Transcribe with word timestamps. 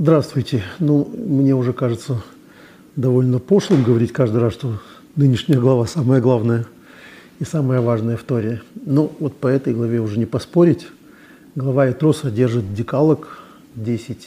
Здравствуйте. 0.00 0.62
Ну, 0.78 1.10
мне 1.12 1.56
уже 1.56 1.72
кажется 1.72 2.22
довольно 2.94 3.40
пошлым 3.40 3.82
говорить 3.82 4.12
каждый 4.12 4.40
раз, 4.40 4.52
что 4.52 4.80
нынешняя 5.16 5.58
глава 5.58 5.88
самая 5.88 6.20
главная 6.20 6.66
и 7.40 7.44
самая 7.44 7.80
важная 7.80 8.16
в 8.16 8.22
Торе. 8.22 8.62
Но 8.86 9.10
вот 9.18 9.34
по 9.34 9.48
этой 9.48 9.74
главе 9.74 9.98
уже 9.98 10.16
не 10.16 10.24
поспорить. 10.24 10.86
Глава 11.56 11.90
Итро 11.90 12.12
содержит 12.12 12.72
декалог, 12.74 13.40
10 13.74 14.18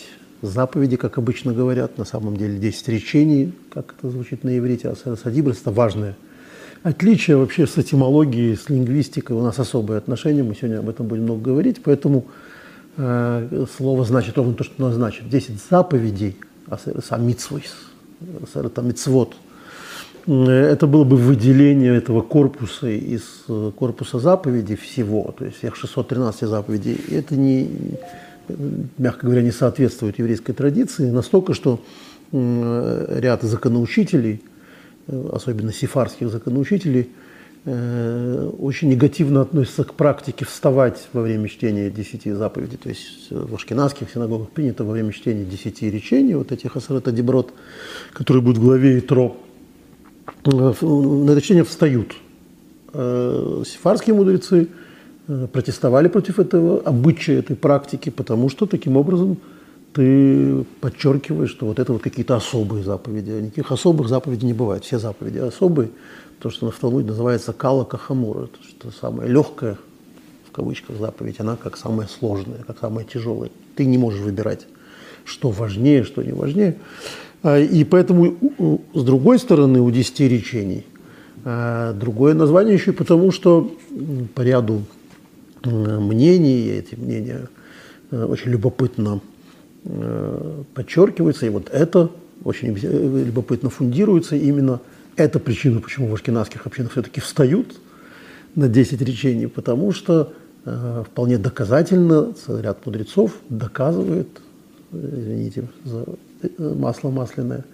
заповедей, 0.41 0.98
как 0.98 1.18
обычно 1.18 1.54
говорят, 1.54 1.98
на 1.98 2.03
самом 2.03 2.35
деле 2.35 2.59
10 2.59 2.90
речений, 2.90 3.53
как 3.73 3.95
это 3.98 4.09
звучит 4.09 4.44
на 4.44 4.58
иврите, 4.58 4.90
а 4.90 5.16
садибрис– 5.16 5.62
это 5.62 5.72
важное 5.72 6.17
отличие 6.84 7.38
вообще 7.38 7.67
с 7.67 7.77
этимологией, 7.77 8.55
с 8.55 8.70
лингвистикой. 8.70 9.35
У 9.35 9.41
нас 9.41 9.59
особые 9.59 9.98
отношения, 9.98 10.44
мы 10.44 10.55
сегодня 10.55 10.80
об 10.80 10.90
этом 10.90 11.08
будем 11.08 11.23
много 11.23 11.41
говорить, 11.41 11.81
поэтому 11.84 12.26
слово 12.96 14.05
значит 14.05 14.38
ровно 14.38 14.54
то, 14.54 14.63
что 14.63 14.73
оно 14.86 14.94
значит. 14.94 15.30
10 15.30 15.62
заповедей, 15.70 16.38
сам 17.04 17.26
митсвойс, 17.26 17.76
это 18.54 18.82
митцвот. 18.82 19.36
Это 20.27 20.86
было 20.86 21.04
бы 21.04 21.18
выделение 21.18 21.96
этого 21.96 22.22
корпуса 22.22 22.88
из 22.88 23.23
э, 23.48 23.72
корпуса 23.76 24.20
заповедей 24.20 24.76
всего, 24.76 25.34
то 25.35 25.46
есть 25.46 25.58
всех 25.58 25.76
613 25.76 26.48
заповедей. 26.48 26.96
Это 27.09 27.35
не, 27.35 27.68
мягко 28.99 29.26
говоря, 29.26 29.41
не 29.41 29.49
соответствует 29.49 30.20
еврейской 30.20 30.54
традиции 30.54 31.10
настолько, 31.10 31.55
что 31.55 31.82
ряд 32.32 33.41
законоучителей, 33.41 34.44
э, 35.08 35.30
особенно 35.34 35.73
сифарских 35.73 36.30
законоучителей, 36.30 37.02
э, 37.02 37.20
очень 37.63 38.89
негативно 38.89 39.41
относятся 39.41 39.83
к 39.83 39.93
практике 39.93 40.45
вставать 40.45 41.07
во 41.13 41.21
время 41.21 41.47
чтения 41.47 41.91
десяти 41.91 42.31
заповедей. 42.31 42.77
То 42.77 42.89
есть 42.89 43.29
в 43.29 43.53
ашкенадских 43.53 44.09
синагогах 44.11 44.49
принято 44.49 44.84
во 44.84 44.93
время 44.93 45.11
чтения 45.11 45.45
десяти 45.45 45.91
речений, 45.91 46.34
вот 46.34 46.51
этих 46.51 46.76
асарета 46.76 47.12
деброд, 47.12 47.53
которые 48.13 48.41
будут 48.41 48.57
в 48.57 48.63
главе 48.63 48.98
Итро, 48.98 49.37
э, 50.43 50.49
на 50.51 51.31
это 51.31 51.41
чтение 51.41 51.63
встают. 51.63 52.15
Сифарские 52.93 54.15
мудрецы– 54.15 54.68
Э, 55.31 55.48
протестовали 55.48 56.09
против 56.09 56.40
этого 56.40 56.81
обычая, 56.81 57.40
этой 57.40 57.55
практики, 57.55 58.09
потому 58.09 58.49
что 58.49 58.65
таким 58.65 58.98
образом 58.98 59.37
ты 59.93 60.65
подчеркиваешь, 60.81 61.51
что 61.51 61.68
вот 61.68 61.79
это 61.79 61.93
вот 61.93 62.01
какие-то 62.01 62.35
особые 62.35 62.84
заповеди. 62.84 63.29
Никаких 63.31 63.71
особых 63.71 64.09
заповедей 64.09 64.47
не 64.47 64.53
бывает. 64.53 64.84
Все 64.84 65.00
заповеди 65.00 65.38
особые. 65.38 65.90
То, 66.41 66.50
что 66.50 66.66
на 66.66 66.72
Талмуде 66.72 67.07
называется 67.07 67.53
кала 67.53 67.84
кахамура, 67.84 68.47
то, 68.47 68.63
что 68.67 68.91
самое 69.00 69.29
легкое, 69.29 69.78
в 70.50 70.51
кавычках, 70.51 70.97
заповедь, 70.97 71.39
она 71.39 71.56
как 71.56 71.78
самая 71.78 72.07
сложная, 72.07 72.63
как 72.66 72.79
самая 72.79 73.06
тяжелая. 73.06 73.51
Ты 73.75 73.85
не 73.85 74.00
можешь 74.00 74.22
выбирать, 74.22 74.66
что 75.23 75.51
важнее, 75.51 76.03
что 76.03 76.23
не 76.23 76.31
важнее. 76.31 76.78
А, 77.44 77.59
и 77.59 77.84
поэтому, 77.84 78.79
с 78.94 79.03
другой 79.03 79.38
стороны, 79.38 79.81
у 79.81 79.91
десяти 79.91 80.28
речений 80.28 80.84
а, 81.45 81.94
другое 81.94 82.34
название 82.34 82.73
еще 82.73 82.89
и 82.89 82.95
потому, 82.95 83.31
что 83.31 83.72
по 84.34 84.41
ряду 84.41 84.81
мнений, 85.63 86.69
эти 86.69 86.95
мнения 86.95 87.50
э, 88.09 88.23
очень 88.25 88.50
любопытно 88.50 89.22
э, 89.84 90.63
подчеркиваются, 90.73 91.45
и 91.45 91.50
вот 91.50 91.69
это 91.69 92.09
очень 92.44 92.75
любопытно 92.75 93.69
фундируется 93.69 94.35
именно 94.35 94.79
эта 95.22 95.40
причина, 95.40 95.80
почему 95.80 96.08
в 96.08 96.14
ашкенадских 96.14 96.66
общинах 96.66 96.91
все-таки 96.91 97.22
встают 97.22 97.75
на 98.56 98.68
10 98.68 99.02
речений, 99.02 99.47
потому 99.47 99.91
что 99.91 100.34
э, 100.66 101.03
вполне 101.06 101.38
доказательно 101.38 102.34
ряд 102.47 102.86
мудрецов 102.86 103.34
доказывает, 103.50 104.28
извините 104.92 105.68
за 105.86 106.06
масло 106.58 107.09
масляное, 107.09 107.66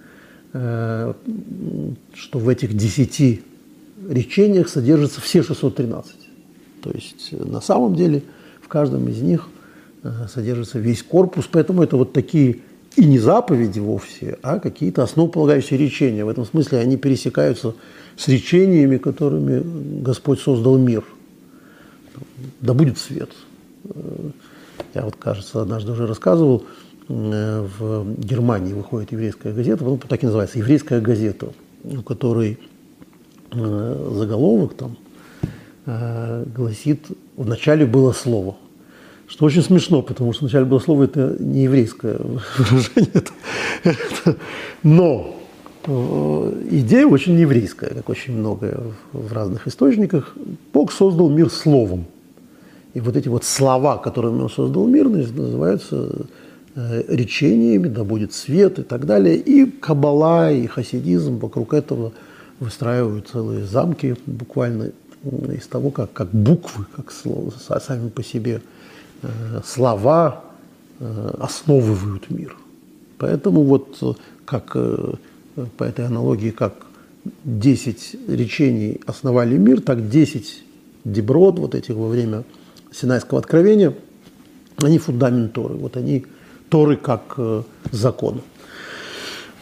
э, 0.53 1.13
что 2.13 2.39
в 2.39 2.49
этих 2.49 2.75
10 2.75 3.41
речениях 4.09 4.69
содержится 4.69 5.21
все 5.21 5.43
613. 5.43 6.13
То 6.81 6.91
есть 6.91 7.29
э, 7.31 7.43
на 7.43 7.61
самом 7.61 7.95
деле 7.95 8.23
в 8.61 8.67
каждом 8.67 9.07
из 9.07 9.21
них 9.21 9.47
э, 10.03 10.27
содержится 10.33 10.79
весь 10.79 11.03
корпус, 11.03 11.47
поэтому 11.51 11.83
это 11.83 11.97
вот 11.97 12.13
такие 12.13 12.59
и 12.97 13.05
не 13.05 13.19
заповеди 13.19 13.79
вовсе, 13.79 14.37
а 14.41 14.59
какие-то 14.59 15.03
основополагающие 15.03 15.79
речения. 15.79 16.25
В 16.25 16.29
этом 16.29 16.45
смысле 16.45 16.79
они 16.79 16.97
пересекаются 16.97 17.75
с 18.17 18.27
речениями, 18.27 18.97
которыми 18.97 20.01
Господь 20.01 20.39
создал 20.39 20.77
мир. 20.77 21.03
Да 22.61 22.73
будет 22.73 22.97
свет. 22.97 23.29
Э, 23.85 24.29
я 24.93 25.03
вот, 25.03 25.15
кажется, 25.15 25.61
однажды 25.61 25.91
уже 25.91 26.07
рассказывал, 26.07 26.65
в 27.07 28.05
Германии 28.17 28.73
выходит 28.73 29.13
еврейская 29.13 29.53
газета, 29.53 29.85
ну, 29.85 29.97
так 29.97 30.21
и 30.21 30.25
называется, 30.25 30.57
еврейская 30.57 30.99
газета, 30.99 31.53
у 31.85 32.01
которой 32.01 32.59
заголовок 33.49 34.73
там 34.73 34.97
Э, 35.89 36.43
гласит, 36.53 37.05
вначале 37.37 37.85
было 37.85 38.11
слово. 38.11 38.57
Что 39.27 39.45
очень 39.45 39.61
смешно, 39.61 40.01
потому 40.01 40.31
что 40.31 40.45
вначале 40.45 40.65
было 40.65 40.79
слово, 40.79 41.03
это 41.03 41.35
не 41.39 41.63
еврейское 41.63 42.17
выражение. 42.57 43.23
Но 44.83 45.35
э, 45.85 46.63
идея 46.71 47.07
очень 47.07 47.37
еврейская, 47.37 47.87
как 47.87 48.07
очень 48.07 48.37
многое 48.37 48.79
в 49.11 49.33
разных 49.33 49.67
источниках. 49.67 50.33
Бог 50.73 50.93
создал 50.93 51.29
мир 51.29 51.49
словом. 51.49 52.05
И 52.93 53.01
вот 53.01 53.17
эти 53.17 53.27
вот 53.27 53.43
слова, 53.43 53.97
которыми 53.97 54.43
он 54.43 54.49
создал 54.49 54.87
мир, 54.87 55.09
называются 55.09 56.25
э, 56.75 57.03
речениями, 57.09 57.89
да 57.89 58.05
будет 58.05 58.33
свет 58.33 58.79
и 58.79 58.83
так 58.83 59.05
далее. 59.05 59.35
И 59.35 59.65
кабала, 59.65 60.53
и 60.53 60.67
хасидизм 60.67 61.37
вокруг 61.39 61.73
этого 61.73 62.13
выстраивают 62.61 63.27
целые 63.27 63.65
замки 63.65 64.15
буквально 64.25 64.91
из 65.53 65.67
того, 65.67 65.91
как, 65.91 66.13
как 66.13 66.29
буквы, 66.29 66.85
как 66.95 67.11
слова, 67.11 67.51
сами 67.79 68.07
по 68.07 68.23
себе 68.23 68.61
слова 69.63 70.43
э, 70.99 71.33
основывают 71.39 72.29
мир. 72.29 72.55
Поэтому 73.17 73.63
вот 73.63 73.97
э, 74.01 74.13
как 74.45 74.71
э, 74.75 75.13
по 75.77 75.83
этой 75.83 76.05
аналогии, 76.05 76.51
как 76.51 76.73
10 77.43 78.29
речений 78.29 79.01
основали 79.05 79.57
мир, 79.57 79.81
так 79.81 80.09
10 80.09 80.63
деброд, 81.03 81.59
вот 81.59 81.75
этих 81.75 81.95
во 81.95 82.07
время 82.07 82.43
Синайского 82.91 83.39
откровения, 83.39 83.93
они 84.77 84.99
фундамент 84.99 85.53
Торы. 85.53 85.75
Вот 85.75 85.97
они 85.97 86.25
Торы 86.69 86.97
как 86.97 87.33
э, 87.37 87.63
закон. 87.91 88.41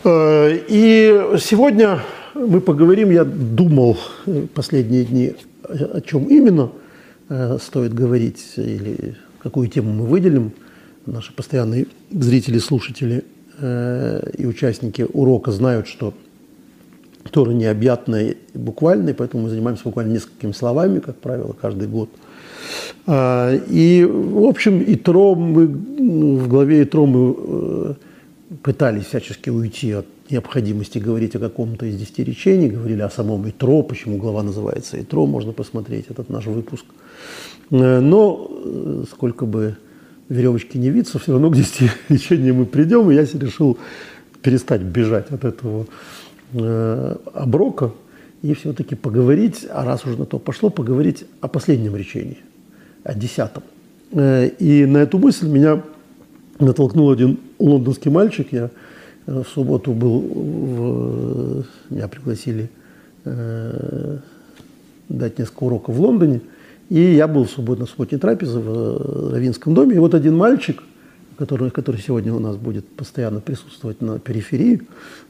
Э, 0.04 0.58
и 0.68 1.38
сегодня 1.40 2.02
мы 2.34 2.60
поговорим, 2.62 3.12
я 3.12 3.24
думал 3.24 3.98
э, 4.26 4.48
последние 4.54 5.06
дни, 5.06 5.36
о 5.64 6.02
чем 6.02 6.26
именно 6.26 6.72
э, 7.30 7.58
стоит 7.62 7.94
говорить 7.94 8.44
или 8.58 9.16
какую 9.46 9.68
тему 9.68 9.94
мы 9.94 10.06
выделим. 10.08 10.54
Наши 11.06 11.32
постоянные 11.32 11.86
зрители, 12.10 12.58
слушатели 12.58 13.24
э, 13.60 14.32
и 14.40 14.48
участники 14.48 15.06
урока 15.14 15.52
знают, 15.52 15.88
что 15.88 16.16
Тора 17.30 17.52
необъятная 17.52 18.32
и 18.32 18.58
буквальная, 18.58 19.14
поэтому 19.14 19.44
мы 19.44 19.50
занимаемся 19.50 19.84
буквально 19.84 20.14
несколькими 20.14 20.52
словами, 20.52 20.98
как 20.98 21.18
правило, 21.18 21.54
каждый 21.54 21.88
год. 21.88 22.10
А, 23.06 23.54
и, 23.54 24.04
в 24.04 24.46
общем, 24.46 24.84
Итро 24.88 25.36
мы, 25.36 25.68
в 25.68 26.48
главе 26.48 26.82
Итро 26.82 27.06
мы 27.06 27.96
пытались 28.64 29.06
всячески 29.06 29.52
уйти 29.52 29.92
от 29.92 30.08
необходимости 30.32 30.98
говорить 30.98 31.36
о 31.36 31.40
каком-то 31.40 31.86
из 31.86 31.98
десяти 31.98 32.24
речений, 32.24 32.70
говорили 32.70 33.02
о 33.02 33.12
самом 33.12 33.48
Итро, 33.48 33.84
почему 33.84 34.18
глава 34.18 34.42
называется 34.42 35.00
Итро, 35.00 35.28
можно 35.28 35.52
посмотреть 35.52 36.06
этот 36.10 36.30
наш 36.30 36.48
выпуск. 36.48 36.86
Э, 37.72 38.00
но 38.00 38.50
э, 38.50 39.04
сколько 39.10 39.46
бы 39.46 39.76
веревочки 40.30 40.78
не 40.78 40.90
виться, 40.90 41.20
все 41.20 41.34
равно 41.34 41.50
к 41.50 41.56
десяти 41.56 41.90
речениям 42.10 42.58
мы 42.58 42.66
придем, 42.66 43.12
и 43.12 43.16
я 43.16 43.24
решил 43.24 43.78
перестать 44.42 44.82
бежать 44.82 45.32
от 45.32 45.44
этого 45.44 45.88
э, 46.54 47.16
оброка 47.34 47.92
и 48.42 48.54
все-таки 48.54 48.96
поговорить, 48.96 49.66
а 49.70 49.86
раз 49.86 50.06
уже 50.06 50.18
на 50.18 50.26
то 50.26 50.40
пошло, 50.40 50.70
поговорить 50.70 51.26
о 51.42 51.48
последнем 51.48 51.96
речении, 51.96 52.38
о 53.04 53.16
десятом. 53.16 53.64
И 54.14 54.86
на 54.88 55.00
эту 55.00 55.18
мысль 55.18 55.48
меня 55.48 55.82
натолкнул 56.60 57.10
один 57.10 57.40
лондонский 57.58 58.12
мальчик, 58.12 58.48
я 58.52 58.70
в 59.26 59.46
субботу 59.46 59.94
был, 59.94 60.20
в, 60.20 61.66
меня 61.90 62.08
пригласили 62.08 62.70
дать 65.10 65.40
несколько 65.40 65.64
уроков 65.64 65.96
в 65.96 66.02
Лондоне, 66.02 66.42
и 66.90 67.16
я 67.16 67.28
был 67.28 67.46
в 67.46 67.50
субботу 67.50 67.82
на 67.82 67.88
субботней 67.88 68.20
трапезе 68.20 68.60
в 68.60 69.34
Равинском 69.34 69.74
доме, 69.74 69.96
и 69.96 70.00
вот 70.00 70.14
один 70.14 70.38
мальчик, 70.38 70.84
который, 71.38 71.72
который 71.72 72.02
сегодня 72.02 72.34
у 72.34 72.40
нас 72.40 72.56
будет 72.56 72.88
постоянно 72.88 73.40
присутствовать 73.40 74.02
на 74.02 74.20
периферии 74.20 74.82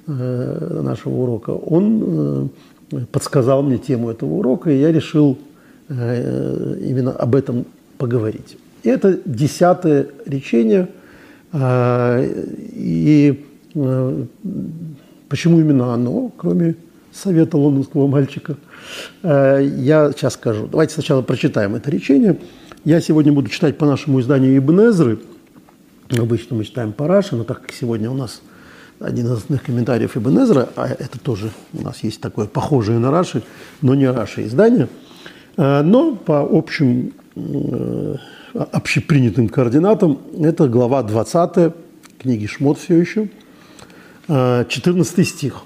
э, 0.07 0.81
нашего 0.83 1.13
урока, 1.13 1.51
он 1.51 2.49
э, 2.91 2.97
подсказал 3.11 3.63
мне 3.63 3.77
тему 3.77 4.09
этого 4.09 4.33
урока, 4.33 4.69
и 4.69 4.79
я 4.79 4.91
решил 4.91 5.37
э, 5.89 6.77
именно 6.81 7.11
об 7.11 7.35
этом 7.35 7.65
поговорить. 7.97 8.57
И 8.83 8.89
это 8.89 9.19
десятое 9.25 10.07
речение– 10.25 10.89
И 11.55 13.45
почему 15.29 15.59
именно 15.59 15.93
оно, 15.93 16.31
кроме 16.37 16.75
совета 17.15 17.57
лондонского 17.57 18.07
мальчика, 18.07 18.57
я 19.23 20.11
сейчас 20.11 20.33
скажу. 20.33 20.67
Давайте 20.67 20.93
сначала 20.93 21.21
прочитаем 21.21 21.75
это 21.75 21.89
речение. 21.89 22.37
Я 22.83 23.01
сегодня 23.01 23.31
буду 23.31 23.49
читать 23.49 23.77
по 23.77 23.85
нашему 23.85 24.19
изданию 24.19 24.57
Ибн 24.57 24.89
Эзры. 24.89 25.19
Обычно 26.11 26.55
мы 26.55 26.65
читаем 26.65 26.93
по 26.93 27.07
Раши, 27.07 27.35
но 27.35 27.43
так 27.43 27.61
как 27.61 27.71
сегодня 27.71 28.11
у 28.11 28.13
нас 28.13 28.41
один 28.99 29.25
из 29.25 29.31
основных 29.31 29.63
комментариев 29.63 30.15
Ибн 30.15 30.43
Эзра, 30.43 30.69
а 30.75 30.87
это 30.87 31.19
тоже 31.19 31.51
у 31.73 31.81
нас 31.81 32.03
есть 32.03 32.21
такое 32.21 32.47
похожее 32.47 32.99
на 32.99 33.11
Раши, 33.11 33.43
но 33.81 33.95
не 33.95 34.09
Раши 34.09 34.45
издание, 34.45 34.87
э, 35.57 35.81
но 35.81 36.15
по 36.15 36.41
общим 36.41 37.13
э, 37.35 38.15
общепринятым 38.53 39.49
координатам 39.49 40.19
это 40.39 40.67
глава 40.67 41.03
20 41.03 41.73
книги 42.19 42.45
Шмот 42.45 42.77
все 42.77 42.95
еще, 42.97 43.29
14 44.27 45.19
э, 45.19 45.23
стих. 45.23 45.63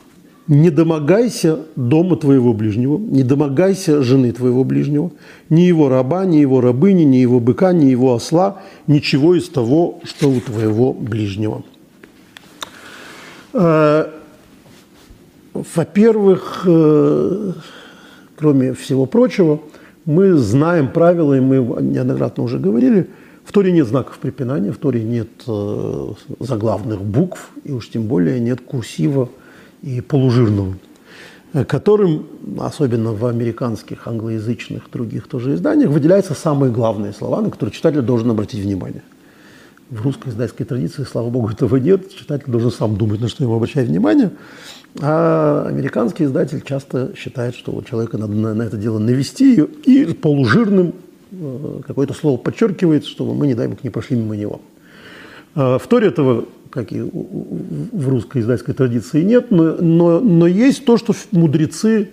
«Не 0.49 0.71
домогайся 0.71 1.59
дома 1.75 2.15
твоего 2.15 2.53
ближнего, 2.53 2.97
не 2.97 3.21
домогайся 3.21 4.01
жены 4.01 4.31
твоего 4.31 4.63
ближнего, 4.63 5.11
ни 5.49 5.61
его 5.61 5.89
раба, 5.89 6.25
ни 6.25 6.37
его 6.37 6.59
рабыни, 6.59 7.03
ни 7.03 7.17
его 7.17 7.39
быка, 7.39 7.71
ни 7.71 7.85
его 7.85 8.15
осла, 8.15 8.57
ничего 8.87 9.35
из 9.35 9.47
того, 9.47 9.99
что 10.03 10.27
у 10.27 10.41
твоего 10.41 10.91
ближнего». 10.91 11.63
Э, 13.53 14.07
во-первых, 15.53 16.63
э, 16.65 17.51
кроме 18.35 18.73
всего 18.73 19.05
прочего, 19.05 19.59
мы 20.05 20.33
знаем 20.33 20.91
правила, 20.91 21.35
и 21.35 21.39
мы 21.39 21.57
неоднократно 21.79 22.43
уже 22.43 22.57
говорили, 22.57 23.07
в 23.45 23.51
Торе 23.51 23.71
нет 23.71 23.87
знаков 23.87 24.17
препинания, 24.17 24.71
в 24.71 24.77
Торе 24.77 25.03
нет 25.03 25.29
э, 25.47 26.07
заглавных 26.39 27.03
букв, 27.03 27.51
и 27.63 27.71
уж 27.71 27.89
тем 27.89 28.07
более 28.07 28.39
нет 28.39 28.61
курсива 28.61 29.29
и 29.81 30.01
полужирного, 30.01 30.75
которым, 31.67 32.27
особенно 32.59 33.13
в 33.13 33.25
американских, 33.25 34.07
англоязычных, 34.07 34.89
других 34.91 35.27
тоже 35.27 35.55
изданиях, 35.55 35.89
выделяются 35.89 36.33
самые 36.33 36.71
главные 36.71 37.13
слова, 37.13 37.41
на 37.41 37.49
которые 37.49 37.73
читатель 37.73 38.01
должен 38.01 38.29
обратить 38.31 38.63
внимание– 38.63 39.03
в 39.89 40.01
русской 40.03 40.29
издательской 40.29 40.65
традиции, 40.65 41.03
слава 41.03 41.29
богу, 41.29 41.49
этого 41.49 41.77
нет. 41.77 42.13
Читатель 42.13 42.51
должен 42.51 42.71
сам 42.71 42.95
думать, 42.95 43.19
на 43.21 43.27
что 43.27 43.43
ему 43.43 43.55
обращать 43.55 43.87
внимание. 43.87 44.31
А 45.01 45.65
американский 45.67 46.25
издатель 46.25 46.61
часто 46.61 47.13
считает, 47.15 47.55
что 47.55 47.81
человека 47.81 48.17
надо 48.17 48.33
на, 48.33 48.53
на 48.53 48.63
это 48.63 48.77
дело 48.77 48.99
навести 48.99 49.55
и 49.61 50.13
полужирным 50.13 50.93
э, 51.31 51.81
какое-то 51.85 52.13
слово 52.13 52.37
подчеркивает, 52.37 53.05
чтобы 53.05 53.33
мы, 53.33 53.47
не 53.47 53.55
дай 53.55 53.67
бог, 53.67 53.83
не 53.83 53.89
прошли 53.89 54.15
мимо 54.15 54.35
него. 54.35 54.61
А 55.55 55.79
в 55.79 55.87
Торе 55.87 56.07
этого, 56.07 56.45
как 56.69 56.91
и 56.91 57.01
в 57.01 58.09
русской 58.09 58.41
издательской 58.41 58.73
традиции, 58.73 59.23
нет, 59.23 59.51
но, 59.51 59.75
но, 59.75 60.19
но 60.19 60.47
есть 60.47 60.85
то, 60.85 60.97
что 60.97 61.13
мудрецы 61.31 62.09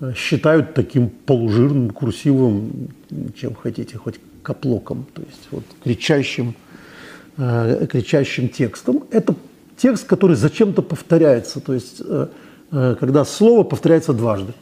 э, 0.00 0.12
считают 0.16 0.74
таким 0.74 1.10
полужирным, 1.10 1.90
курсивом, 1.90 2.88
чем 3.36 3.54
хотите, 3.54 3.96
хоть 3.96 4.16
каплоком, 4.42 5.06
то 5.14 5.22
есть 5.22 5.48
вот 5.50 5.64
кричащим 5.82 6.54
э, 7.36 7.86
кричащим 7.90 8.48
текстом. 8.48 9.04
Это 9.10 9.34
текст, 9.76 10.06
который 10.06 10.36
зачем-то 10.36 10.82
повторяется, 10.82 11.60
то 11.60 11.72
есть 11.72 12.02
э, 12.04 12.28
э, 12.70 12.96
когда 12.98 13.24
слово 13.24 13.64
повторяется 13.64 14.12
дважды. 14.12 14.52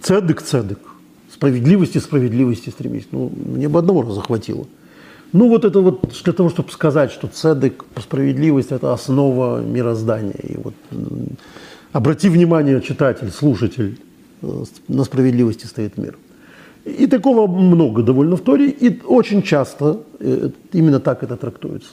Цедык, 0.00 0.42
цедык. 0.42 0.78
Справедливости, 1.32 1.98
справедливости 1.98 2.70
стремись. 2.70 3.08
Ну, 3.10 3.30
мне 3.30 3.68
бы 3.68 3.78
одного 3.78 4.02
раза 4.02 4.20
хватило. 4.20 4.66
Ну, 5.32 5.48
вот 5.48 5.64
это 5.64 5.80
вот 5.80 6.12
для 6.24 6.32
того, 6.32 6.48
чтобы 6.48 6.70
сказать, 6.70 7.10
что 7.10 7.28
цедык, 7.28 7.84
справедливость– 8.00 8.70
это 8.72 8.92
основа 8.92 9.60
мироздания. 9.60 10.40
И 10.42 10.56
вот 10.56 10.74
обрати 11.92 12.28
внимание, 12.28 12.80
читатель, 12.80 13.30
слушатель, 13.30 13.98
э, 14.42 14.64
на 14.88 15.04
справедливости 15.04 15.66
стоит 15.66 15.98
мир– 15.98 16.16
и 16.96 17.06
такого 17.06 17.46
много 17.46 18.02
довольно 18.02 18.36
в 18.36 18.40
Торе, 18.40 18.70
и 18.70 19.00
очень 19.06 19.42
часто 19.42 20.00
э, 20.20 20.50
именно 20.72 21.00
так 21.00 21.22
это 21.22 21.36
трактуется. 21.36 21.90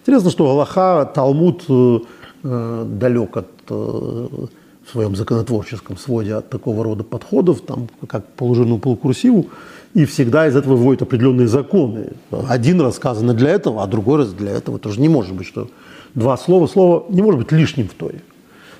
Интересно, 0.00 0.30
что 0.30 0.48
Аллаха, 0.48 1.04
Талмуд 1.14 1.64
э, 1.68 2.86
далек 2.86 3.36
от 3.36 3.48
в 3.68 4.90
своем 4.90 5.14
законотворческом 5.16 5.98
своде 5.98 6.34
от 6.34 6.48
такого 6.48 6.82
рода 6.82 7.04
подходов, 7.04 7.60
там, 7.60 7.88
как 8.06 8.26
положенному 8.32 8.78
полукурсиву, 8.78 9.48
и 9.94 10.04
всегда 10.04 10.46
из 10.46 10.56
этого 10.56 10.76
вводят 10.76 11.02
определенные 11.02 11.48
законы. 11.48 12.12
Один 12.30 12.80
раз 12.80 12.96
сказано 12.96 13.34
для 13.34 13.50
этого, 13.50 13.82
а 13.82 13.86
другой 13.86 14.18
раз 14.18 14.32
для 14.32 14.52
этого. 14.52 14.78
Тоже 14.78 15.00
не 15.00 15.08
может 15.08 15.34
быть, 15.34 15.46
что 15.46 15.68
два 16.14 16.36
слова, 16.36 16.66
слово 16.66 17.06
не 17.08 17.22
может 17.22 17.40
быть 17.40 17.52
лишним 17.52 17.88
в 17.88 17.94
Торе. 17.94 18.22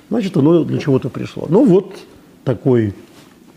Значит, 0.09 0.37
оно 0.37 0.63
для 0.63 0.79
чего-то 0.79 1.09
пришло. 1.09 1.45
Ну 1.49 1.65
вот 1.65 1.95
такой 2.43 2.93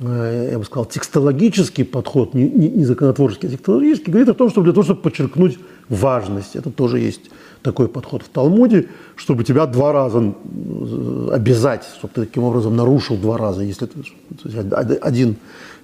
Э, 0.03 0.49
я 0.53 0.59
бы 0.59 0.65
сказал, 0.65 0.85
текстологический 0.85 1.85
подход, 1.85 2.35
не, 2.35 2.49
не, 2.49 2.85
законотворческий, 2.85 3.49
а 3.49 3.53
текстологический, 3.53 4.13
говорит 4.13 4.29
о 4.29 4.35
том, 4.35 4.51
что 4.51 4.63
для 4.63 4.73
того, 4.73 4.83
чтобы 4.83 5.01
подчеркнуть 5.01 5.59
важность, 5.89 6.57
это 6.57 6.71
тоже 6.71 6.99
есть 6.99 7.31
такой 7.63 7.87
подход 7.87 8.23
в 8.23 8.29
Талмуде, 8.29 8.89
чтобы 9.15 9.45
тебя 9.45 9.67
два 9.67 9.93
раза 9.93 10.21
э, 10.21 11.29
обязать, 11.33 11.85
чтобы 11.99 12.13
ты 12.15 12.23
таким 12.23 12.43
образом 12.43 12.75
нарушил 12.75 13.17
два 13.17 13.39
раза. 13.39 13.63
Если 13.63 13.87
ты, 13.87 14.97
один, 15.01 15.37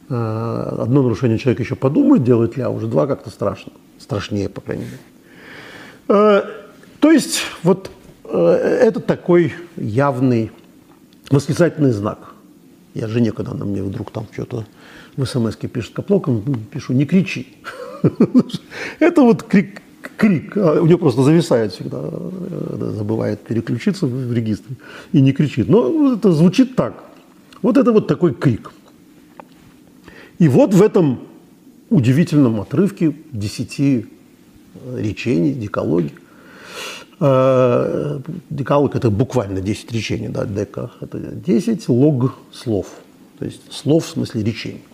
одно 0.09 1.03
нарушение 1.03 1.39
человек 1.39 1.61
еще 1.61 1.75
подумает, 1.75 2.25
делает 2.25 2.57
ля, 2.57 2.71
уже 2.71 2.87
два 2.87 3.07
как-то 3.07 3.31
страшно, 3.31 3.73
страшнее, 3.99 4.49
по 4.49 4.61
крайней 4.61 4.85
мере. 4.85 6.45
То 7.01 7.13
есть 7.13 7.41
вот 7.63 7.91
это 8.25 9.01
такой 9.01 9.55
явный 9.77 10.51
восклицательный 11.31 11.93
знак– 11.93 12.35
я 12.99 13.07
жене, 13.07 13.33
когда 13.33 13.53
она 13.53 13.65
мне 13.65 13.83
вдруг 13.83 14.11
там 14.11 14.27
что-то 14.33 14.65
в 15.17 15.25
смс 15.25 15.57
пишет 15.57 15.95
каплоком, 15.95 16.43
пишу, 16.73 16.93
не 16.93 17.07
кричи. 17.07 17.47
Это 19.01 19.23
вот 19.23 19.43
крик, 19.43 19.83
крик. 20.17 20.57
А 20.57 20.81
у 20.81 20.87
нее 20.87 20.99
просто 20.99 21.23
зависает 21.23 21.73
всегда, 21.73 22.01
забывает 22.93 23.41
переключиться 23.41 24.07
в 24.07 24.33
регистре 24.33 24.77
и 25.13 25.21
не 25.21 25.33
кричит. 25.33 25.69
Но 25.69 26.15
это 26.15 26.33
звучит 26.33 26.77
так. 26.77 27.05
Вот 27.63 27.77
это 27.77 27.93
вот 27.93 28.07
такой 28.07 28.35
крик. 28.35 28.71
И 30.39 30.49
вот 30.49 30.75
в 30.75 30.83
этом 30.83 31.21
удивительном 31.91 32.61
отрывке 32.61 33.15
десяти 33.33 34.07
речений, 34.95 35.53
декологии, 35.53 36.13
Э, 37.21 38.21
декалог– 38.49 38.95
это 38.95 39.11
буквально 39.11 39.61
10 39.61 39.93
речений, 39.93 40.29
да, 40.29 40.45
дека– 40.45 40.93
это 41.01 41.19
10 41.19 41.89
лог 41.89 42.37
слов, 42.53 42.87
то 43.39 43.45
есть 43.45 43.61
слов 43.73 44.07
в 44.07 44.09
смысле 44.09 44.45
речений. 44.45 44.85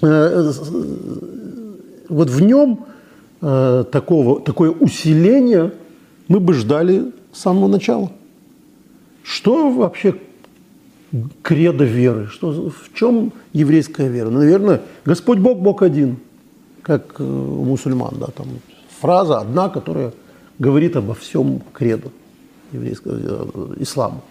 Э, 0.00 0.50
вот 2.08 2.30
в 2.30 2.40
нем 2.40 2.86
э, 3.42 3.84
такого, 3.92 4.40
такое 4.40 4.70
усиление 4.70 5.74
мы 6.28 6.40
бы 6.40 6.54
ждали 6.54 7.12
с 7.34 7.40
самого 7.40 7.68
начала. 7.68 8.10
Что 9.22 9.70
вообще 9.70 10.14
кредо 11.42 11.84
веры? 11.84 12.28
Что, 12.28 12.70
в 12.70 12.94
чем 12.94 13.32
еврейская 13.52 14.08
вера? 14.08 14.30
Наверное, 14.30 14.82
Господь 15.04 15.38
Бог, 15.38 15.58
Бог 15.58 15.82
один, 15.82 16.18
как 16.82 17.20
у 17.20 17.64
мусульман, 17.64 18.16
да, 18.18 18.26
там 18.26 18.46
фраза 19.00 19.38
одна, 19.38 19.68
которая 19.68 20.12
говорит 20.58 20.96
обо 20.96 21.14
всем 21.14 21.62
кредо 21.72 22.10
еврейского 22.72 23.16
э, 23.16 23.74
ислама. 23.78 24.22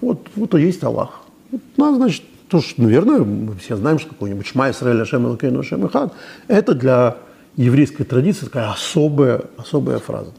Вот, 0.00 0.28
вот 0.36 0.54
и 0.54 0.60
есть 0.60 0.82
Аллах. 0.82 1.22
Вот, 1.50 1.60
ну, 1.76 1.96
значит, 1.96 2.24
то, 2.48 2.60
что, 2.60 2.82
наверное, 2.82 3.20
мы 3.20 3.54
все 3.56 3.76
знаем, 3.76 3.98
что 3.98 4.10
какой-нибудь 4.10 4.46
Шма 4.46 4.70
Исраэль 4.70 5.00
Ашем 5.00 5.26
Элкейну 5.26 5.60
Ашем 5.60 5.86
Ихад, 5.86 6.12
это 6.48 6.74
для 6.74 7.16
еврейской 7.56 8.04
традиции 8.04 8.46
такая 8.46 8.70
особая, 8.70 9.42
особая 9.56 9.98
фраза. 9.98 10.32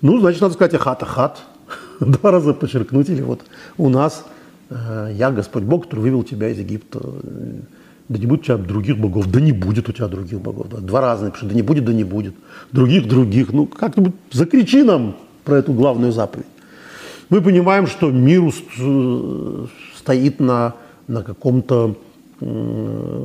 Ну, 0.00 0.18
значит, 0.18 0.40
надо 0.40 0.54
сказать 0.54 0.74
Ахат, 0.74 1.02
Ахат, 1.02 1.38
два 2.00 2.30
раза 2.30 2.52
подчеркнуть, 2.54 3.08
или 3.08 3.22
вот 3.22 3.42
у 3.78 3.88
нас 3.88 4.24
э, 4.24 4.35
«Я 4.70 5.30
Господь 5.30 5.62
Бог, 5.62 5.84
который 5.84 6.00
вывел 6.00 6.22
тебя 6.22 6.48
из 6.48 6.58
Египта». 6.58 7.00
Да 8.08 8.18
не 8.18 8.26
будет 8.26 8.42
у 8.42 8.44
тебя 8.44 8.56
других 8.56 8.98
богов, 8.98 9.26
да 9.28 9.40
не 9.40 9.50
будет 9.50 9.88
у 9.88 9.92
тебя 9.92 10.06
других 10.06 10.40
богов. 10.40 10.68
Да. 10.70 10.78
Два 10.78 11.00
раза 11.00 11.24
напиши, 11.24 11.44
да 11.44 11.54
не 11.54 11.62
будет, 11.62 11.84
да 11.84 11.92
не 11.92 12.04
будет. 12.04 12.34
Других, 12.70 13.08
других. 13.08 13.52
Ну, 13.52 13.66
как-нибудь 13.66 14.14
закричи 14.30 14.84
нам 14.84 15.16
про 15.44 15.56
эту 15.56 15.72
главную 15.72 16.12
заповедь. 16.12 16.46
Мы 17.30 17.40
понимаем, 17.40 17.88
что 17.88 18.12
мир 18.12 18.52
стоит 19.96 20.38
на, 20.38 20.74
на 21.08 21.24
каком-то 21.24 21.96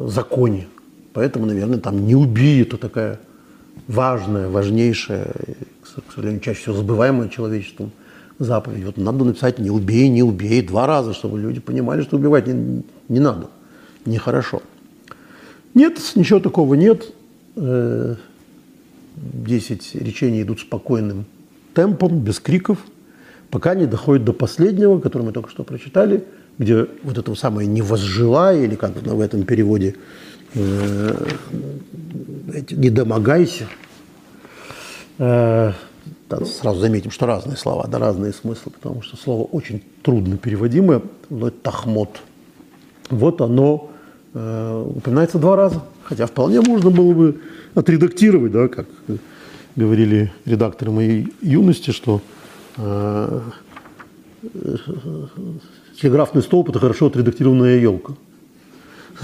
законе. 0.07 0.67
Поэтому, 1.13 1.45
наверное, 1.45 1.77
там 1.77 2.07
не 2.07 2.15
убей, 2.15 2.63
это 2.63 2.77
такая 2.77 3.19
важная, 3.87 4.49
важнейшая, 4.49 5.31
к 6.07 6.13
сожалению, 6.13 6.41
чаще 6.41 6.61
всего 6.61 6.77
забываемая 6.77 7.29
человечеством 7.29 7.91
заповедь. 8.41 8.85
Вот 8.85 8.97
надо 8.97 9.23
написать 9.23 9.59
«не 9.59 9.69
убей, 9.69 10.09
не 10.09 10.23
убей» 10.23 10.61
два 10.61 10.87
раза, 10.87 11.13
чтобы 11.13 11.39
люди 11.39 11.59
понимали, 11.59 12.01
что 12.01 12.17
убивать 12.17 12.47
не, 12.47 12.83
не 13.07 13.19
надо, 13.19 13.47
нехорошо. 14.05 14.61
Нет, 15.73 15.99
ничего 16.15 16.39
такого 16.39 16.73
нет. 16.73 17.13
Э, 17.55 18.15
10 19.15 19.95
речений 19.95 20.41
идут 20.41 20.59
спокойным 20.59 21.25
темпом, 21.73 22.19
без 22.19 22.39
криков, 22.39 22.79
пока 23.49 23.75
не 23.75 23.85
доходит 23.85 24.25
до 24.25 24.33
последнего, 24.33 24.99
который 24.99 25.23
мы 25.23 25.31
только 25.31 25.49
что 25.49 25.63
прочитали, 25.63 26.23
где 26.57 26.87
вот 27.03 27.17
это 27.17 27.33
самое 27.35 27.67
«не 27.67 27.81
возжелай», 27.81 28.63
или 28.63 28.75
как 28.75 28.95
в 28.95 29.19
этом 29.19 29.43
переводе 29.43 29.95
э, 30.53 31.25
«не 32.71 32.89
домогайся». 32.89 33.67
Э, 36.31 36.45
сразу 36.45 36.79
заметим, 36.79 37.11
что 37.11 37.25
разные 37.25 37.57
слова, 37.57 37.87
да, 37.87 37.99
разные 37.99 38.33
смыслы, 38.33 38.71
потому 38.71 39.01
что 39.01 39.17
слово 39.17 39.43
очень 39.43 39.83
трудно 40.01 40.37
переводимое, 40.37 41.01
но 41.29 41.47
это 41.47 41.57
«тахмот». 41.63 42.21
Вот 43.09 43.41
оно 43.41 43.89
э, 44.33 44.85
упоминается 44.95 45.37
два 45.37 45.55
раза, 45.55 45.81
хотя 46.03 46.25
вполне 46.25 46.61
можно 46.61 46.89
было 46.89 47.13
бы 47.13 47.41
отредактировать, 47.75 48.51
да, 48.51 48.67
как 48.67 48.87
говорили 49.75 50.31
редакторы 50.45 50.91
моей 50.91 51.33
юности, 51.41 51.91
что 51.91 52.21
э, 52.77 53.41
телеграфный 56.01 56.41
столб– 56.41 56.69
это 56.71 56.79
хорошо 56.79 57.07
отредактированная 57.07 57.79
елка. 57.79 58.13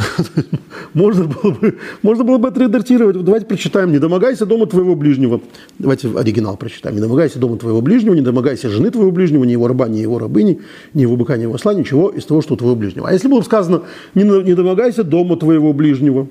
можно, 0.93 1.25
было 1.25 1.51
бы, 1.51 1.77
можно 2.01 2.23
было 2.23 2.37
бы 2.37 2.47
отредактировать. 2.47 3.23
Давайте 3.23 3.45
прочитаем. 3.45 3.91
«Не 3.91 3.99
домогайся 3.99 4.45
дома 4.45 4.65
твоего 4.67 4.95
ближнего». 4.95 5.41
Давайте 5.79 6.09
оригинал 6.15 6.57
прочитаем. 6.57 6.95
«Не 6.95 7.01
домогайся 7.01 7.39
дома 7.39 7.57
твоего 7.57 7.81
ближнего, 7.81 8.13
не 8.13 8.21
домогайся 8.21 8.69
жены 8.69 8.91
твоего 8.91 9.11
ближнего, 9.11 9.43
ни 9.43 9.51
его 9.51 9.67
раба, 9.67 9.87
ни 9.87 9.99
его 9.99 10.19
рабыни, 10.19 10.61
ни 10.93 11.01
его 11.01 11.15
быка, 11.15 11.37
ни 11.37 11.43
его 11.43 11.55
осла, 11.55 11.73
ничего 11.73 12.09
из 12.09 12.25
того, 12.25 12.41
что 12.41 12.53
у 12.53 12.57
твоего 12.57 12.75
ближнего». 12.75 13.07
А 13.07 13.13
если 13.13 13.27
было 13.27 13.39
бы 13.39 13.45
сказано 13.45 13.83
«Не, 14.15 14.23
не 14.23 14.53
домогайся 14.53 15.03
дома 15.03 15.37
твоего 15.37 15.73
ближнего», 15.73 16.27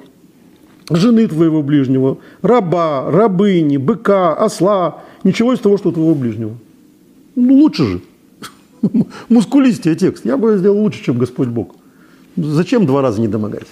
жены 0.91 1.27
твоего 1.27 1.63
ближнего, 1.63 2.19
раба, 2.43 3.11
рабыни, 3.11 3.77
быка, 3.77 4.35
осла, 4.35 5.03
ничего 5.25 5.53
из 5.53 5.59
того, 5.59 5.79
что 5.79 5.89
у 5.89 5.93
твоего 5.93 6.15
ближнего. 6.15 6.57
Ну, 7.35 7.55
лучше 7.55 7.85
же. 7.85 8.01
Мускулистее 9.29 9.97
текст. 9.97 10.25
Я 10.25 10.37
бы 10.37 10.57
сделал 10.57 10.79
лучше, 10.79 11.03
чем 11.05 11.19
Господь 11.19 11.49
Бог. 11.49 11.75
Зачем 12.37 12.87
два 12.87 13.03
раза 13.03 13.21
не 13.21 13.29
домогайся? 13.29 13.67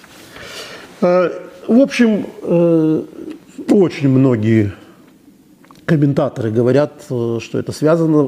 Э, 1.01 1.29
в 1.67 1.79
общем, 1.79 2.25
э, 2.41 3.03
очень 3.69 4.09
многие 4.09 4.73
комментаторы 5.85 6.51
говорят, 6.51 7.05
э, 7.09 7.39
что 7.41 7.59
это 7.59 7.71
связано 7.71 8.23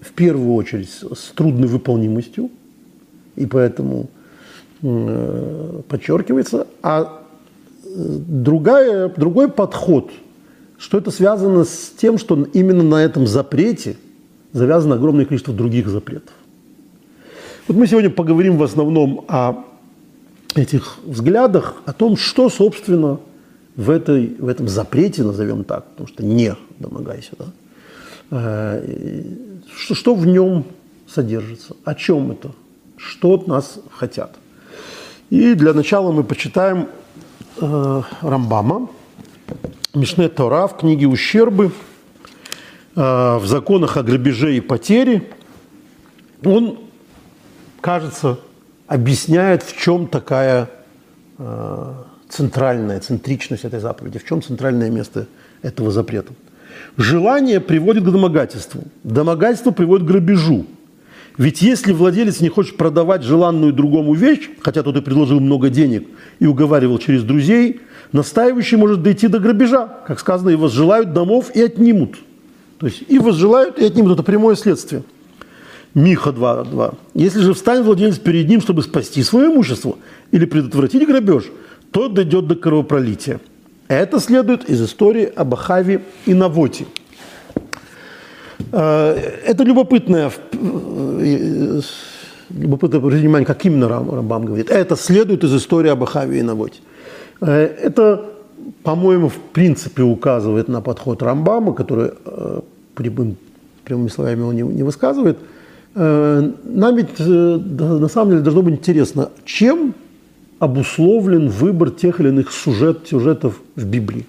в 0.00 0.12
первую 0.16 0.54
очередь 0.54 0.90
с 0.90 1.32
трудной 1.34 1.68
выполнимостью, 1.68 2.50
и 3.36 3.46
поэтому 3.46 4.08
подчеркивается. 5.88 6.66
А 6.82 7.22
другая, 7.84 9.08
другой 9.08 9.48
подход, 9.48 10.10
что 10.76 10.98
это 10.98 11.12
связано 11.12 11.64
с 11.64 11.92
тем, 11.96 12.18
что 12.18 12.48
именно 12.52 12.82
на 12.82 13.04
этом 13.04 13.28
запрете 13.28 13.96
завязано 14.52 14.96
огромное 14.96 15.24
количество 15.24 15.54
других 15.54 15.86
запретов. 15.86 16.34
Вот 17.72 17.78
мы 17.78 17.86
сегодня 17.86 18.10
поговорим 18.10 18.58
в 18.58 18.62
основном 18.62 19.24
о 19.28 19.64
этих 20.54 20.98
взглядах, 21.06 21.76
о 21.86 21.94
том, 21.94 22.18
что, 22.18 22.50
собственно, 22.50 23.18
в, 23.76 23.88
этой, 23.88 24.36
в 24.38 24.46
этом 24.46 24.68
запрете, 24.68 25.22
назовем 25.22 25.64
так, 25.64 25.86
потому 25.86 26.06
что 26.06 26.22
не 26.22 26.54
домогайся, 26.78 27.30
да, 27.38 27.46
э, 28.30 29.24
что, 29.74 29.94
что 29.94 30.14
в 30.14 30.26
нем 30.26 30.66
содержится, 31.08 31.74
о 31.82 31.94
чем 31.94 32.32
это, 32.32 32.50
что 32.98 33.30
от 33.30 33.46
нас 33.46 33.78
хотят. 33.90 34.36
И 35.30 35.54
для 35.54 35.72
начала 35.72 36.12
мы 36.12 36.24
почитаем 36.24 36.88
э, 37.58 38.02
Рамбама, 38.20 38.90
Мишне 39.94 40.28
Тора 40.28 40.66
в 40.66 40.76
книге 40.76 41.06
«Ущербы», 41.06 41.72
э, 42.96 43.00
в 43.38 43.46
законах 43.46 43.96
о 43.96 44.02
грабеже 44.02 44.58
и 44.58 44.60
потере. 44.60 45.30
Он 46.44 46.78
кажется, 47.82 48.38
объясняет, 48.86 49.62
в 49.62 49.78
чем 49.78 50.06
такая 50.06 50.70
э, 51.36 51.92
центральная, 52.30 53.00
центричность 53.00 53.64
этой 53.64 53.80
заповеди, 53.80 54.18
в 54.18 54.24
чем 54.24 54.40
центральное 54.40 54.88
место 54.88 55.26
этого 55.60 55.90
запрета. 55.90 56.32
Желание 56.96 57.60
приводит 57.60 58.04
к 58.04 58.10
домогательству, 58.10 58.84
домогательство 59.04 59.72
приводит 59.72 60.06
к 60.06 60.10
грабежу. 60.10 60.64
Ведь 61.38 61.62
если 61.62 61.92
владелец 61.92 62.40
не 62.40 62.48
хочет 62.48 62.76
продавать 62.76 63.22
желанную 63.22 63.72
другому 63.72 64.14
вещь, 64.14 64.50
хотя 64.60 64.82
тот 64.82 64.96
и 64.96 65.00
предложил 65.00 65.40
много 65.40 65.68
денег 65.68 66.06
и 66.38 66.46
уговаривал 66.46 66.98
через 66.98 67.24
друзей, 67.24 67.80
настаивающий 68.12 68.76
может 68.76 69.02
дойти 69.02 69.28
до 69.28 69.38
грабежа. 69.38 69.88
Как 70.06 70.20
сказано, 70.20 70.50
и 70.50 70.56
возжелают 70.56 71.14
домов 71.14 71.50
и 71.54 71.62
отнимут. 71.62 72.16
То 72.78 72.86
есть 72.86 73.04
и 73.08 73.18
возжелают, 73.18 73.78
и 73.78 73.84
отнимут. 73.84 74.12
Это 74.12 74.22
прямое 74.22 74.56
следствие. 74.56 75.02
Миха 75.94 76.30
2.2. 76.30 76.94
Если 77.14 77.40
же 77.40 77.52
встанет 77.52 77.84
владелец 77.84 78.18
перед 78.18 78.48
ним, 78.48 78.60
чтобы 78.60 78.82
спасти 78.82 79.22
свое 79.22 79.46
имущество 79.46 79.96
или 80.30 80.46
предотвратить 80.46 81.06
грабеж, 81.06 81.44
то 81.90 82.08
дойдет 82.08 82.46
до 82.46 82.56
кровопролития. 82.56 83.40
Это 83.88 84.18
следует 84.20 84.70
из 84.70 84.82
истории 84.82 85.30
об 85.36 85.52
Ахаве 85.52 86.00
и 86.24 86.32
Навоте. 86.32 86.86
Э, 88.72 89.14
это 89.44 89.64
любопытное, 89.64 90.32
э, 90.52 91.80
любопытное 92.48 93.00
внимание, 93.00 93.46
как 93.46 93.62
именно 93.66 93.88
Рамбам 93.88 94.46
говорит. 94.46 94.70
Это 94.70 94.96
следует 94.96 95.44
из 95.44 95.54
истории 95.54 95.90
об 95.90 96.02
Ахаве 96.02 96.38
и 96.38 96.42
Навоте. 96.42 96.80
Э, 97.42 97.64
это, 97.64 98.30
по-моему, 98.82 99.28
в 99.28 99.36
принципе 99.52 100.02
указывает 100.02 100.68
на 100.68 100.80
подход 100.80 101.22
Рамбама, 101.22 101.74
который 101.74 102.12
прямыми, 102.94 103.36
прямыми 103.84 104.08
словами 104.08 104.42
он 104.42 104.56
не 104.56 104.82
высказывает– 104.82 105.36
нам 105.94 106.96
ведь 106.96 107.08
э, 107.18 107.24
на 107.24 108.08
самом 108.08 108.30
деле 108.30 108.42
должно 108.42 108.62
быть 108.62 108.74
интересно, 108.74 109.30
чем 109.44 109.94
обусловлен 110.58 111.48
выбор 111.48 111.90
тех 111.90 112.20
или 112.20 112.28
иных 112.28 112.52
сюжет, 112.52 113.08
сюжетов 113.08 113.60
в 113.76 113.84
Библии. 113.84 114.26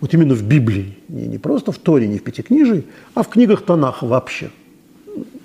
Вот 0.00 0.14
именно 0.14 0.34
в 0.34 0.42
Библии, 0.42 0.96
не, 1.08 1.26
не 1.26 1.38
просто 1.38 1.72
в 1.72 1.78
Торе, 1.78 2.08
не 2.08 2.18
в 2.18 2.22
Пятикнижии, 2.22 2.84
а 3.14 3.22
в 3.22 3.28
книгах 3.28 3.62
Танаха 3.62 4.06
вообще. 4.06 4.50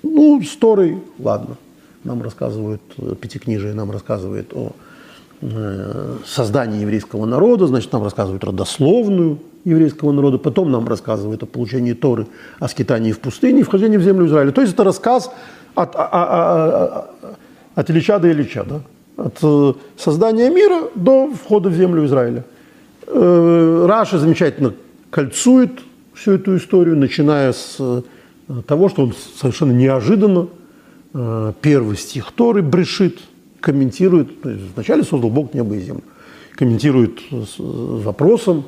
Ну, 0.02 0.42
с 0.42 0.56
Торой, 0.56 0.98
ладно, 1.18 1.56
нам 2.02 2.22
рассказывают, 2.22 2.80
э, 2.98 3.14
Пятикнижие 3.20 3.74
нам 3.74 3.90
рассказывает 3.90 4.52
о 4.54 4.72
создании 6.24 6.80
еврейского 6.80 7.26
народа, 7.26 7.66
значит, 7.66 7.92
нам 7.92 8.02
рассказывают 8.02 8.42
родословную 8.44 9.38
еврейского 9.64 10.12
народа, 10.12 10.38
потом 10.38 10.70
нам 10.70 10.86
рассказывают 10.88 11.42
о 11.42 11.46
получении 11.46 11.92
Торы, 11.92 12.26
о 12.58 12.68
скитании 12.68 13.12
в 13.12 13.20
пустыне 13.20 13.60
и 13.60 13.62
вхождении 13.62 13.96
в 13.96 14.02
землю 14.02 14.26
Израиля. 14.26 14.52
То 14.52 14.62
есть 14.62 14.74
это 14.74 14.84
рассказ 14.84 15.30
от, 15.74 15.94
от, 15.94 16.08
от, 16.12 17.10
от 17.74 17.90
Ильича 17.90 18.18
до 18.18 18.30
Ильича, 18.30 18.64
да? 18.64 18.80
от 19.16 19.38
э, 19.42 19.72
создания 19.96 20.50
мира 20.50 20.88
до 20.94 21.32
входа 21.32 21.68
в 21.68 21.74
землю 21.74 22.04
Израиля. 22.06 22.44
Э, 23.06 23.86
Раша 23.88 24.18
замечательно 24.18 24.74
кольцует 25.10 25.72
всю 26.14 26.32
эту 26.32 26.56
историю, 26.56 26.96
начиная 26.96 27.52
с 27.52 27.76
э, 27.78 28.02
того, 28.66 28.88
что 28.88 29.02
он 29.02 29.14
совершенно 29.36 29.72
неожиданно 29.72 30.48
первый 31.62 31.96
стих 31.96 32.30
Торы 32.32 32.60
брешит, 32.60 33.20
комментирует, 33.60 34.28
вначале 34.74 35.02
создал 35.02 35.30
Бог 35.30 35.54
небо 35.54 35.74
и 35.74 35.80
землю, 35.80 36.04
комментирует 36.56 37.20
вопросом, 37.30 38.64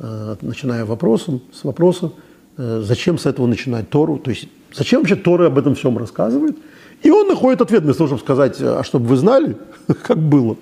Э, 0.00 0.36
начиная 0.42 0.84
вопросом, 0.84 1.40
с 1.52 1.64
вопроса, 1.64 2.12
э, 2.56 2.82
зачем 2.84 3.18
с 3.18 3.26
этого 3.26 3.48
начинать 3.48 3.90
Тору, 3.90 4.18
то 4.18 4.30
есть 4.30 4.46
зачем 4.72 5.00
вообще 5.00 5.16
Тора 5.16 5.46
об 5.46 5.58
этом 5.58 5.74
всем 5.74 5.98
рассказывает. 5.98 6.56
И 7.02 7.10
он 7.10 7.26
находит 7.26 7.62
ответ, 7.62 7.82
вместо 7.82 7.98
того, 7.98 8.06
чтобы 8.08 8.22
сказать, 8.22 8.60
а 8.60 8.84
чтобы 8.84 9.06
вы 9.06 9.16
знали, 9.16 9.56
как 10.06 10.18
было. 10.18 10.56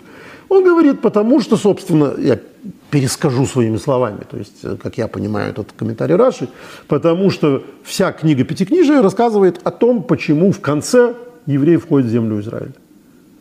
Он 0.49 0.65
говорит, 0.65 1.03
потому 1.03 1.43
что, 1.43 1.59
собственно, 1.59 2.15
я 2.17 2.39
перескажу 2.91 3.45
своими 3.45 3.77
словами, 3.77 4.21
то 4.31 4.39
есть, 4.39 4.61
э, 4.63 4.79
как 4.83 4.97
я 4.97 5.07
понимаю 5.07 5.51
этот 5.51 5.73
комментарий 5.77 6.15
Раши, 6.17 6.49
потому 6.89 7.31
что 7.31 7.63
вся 7.85 8.13
книга 8.13 8.43
Пятикнижия 8.43 9.03
рассказывает 9.03 9.61
о 9.65 9.71
том, 9.71 10.03
почему 10.03 10.51
в 10.51 10.61
конце 10.61 11.15
евреи 11.45 11.77
входят 11.77 12.07
в 12.07 12.11
землю 12.11 12.41
Израиля. 12.41 12.73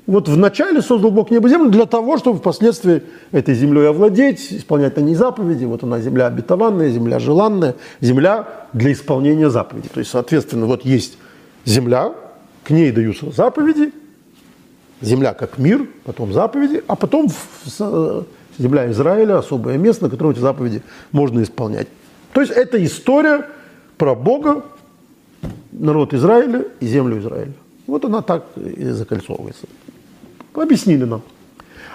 Вот 0.08 0.30
вначале 0.30 0.82
создал 0.82 1.10
Бог 1.10 1.32
небо 1.32 1.48
и 1.48 1.52
землю 1.52 1.72
для 1.72 1.88
того, 1.88 2.18
чтобы 2.18 2.38
впоследствии 2.38 3.02
этой 3.32 3.56
землей 3.56 3.90
овладеть, 3.90 4.54
исполнять 4.54 4.96
на 4.98 5.02
ней 5.02 5.16
заповеди. 5.16 5.66
Вот 5.66 5.84
она 5.84 6.00
земля 6.00 6.28
обетованная, 6.28 6.90
земля 6.90 7.18
желанная, 7.18 7.76
земля 8.02 8.68
для 8.74 8.92
исполнения 8.92 9.50
заповедей. 9.50 9.90
То 9.92 10.00
есть, 10.00 10.12
соответственно, 10.12 10.68
вот 10.68 10.86
есть 10.86 11.18
земля, 11.66 12.14
к 12.64 12.70
ней 12.70 12.92
даются 12.92 13.32
заповеди, 13.32 13.94
земля 15.02 15.34
как 15.34 15.58
мир, 15.58 15.88
потом 16.04 16.34
заповеди, 16.34 16.84
а 16.88 16.96
потом 16.96 17.28
э, 17.80 18.24
земля 18.60 18.92
Израиля, 18.92 19.40
особое 19.40 19.78
место, 19.78 20.06
на 20.06 20.10
котором 20.12 20.32
эти 20.32 20.40
заповеди 20.40 20.84
можно 21.12 21.42
исполнять. 21.42 21.88
То 22.32 22.42
есть 22.42 22.54
это 22.54 22.84
история 22.84 23.48
про 23.98 24.14
Бога, 24.14 24.64
народ 25.72 26.14
Израиля 26.14 26.66
и 26.80 26.86
землю 26.86 27.20
Израиля. 27.20 27.54
Вот 27.88 28.06
она 28.06 28.22
так 28.22 28.46
и 28.56 28.86
закольцовывается. 28.86 29.68
Объяснили 30.56 31.04
нам. 31.04 31.22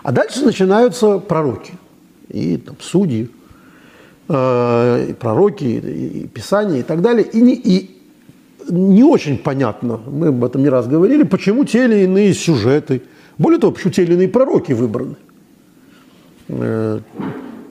А 0.02 0.12
дальше 0.12 0.44
начинаются 0.44 1.18
пророки 1.18 1.72
и 2.28 2.56
там, 2.56 2.76
судьи. 2.80 3.30
э, 4.28 5.06
и 5.10 5.12
пророки, 5.12 5.64
и 5.64 6.26
Писания 6.28 6.80
и 6.80 6.82
так 6.82 7.02
далее. 7.02 7.26
И 7.26 7.40
не, 7.40 7.54
и 7.54 8.00
не 8.68 9.02
очень 9.02 9.38
понятно, 9.38 10.00
мы 10.06 10.28
об 10.28 10.44
этом 10.44 10.62
не 10.62 10.68
раз 10.68 10.86
говорили, 10.86 11.24
почему 11.24 11.64
те 11.64 11.84
или 11.84 12.04
иные 12.04 12.34
сюжеты, 12.34 13.02
более 13.38 13.58
того, 13.58 13.72
почему 13.72 13.92
те 13.92 14.02
или 14.04 14.14
иные 14.14 14.28
пророки 14.28 14.72
выбраны. 14.72 15.16
Э, 16.48 17.00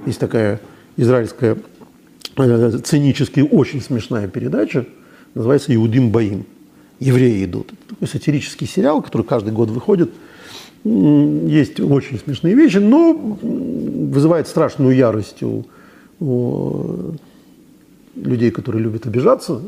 есть 0.05 0.19
такая 0.19 0.60
израильская 0.98 1.58
э, 2.38 2.79
цинически 2.84 3.39
очень 3.39 3.81
смешная 3.81 4.27
передача, 4.27 4.86
называется 5.36 5.74
«Иудим 5.74 6.12
Баим». 6.12 6.46
Евреи 7.00 7.46
идут. 7.46 7.72
Это 7.72 7.89
такой 7.93 8.08
сатирический 8.10 8.67
сериал, 8.67 9.01
который 9.01 9.22
каждый 9.22 9.53
год 9.53 9.69
выходит. 9.69 10.12
Есть 10.84 11.80
очень 11.80 12.20
смешные 12.20 12.56
вещи, 12.56 12.78
но 12.78 13.14
вызывает 13.14 14.48
страшную 14.48 14.96
ярость 14.96 15.44
у, 15.44 15.66
у 16.20 17.16
людей, 18.16 18.52
которые 18.52 18.84
любят 18.84 19.06
обижаться 19.06 19.62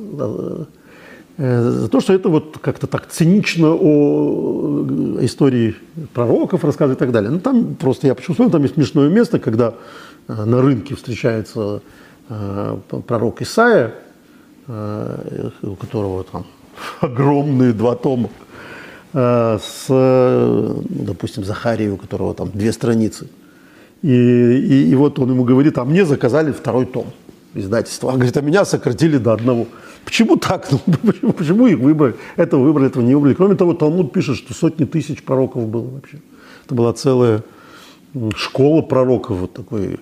э, 1.38 1.62
за 1.70 1.90
то, 1.90 2.00
что 2.00 2.14
это 2.14 2.30
вот 2.30 2.58
как-то 2.62 2.88
так 2.88 3.08
цинично 3.08 3.74
о 3.74 4.86
истории 5.22 5.76
пророков 6.14 6.64
рассказывает 6.64 6.98
и 6.98 7.00
так 7.00 7.12
далее. 7.12 7.32
Ну, 7.32 7.40
там 7.40 7.76
просто, 7.76 8.08
я 8.08 8.16
почему 8.16 8.34
вспомнил, 8.34 8.52
там 8.52 8.62
есть 8.62 8.76
смешное 8.76 9.10
место, 9.10 9.40
когда 9.40 9.74
э, 10.28 10.46
на 10.46 10.62
рынке 10.62 10.96
встречается 10.96 11.82
э, 12.30 12.78
пророк 13.08 13.42
Исаия, 13.42 13.94
у 14.68 15.76
которого 15.76 16.24
там 16.24 16.46
огромные 17.02 17.74
два 17.74 17.96
тома, 17.96 18.30
с, 19.14 19.86
допустим, 20.90 21.44
Захарией, 21.44 21.92
у 21.92 21.98
которого 21.98 22.34
там 22.34 22.50
две 22.54 22.72
страницы. 22.72 23.28
И, 24.02 24.10
и, 24.10 24.90
и 24.92 24.96
вот 24.96 25.20
он 25.20 25.32
ему 25.32 25.44
говорит, 25.44 25.78
а 25.78 25.86
мне 25.86 26.06
заказали 26.06 26.52
второй 26.52 26.86
том 26.86 27.08
издательства. 27.54 28.08
Он 28.08 28.16
говорит, 28.16 28.38
а 28.38 28.42
меня 28.42 28.66
сократили 28.66 29.18
до 29.18 29.34
одного. 29.34 29.68
Почему 30.06 30.38
так? 30.38 30.70
Ну, 30.72 30.80
почему, 31.04 31.34
почему 31.34 31.68
их 31.68 31.80
выбрали? 31.80 32.16
Этого 32.38 32.64
выбрали, 32.64 32.88
этого 32.88 33.04
не 33.04 33.16
выбрали. 33.16 33.34
Кроме 33.36 33.56
того, 33.56 33.74
Талмуд 33.74 34.12
пишет, 34.12 34.38
что 34.38 34.54
сотни 34.54 34.86
тысяч 34.86 35.24
пророков 35.24 35.68
было 35.68 35.88
вообще. 35.88 36.20
Это 36.66 36.76
была 36.76 36.94
целая 36.94 37.44
школа 38.36 38.82
пророков, 38.82 39.38
вот 39.38 39.54
такой 39.54 40.00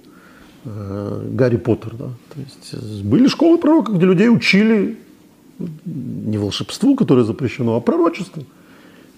э, 0.66 1.30
Гарри 1.32 1.58
Поттер. 1.58 1.96
Да? 1.96 2.10
То 2.34 2.40
есть 2.40 3.04
были 3.04 3.28
школы 3.28 3.58
пророков, 3.58 3.98
где 3.98 4.06
людей 4.06 4.30
учили 4.30 4.98
не 5.86 6.38
волшебству, 6.38 6.96
которое 6.96 7.24
запрещено, 7.24 7.76
а 7.76 7.82
пророчеству. 7.82 8.44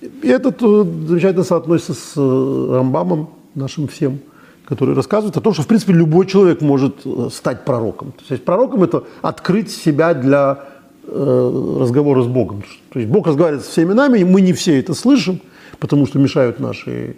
И 0.01 0.27
это 0.27 0.50
э, 0.50 1.08
замечательно 1.08 1.43
соотносится 1.43 1.93
с 1.93 2.13
э, 2.17 2.75
Рамбамом 2.75 3.29
нашим 3.55 3.88
всем– 3.88 4.20
который 4.65 4.96
рассказывает 4.96 5.36
о 5.36 5.41
том, 5.41 5.53
что, 5.53 5.63
в 5.63 5.67
принципе, 5.67 5.91
любой 5.91 6.25
человек 6.25 6.62
может 6.62 7.01
э, 7.03 7.27
стать 7.29 7.65
пророком. 7.65 8.13
То 8.13 8.34
есть 8.34 8.46
пророком– 8.46 8.84
это 8.86 9.03
открыть 9.22 9.70
себя 9.70 10.13
для 10.13 10.60
разговора 11.03 12.22
с 12.22 12.27
Богом. 12.27 12.63
То 12.93 13.00
есть 13.00 13.12
Бог 13.12 13.27
разговаривает 13.27 13.65
со 13.65 13.72
всеми 13.72 13.91
нами, 13.91 14.20
и 14.20 14.24
мы 14.24 14.39
не 14.39 14.53
все 14.53 14.79
это 14.79 14.93
слышим, 14.93 15.41
потому 15.79 16.05
что 16.05 16.20
мешают 16.20 16.62
наши, 16.62 17.17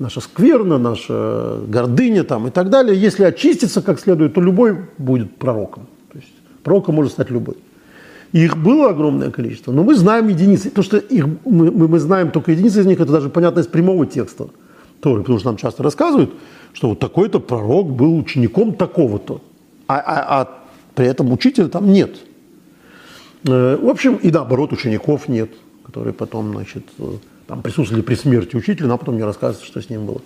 наша 0.00 0.20
скверна, 0.20 0.78
наша 0.78 1.60
гордыня 1.68 2.24
там, 2.24 2.48
и 2.48 2.50
так 2.50 2.68
далее. 2.68 3.00
Если 3.00 3.22
очиститься 3.22 3.80
как 3.80 4.00
следует, 4.00 4.34
то 4.34 4.40
любой 4.40 4.76
будет 4.96 5.36
пророком. 5.36 5.86
То 6.10 6.18
есть 6.18 6.32
пророком 6.64 6.96
может 6.96 7.12
стать 7.12 7.30
любой. 7.30 7.54
Их 8.32 8.56
было 8.56 8.90
огромное 8.90 9.30
количество, 9.30 9.72
но 9.72 9.82
мы 9.82 9.94
знаем 9.94 10.28
единицы. 10.28 10.70
То, 10.70 10.82
что 10.82 10.98
их, 10.98 11.26
мы, 11.44 11.70
мы 11.70 11.98
знаем 11.98 12.30
только 12.30 12.52
единицы 12.52 12.80
из 12.80 12.86
них, 12.86 13.00
это 13.00 13.12
даже 13.12 13.30
понятно 13.30 13.60
из 13.60 13.66
прямого 13.66 14.06
текста 14.06 14.48
Торы, 15.00 15.20
потому 15.20 15.38
что 15.38 15.48
нам 15.48 15.56
часто 15.56 15.82
рассказывают– 15.82 16.32
что 16.72 16.90
вот 16.90 16.98
такой-то 16.98 17.40
пророк 17.40 17.90
был 17.90 18.16
учеником 18.16 18.74
такого-то, 18.74 19.40
а, 19.86 19.98
а, 19.98 20.40
а 20.40 20.58
при 20.94 21.06
этом 21.06 21.32
учителя 21.32 21.68
там 21.68 21.92
нет. 21.92 22.16
Э, 23.46 23.76
в 23.76 23.88
общем, 23.88 24.16
и 24.16 24.30
наоборот, 24.30 24.72
учеников 24.72 25.28
нет, 25.28 25.50
которые 25.84 26.12
потом, 26.12 26.52
значит, 26.52 26.84
э, 26.98 27.12
там 27.46 27.62
присутствовали 27.62 28.02
при 28.02 28.14
смерти 28.14 28.56
учителя, 28.56 28.88
но 28.88 28.98
потом 28.98 29.14
мне 29.14 29.24
рассказывают, 29.24 29.66
что 29.66 29.80
с 29.80 29.88
ним 29.90 30.06
было. 30.06 30.20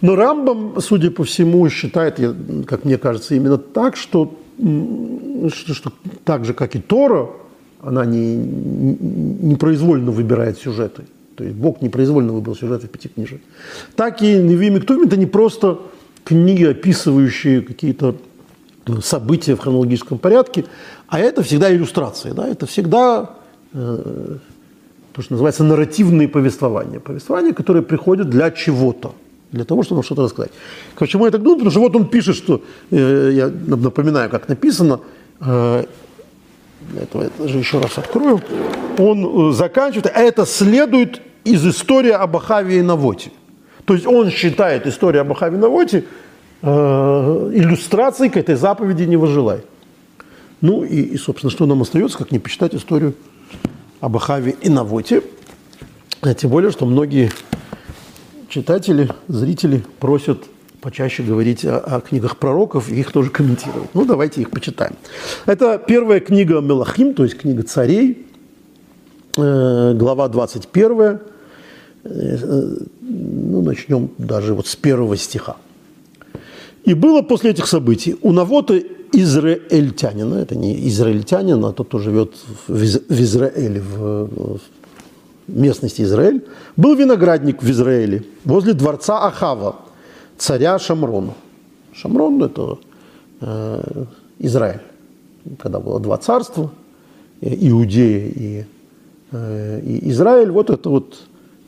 Но 0.00 0.16
Рамбам, 0.16 0.80
судя 0.80 1.10
по 1.10 1.24
всему, 1.24 1.68
считает, 1.70 2.20
как 2.66 2.84
мне 2.84 2.98
кажется, 2.98 3.34
именно 3.34 3.58
так, 3.58 3.96
что, 3.96 4.38
что, 4.58 5.74
что 5.74 5.92
так 6.24 6.44
же, 6.44 6.54
как 6.54 6.76
и 6.76 6.78
Тора, 6.78 7.28
она 7.82 8.04
не, 8.04 8.36
не 8.36 9.56
произвольно 9.56 10.10
выбирает 10.10 10.58
сюжеты. 10.58 11.04
То 11.36 11.44
есть 11.44 11.56
Бог 11.56 11.82
непроизвольно 11.82 12.32
выбрал 12.32 12.56
сюжеты 12.56 12.88
пяти 12.88 13.08
книжек. 13.08 13.40
Так 13.94 14.22
и 14.22 14.36
Невим 14.36 14.76
и 14.76 14.80
Ктувим– 14.80 15.02
это 15.06 15.16
не 15.16 15.26
просто 15.26 15.78
книги, 16.24 16.64
описывающие 16.64 17.60
какие-то 17.60 18.16
ну, 18.86 19.00
события 19.00 19.54
в 19.54 19.60
хронологическом 19.60 20.18
порядке, 20.18 20.64
а 21.06 21.18
это 21.18 21.42
всегда 21.42 21.74
иллюстрации, 21.74 22.32
да? 22.32 22.48
это 22.48 22.66
всегда 22.66 23.36
э, 23.72 24.36
то, 25.12 25.22
что 25.22 25.32
называется 25.34 25.64
нарративные 25.64 26.28
повествования. 26.28 27.00
Повествования, 27.00 27.52
которые 27.52 27.82
приходят 27.82 28.30
для 28.30 28.50
чего-то, 28.50 29.14
для 29.52 29.64
того, 29.64 29.82
чтобы 29.82 30.02
что-то 30.02 30.22
рассказать. 30.22 30.52
Почему 30.98 31.26
я 31.26 31.30
так 31.30 31.42
думаю? 31.42 31.58
Потому 31.58 31.70
что 31.70 31.80
вот 31.80 31.96
он 31.96 32.08
пишет, 32.08 32.36
что, 32.36 32.62
э, 32.90 33.30
я 33.32 33.48
напоминаю, 33.48 34.30
как 34.30 34.48
написано, 34.48 35.00
э, 35.40 35.84
этого 37.00 37.24
я 37.24 37.30
даже 37.38 37.58
еще 37.58 37.80
раз 37.80 37.98
открою, 37.98 38.40
он 38.98 39.50
э, 39.50 39.52
заканчивает, 39.52 40.10
а 40.14 40.20
это 40.20 40.46
следует 40.46 41.20
из 41.44 41.66
истории 41.66 42.10
об 42.10 42.36
Ахаве 42.36 42.78
и 42.78 42.82
Навоте. 42.82 43.30
То 43.84 43.94
есть 43.94 44.06
он 44.06 44.30
считает 44.30 44.86
историю 44.86 45.22
об 45.22 45.32
Ахаве 45.32 45.56
и 45.56 45.60
Навоте 45.60 46.04
э, 46.62 47.50
иллюстрацией 47.54 48.30
к 48.30 48.36
этой 48.36 48.56
заповеди 48.56 49.04
«не 49.04 49.16
выжелай». 49.16 49.60
Ну 50.60 50.84
и, 50.84 51.00
и, 51.00 51.16
собственно, 51.18 51.50
что 51.50 51.66
нам 51.66 51.82
остается, 51.82 52.18
как 52.18 52.32
не 52.32 52.38
почитать 52.38 52.74
историю 52.74 53.14
об 54.00 54.16
Ахаве 54.16 54.56
и 54.60 54.68
Навоте. 54.68 55.22
А 56.22 56.34
тем 56.34 56.50
более, 56.50 56.70
что 56.70 56.86
многие 56.86 57.30
читатели, 58.48 59.08
зрители 59.28 59.82
просят 60.00 60.44
почаще 60.80 61.22
говорить 61.22 61.64
о, 61.64 61.78
о 61.78 62.00
книгах 62.00 62.36
пророков 62.36 62.88
и 62.90 63.00
их 63.00 63.12
тоже 63.12 63.30
комментировать. 63.30 63.90
Ну, 63.94 64.04
давайте 64.04 64.40
их 64.40 64.50
почитаем. 64.50 64.94
Это 65.46 65.78
первая 65.78 66.20
книга 66.20 66.60
Мелахим, 66.60 67.14
то 67.14 67.24
есть 67.24 67.36
книга 67.36 67.62
царей, 67.62 68.26
э, 69.36 69.94
глава 69.94 70.28
21, 70.28 71.20
ну, 73.00 73.62
начнем 73.62 74.10
даже 74.18 74.54
вот 74.54 74.66
с 74.66 74.76
первого 74.76 75.16
стиха. 75.16 75.56
«И 76.84 76.94
было 76.94 77.22
после 77.22 77.50
этих 77.50 77.66
событий 77.66 78.16
у 78.22 78.32
Навота 78.32 78.80
израильтянина, 79.12 80.36
это 80.36 80.54
не 80.54 80.88
израильтянин, 80.88 81.64
а 81.64 81.72
тот, 81.72 81.88
кто 81.88 81.98
живет 81.98 82.34
в 82.68 83.20
Израиле, 83.20 83.80
в 83.80 84.60
местности 85.48 86.02
Израиль, 86.02 86.44
был 86.76 86.94
виноградник 86.94 87.62
в 87.62 87.70
Израиле 87.70 88.24
возле 88.44 88.72
дворца 88.72 89.26
Ахава, 89.26 89.76
царя 90.38 90.78
Шамрона. 90.78 91.34
Шамрон– 91.92 92.42
это 92.44 92.78
э, 93.40 94.04
Израиль, 94.38 94.82
когда 95.58 95.80
было 95.80 96.00
два 96.00 96.16
царства, 96.18 96.70
Иудея 97.40 98.28
и, 98.28 98.64
э, 99.32 99.80
и 99.80 100.10
Израиль. 100.10 100.50
Вот 100.50 100.70
это 100.70 100.88
вот 100.90 101.16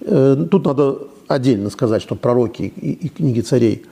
Э, 0.01 0.47
тут 0.51 0.65
надо 0.65 0.99
отдельно 1.27 1.71
сказать, 1.71 2.03
что 2.03 2.15
пророки 2.15 2.63
и 2.63 3.09
книги 3.09 3.41
царей, 3.41 3.85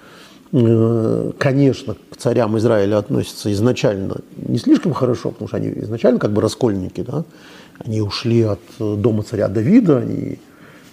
э, 0.53 1.33
конечно, 1.39 1.97
к 2.11 2.17
царям 2.17 2.57
Израиля 2.59 2.99
относятся 2.99 3.53
изначально 3.53 4.17
не 4.37 4.59
слишком 4.59 4.93
хорошо, 4.93 5.31
потому 5.31 5.49
что 5.49 5.57
они 5.59 5.69
изначально 5.69 6.19
как 6.19 6.33
бы 6.33 6.41
раскольники, 6.41 7.03
да? 7.03 7.25
Они 7.79 8.01
ушли 8.01 8.43
от 8.43 8.61
дома 8.79 9.23
царя 9.23 9.49
Давида, 9.49 9.99
они 9.99 10.39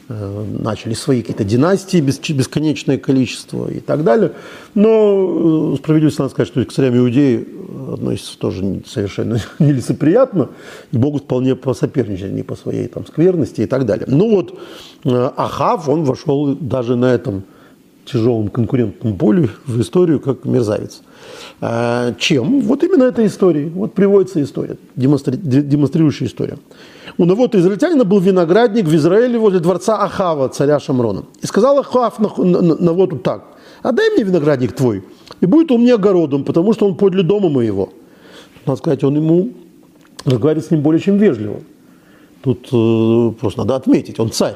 Э, 0.09 0.45
начали 0.59 0.95
свои 0.95 1.21
какие-то 1.21 1.45
династии, 1.45 2.01
бесконечное 2.01 2.97
количество 2.97 3.71
и 3.71 3.79
так 3.79 4.03
далее. 4.03 4.33
Но 4.75 5.73
э, 5.73 5.77
справедливости 5.77 6.19
надо 6.19 6.31
сказать, 6.31 6.49
что 6.49 6.65
к 6.65 6.73
царям 6.73 6.97
Иудеи 6.97 7.47
относятся 7.93 8.37
тоже 8.37 8.81
совершенно 8.85 9.39
нелицеприятно, 9.59 10.49
и 10.91 10.97
могут 10.97 11.23
вполне 11.23 11.55
посоперничать 11.55 12.33
не 12.33 12.43
по 12.43 12.55
своей 12.55 12.87
там 12.89 13.07
скверности 13.07 13.61
и 13.61 13.65
так 13.65 13.85
далее. 13.85 14.05
Ну 14.09 14.29
вот 14.29 14.59
э, 15.05 15.31
Ахав, 15.37 15.87
он 15.87 16.03
вошел 16.03 16.53
даже 16.53 16.97
на 16.97 17.13
этом 17.13 17.43
тяжелом 18.05 18.49
конкурентном 18.49 19.17
поле 19.17 19.49
в 19.65 19.79
историю 19.79 20.19
как 20.19 20.45
мерзавец. 20.45 21.01
Чем? 22.17 22.61
Вот 22.61 22.83
именно 22.83 23.03
этой 23.03 23.27
историей. 23.27 23.69
Вот 23.69 23.93
приводится 23.93 24.41
история, 24.41 24.77
демонстри... 24.95 25.37
демонстрирующая 25.37 26.27
история. 26.27 26.57
У 27.17 27.25
Навота 27.25 27.59
израильтянина 27.59 28.03
был 28.03 28.19
виноградник 28.19 28.85
в 28.85 28.95
Израиле 28.95 29.39
возле 29.39 29.59
дворца 29.59 29.97
Ахава, 29.97 30.49
царя 30.49 30.79
Шамрона. 30.79 31.23
И 31.41 31.45
сказал 31.45 31.79
Ахав 31.79 32.19
Навоту 32.19 33.17
так, 33.17 33.45
отдай 33.81 34.09
мне 34.11 34.23
виноградник 34.23 34.73
твой, 34.73 35.03
и 35.41 35.45
будет 35.45 35.71
он 35.71 35.81
мне 35.81 35.93
огородом, 35.93 36.43
потому 36.43 36.73
что 36.73 36.87
он 36.87 36.95
подле 36.95 37.23
дома 37.23 37.49
моего. 37.49 37.89
Надо 38.65 38.77
сказать, 38.77 39.03
он 39.03 39.15
ему 39.15 39.49
разговаривает 40.25 40.67
с 40.67 40.71
ним 40.71 40.81
более 40.81 41.01
чем 41.01 41.17
вежливо. 41.17 41.61
Тут 42.41 42.67
э, 42.73 43.31
просто 43.39 43.59
надо 43.59 43.75
отметить, 43.75 44.19
он 44.19 44.31
царь. 44.31 44.55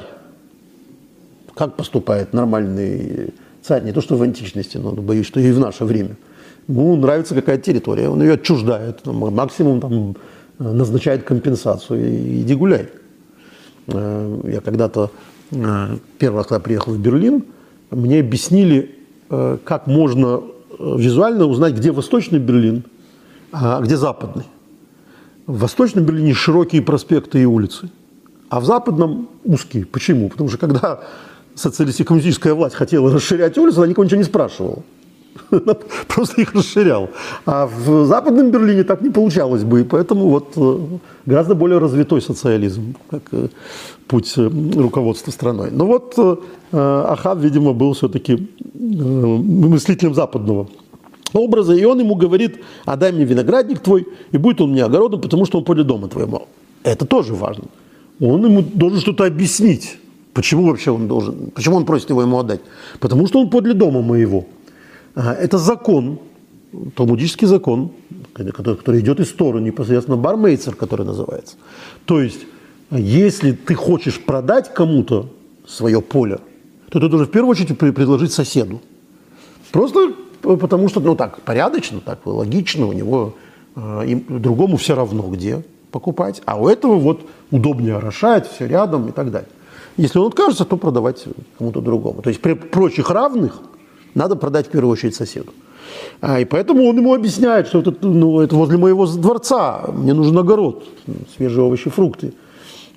Как 1.58 1.74
поступает 1.74 2.34
нормальный 2.34 3.34
царь? 3.62 3.82
Не 3.82 3.90
то, 3.90 4.00
что 4.00 4.16
в 4.16 4.22
античности, 4.22 4.76
но 4.76 4.92
боюсь, 4.92 5.26
что 5.26 5.40
и 5.40 5.50
в 5.50 5.58
наше 5.58 5.84
время. 5.84 6.16
Ему 6.68 6.94
нравится 6.94 7.34
какая-то 7.34 7.64
территория, 7.64 8.08
он 8.08 8.22
ее 8.22 8.34
отчуждает, 8.34 9.04
максимум 9.04 9.80
там, 9.80 10.16
назначает 10.60 11.24
компенсацию 11.24 12.42
иди 12.42 12.54
гуляй. 12.54 12.90
Э, 13.88 14.40
я 14.44 14.60
когда-то 14.60 15.10
э, 15.50 15.96
первый 16.20 16.36
раз, 16.36 16.46
когда 16.46 16.60
приехал 16.60 16.92
в 16.92 17.00
Берлин, 17.00 17.42
мне 17.90 18.20
объяснили, 18.20 18.94
э, 19.28 19.58
как 19.64 19.88
можно 19.88 20.42
визуально 20.78 21.46
узнать, 21.46 21.74
где 21.74 21.90
восточный 21.90 22.38
Берлин, 22.38 22.84
а 23.50 23.80
где 23.80 23.96
западный. 23.96 24.44
В 25.48 25.58
восточном 25.58 26.04
Берлине 26.04 26.34
широкие 26.34 26.82
проспекты 26.82 27.42
и 27.42 27.46
улицы, 27.46 27.90
а 28.48 28.60
в 28.60 28.64
западном 28.64 29.28
узкие. 29.44 29.86
Почему? 29.86 30.28
Потому 30.28 30.50
что 30.50 30.58
когда 30.58 31.00
социалистическая 31.58 32.54
власть 32.54 32.74
хотела 32.74 33.12
расширять 33.12 33.58
улицы, 33.58 33.78
она 33.78 33.88
никого 33.88 34.04
ничего 34.04 34.18
не 34.18 34.24
спрашивала. 34.24 34.82
просто 36.08 36.42
их 36.42 36.54
расширял. 36.54 37.08
А 37.46 37.66
в 37.66 38.06
Западном 38.06 38.50
Берлине 38.50 38.84
так 38.84 39.02
не 39.02 39.10
получалось 39.10 39.64
бы, 39.64 39.80
и 39.80 39.84
поэтому 39.84 40.28
вот 40.28 40.52
э, 40.56 40.78
гораздо 41.26 41.54
более 41.54 41.78
развитой 41.78 42.20
социализм, 42.20 42.94
как 43.10 43.22
э, 43.32 43.48
путь 44.06 44.34
э, 44.36 44.50
руководства 44.76 45.30
страной. 45.30 45.70
Но 45.70 45.86
вот 45.86 46.18
Ахав, 46.72 47.38
видимо, 47.38 47.72
был 47.72 47.92
все-таки 47.94 48.48
мыслителем 48.74 50.14
западного 50.14 50.68
образа, 51.32 51.74
и 51.74 51.84
он 51.84 52.00
ему 52.00 52.14
говорит, 52.14 52.58
отдай 52.84 53.12
мне 53.12 53.24
виноградник 53.24 53.80
твой, 53.80 54.06
и 54.32 54.38
будет 54.38 54.60
он 54.60 54.72
мне 54.72 54.84
огородом, 54.84 55.20
потому 55.20 55.46
что 55.46 55.58
он 55.58 55.64
подле 55.64 55.84
дома 55.84 56.08
твоего. 56.08 56.46
Это 56.82 57.06
тоже 57.06 57.34
важно. 57.34 57.64
Он 58.20 58.44
ему 58.44 58.62
должен 58.62 59.00
что-то 59.00 59.24
объяснить. 59.24 59.98
Почему 60.34 60.66
вообще 60.66 60.90
он 60.90 61.08
должен, 61.08 61.50
почему 61.50 61.76
он 61.76 61.84
просит 61.84 62.10
его 62.10 62.22
ему 62.22 62.38
отдать? 62.38 62.60
Потому 63.00 63.26
что 63.26 63.40
он 63.40 63.50
подле 63.50 63.74
дома 63.74 64.02
моего. 64.02 64.44
Это 65.14 65.58
закон, 65.58 66.18
талмудический 66.94 67.46
закон, 67.46 67.90
который, 68.34 68.76
который 68.76 69.00
идет 69.00 69.20
из 69.20 69.32
Торы, 69.32 69.60
непосредственно 69.60 70.16
бармейцер, 70.16 70.74
который 70.74 71.04
называется. 71.06 71.56
То 72.04 72.20
есть, 72.20 72.46
если 72.90 73.52
ты 73.52 73.74
хочешь 73.74 74.20
продать 74.20 74.72
кому-то 74.72 75.28
свое 75.66 76.00
поле, 76.00 76.38
то 76.90 77.00
ты 77.00 77.08
должен 77.08 77.26
в 77.26 77.30
первую 77.30 77.50
очередь 77.50 77.78
предложить 77.78 78.32
соседу. 78.32 78.80
Просто 79.72 80.14
потому 80.40 80.88
что, 80.88 81.00
ну 81.00 81.14
так, 81.16 81.40
порядочно, 81.42 82.00
так 82.00 82.24
логично, 82.24 82.86
у 82.86 82.92
него 82.92 83.34
э, 83.76 84.04
им, 84.06 84.24
другому 84.28 84.76
все 84.76 84.94
равно, 84.94 85.22
где 85.24 85.62
покупать, 85.90 86.42
а 86.44 86.60
у 86.60 86.68
этого 86.68 86.94
вот 86.94 87.22
удобнее 87.50 87.96
орошать, 87.96 88.48
все 88.50 88.66
рядом 88.66 89.08
и 89.08 89.12
так 89.12 89.30
далее. 89.30 89.48
Если 89.98 90.18
он 90.18 90.28
откажется, 90.28 90.64
то 90.64 90.76
продавать 90.76 91.24
кому-то 91.58 91.80
другому. 91.80 92.22
То 92.22 92.30
есть 92.30 92.40
при 92.40 92.54
прочих 92.54 93.10
равных– 93.10 93.60
надо 94.14 94.36
продать 94.36 94.66
в 94.66 94.70
первую 94.70 94.92
очередь 94.92 95.14
соседу. 95.14 95.52
А, 96.20 96.40
и 96.40 96.44
поэтому 96.44 96.84
он 96.88 96.96
ему 96.96 97.14
объясняет, 97.14 97.68
что 97.68 97.80
это, 97.80 97.94
ну, 98.02 98.40
это 98.40 98.56
возле 98.56 98.76
моего 98.76 99.06
дворца, 99.06 99.84
мне 99.92 100.12
нужен 100.12 100.36
огород, 100.36 100.84
свежие 101.36 101.64
овощи, 101.64 101.90
фрукты 101.90 102.32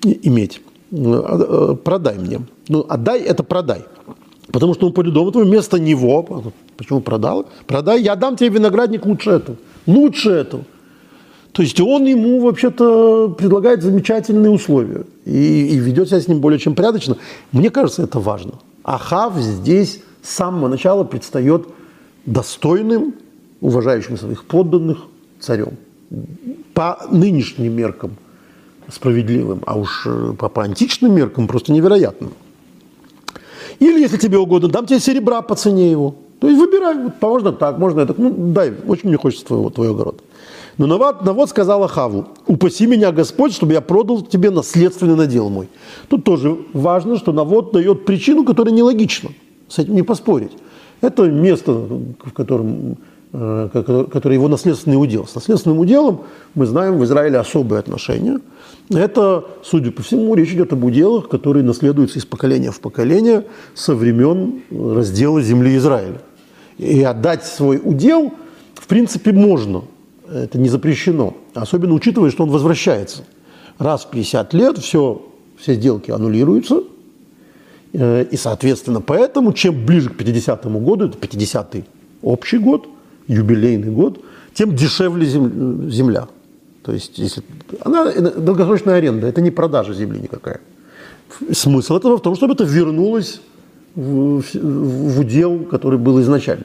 иметь. 0.02 0.60
Ну, 0.90 1.14
а, 1.14 1.70
а, 1.70 1.74
продай 1.74 2.18
мне. 2.18 2.40
Ну, 2.68 2.84
отдай– 2.88 3.20
это 3.32 3.44
продай. 3.44 3.84
Потому 4.52 4.74
что 4.74 4.86
он 4.86 4.92
пойдет 4.92 5.14
дома 5.14 5.30
твой, 5.30 5.44
вместо 5.44 5.78
него, 5.78 6.44
почему 6.76 7.00
продал? 7.00 7.46
Продай, 7.66 8.02
я 8.02 8.16
дам 8.16 8.36
тебе 8.36 8.50
виноградник 8.50 9.06
лучше 9.06 9.30
этого. 9.30 9.56
Лучше 9.86 10.30
этого. 10.30 10.64
То 11.52 11.62
есть 11.62 11.78
он 11.80 12.06
ему 12.06 12.40
вообще-то 12.40 13.28
предлагает 13.28 13.82
замечательные 13.82 14.50
условия 14.50 15.04
и, 15.26 15.66
и 15.66 15.76
ведет 15.76 16.08
себя 16.08 16.20
с 16.20 16.28
ним 16.28 16.40
более 16.40 16.58
чем 16.58 16.74
порядочно. 16.74 17.18
Мне 17.52 17.68
кажется, 17.68 18.02
это 18.02 18.20
важно. 18.20 18.54
Ахав 18.84 19.36
здесь 19.36 20.00
с 20.22 20.30
самого 20.30 20.68
начала 20.68 21.04
предстает 21.04 21.66
достойным, 22.24 23.14
уважающим 23.60 24.16
своих 24.16 24.44
подданных 24.44 24.98
царем. 25.40 25.76
По 26.72 27.06
нынешним 27.10 27.74
меркам 27.74 28.16
справедливым, 28.90 29.62
а 29.66 29.78
уж 29.78 30.06
э, 30.06 30.34
по, 30.38 30.48
по 30.48 30.62
античным 30.62 31.14
меркам 31.14 31.46
просто 31.46 31.72
невероятным. 31.72 32.32
Или, 33.78 34.00
если 34.00 34.16
тебе 34.16 34.38
угодно, 34.38 34.68
дам 34.68 34.86
тебе 34.86 35.00
серебра 35.00 35.42
по 35.42 35.54
цене 35.54 35.90
его. 35.90 36.14
То 36.40 36.48
есть 36.48 36.58
выбирай, 36.58 36.96
вот, 36.96 37.22
можно 37.22 37.52
так, 37.52 37.78
можно 37.78 38.00
это. 38.00 38.14
Ну, 38.16 38.52
дай, 38.52 38.72
очень 38.86 39.08
мне 39.08 39.16
хочется 39.16 39.46
твоего, 39.46 39.70
твой 39.70 39.90
огород. 39.90 40.22
Но 40.78 40.86
Навод, 40.86 41.22
Навод 41.22 41.50
сказал 41.50 41.84
Ахаву, 41.84 42.28
упаси 42.46 42.86
меня 42.86 43.12
Господь, 43.12 43.52
чтобы 43.52 43.72
я 43.72 43.80
продал 43.80 44.22
тебе 44.22 44.50
наследственный 44.50 45.16
надел 45.16 45.50
мой. 45.50 45.68
Тут 46.08 46.24
тоже 46.24 46.56
важно, 46.72 47.18
что 47.18 47.32
Навод 47.32 47.72
дает 47.72 48.04
причину, 48.04 48.44
которая 48.44 48.74
нелогична. 48.74 49.30
С 49.68 49.78
этим 49.78 49.94
не 49.94 50.02
поспорить. 50.02 50.52
Это 51.02 51.24
место, 51.24 51.72
в 51.72 52.32
котором, 52.32 52.96
э, 53.32 53.68
которое 54.10 54.34
его 54.34 54.48
наследственный 54.48 54.96
удел. 54.96 55.26
С 55.26 55.34
наследственным 55.34 55.78
уделом 55.78 56.22
мы 56.54 56.64
знаем 56.66 56.98
в 56.98 57.04
Израиле 57.04 57.38
особые 57.38 57.80
отношения. 57.80 58.40
Это, 58.88 59.44
судя 59.62 59.90
по 59.90 60.02
всему, 60.02 60.34
речь 60.34 60.52
идет 60.52 60.72
об 60.72 60.84
уделах, 60.84 61.28
которые 61.28 61.64
наследуются 61.64 62.18
из 62.18 62.24
поколения 62.24 62.70
в 62.70 62.80
поколение 62.80 63.44
со 63.74 63.94
времен 63.94 64.62
раздела 64.70 65.42
земли 65.42 65.76
Израиля. 65.76 66.20
И 66.78 67.02
отдать 67.02 67.44
свой 67.44 67.80
удел, 67.82 68.32
в 68.74 68.86
принципе, 68.86 69.32
можно. 69.32 69.82
Это 70.32 70.58
не 70.58 70.68
запрещено. 70.68 71.36
Особенно 71.54 71.94
учитывая, 71.94 72.30
что 72.30 72.44
он 72.44 72.50
возвращается. 72.50 73.24
Раз 73.78 74.04
в 74.04 74.10
50 74.10 74.54
лет 74.54 74.78
все, 74.78 75.22
все 75.58 75.74
сделки 75.74 76.10
аннулируются, 76.10 76.82
Э, 77.92 78.24
и, 78.30 78.36
соответственно, 78.36 79.00
поэтому, 79.00 79.52
чем 79.52 79.84
ближе 79.84 80.10
к 80.10 80.20
50-му 80.20 80.80
году, 80.80 81.06
это 81.06 81.18
50-й 81.18 81.84
общий 82.22 82.58
год, 82.58 82.88
юбилейный 83.26 83.90
год, 83.90 84.20
тем 84.54 84.74
дешевле 84.74 85.26
земля. 85.26 86.28
То 86.82 86.92
есть, 86.92 87.18
если 87.18 87.42
она 87.84 88.10
долгосрочная 88.12 88.96
аренда, 88.96 89.26
это 89.26 89.40
не 89.40 89.50
продажа 89.50 89.94
земли 89.94 90.20
никакая. 90.20 90.60
Смысл 91.52 91.96
этого 91.96 92.18
в 92.18 92.22
том, 92.22 92.34
чтобы 92.34 92.54
это 92.54 92.64
вернулось 92.64 93.40
в, 93.94 94.42
в 94.42 95.20
удел, 95.20 95.60
который 95.60 95.98
был 95.98 96.20
изначально. 96.20 96.64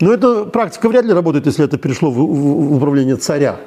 Но 0.00 0.12
эта 0.12 0.44
практика 0.44 0.88
вряд 0.88 1.04
ли 1.04 1.12
работает, 1.12 1.46
если 1.46 1.64
это 1.64 1.78
перешло 1.78 2.10
в, 2.10 2.16
в, 2.16 2.18
в 2.18 2.76
управление 2.76 3.16
царя. 3.16 3.60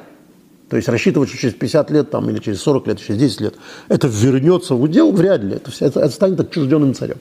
То 0.69 0.75
есть 0.75 0.89
рассчитывать, 0.89 1.29
что 1.29 1.37
через 1.37 1.53
50 1.53 1.91
лет 1.91 2.11
там, 2.11 2.29
или 2.29 2.39
через 2.39 2.61
40 2.61 2.87
лет, 2.87 2.99
через 2.99 3.19
10 3.19 3.41
лет 3.41 3.55
это 3.87 4.07
вернется 4.07 4.75
в 4.75 4.81
удел, 4.81 5.11
вряд 5.11 5.41
ли. 5.41 5.55
Это, 5.55 5.71
это, 5.79 5.99
это 6.01 6.09
станет 6.09 6.39
отчужденным 6.39 6.93
царем. 6.93 7.17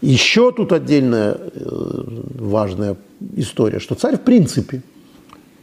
Еще 0.00 0.52
тут 0.52 0.72
отдельная 0.72 1.38
э, 1.54 2.04
важная 2.38 2.96
история, 3.36 3.78
что 3.78 3.94
царь 3.94 4.16
в 4.16 4.22
принципе 4.22 4.82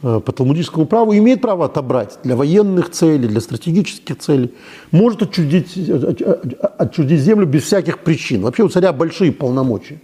э, 0.02 0.20
по 0.24 0.32
талмудическому 0.32 0.86
праву 0.86 1.14
имеет 1.14 1.42
право 1.42 1.66
отобрать 1.66 2.18
для 2.24 2.34
военных 2.34 2.90
целей, 2.90 3.28
для 3.28 3.40
стратегических 3.40 4.18
целей, 4.18 4.52
может 4.90 5.22
отчуждить, 5.22 5.78
отчуждить 6.78 7.20
землю 7.20 7.46
без 7.46 7.64
всяких 7.64 7.98
причин. 7.98 8.40
Вообще 8.40 8.62
у 8.64 8.68
царя 8.68 8.92
большие 8.94 9.32
полномочия. 9.32 10.00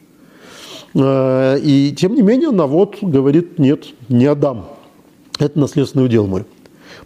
Э, 0.94 1.58
и 1.58 1.92
тем 1.92 2.14
не 2.14 2.22
менее 2.22 2.50
Навод 2.50 2.98
говорит, 3.02 3.58
нет, 3.58 3.86
не 4.08 4.26
отдам. 4.26 4.66
Это 5.38 5.58
наследственный 5.58 6.06
удел 6.06 6.26
мой. 6.26 6.44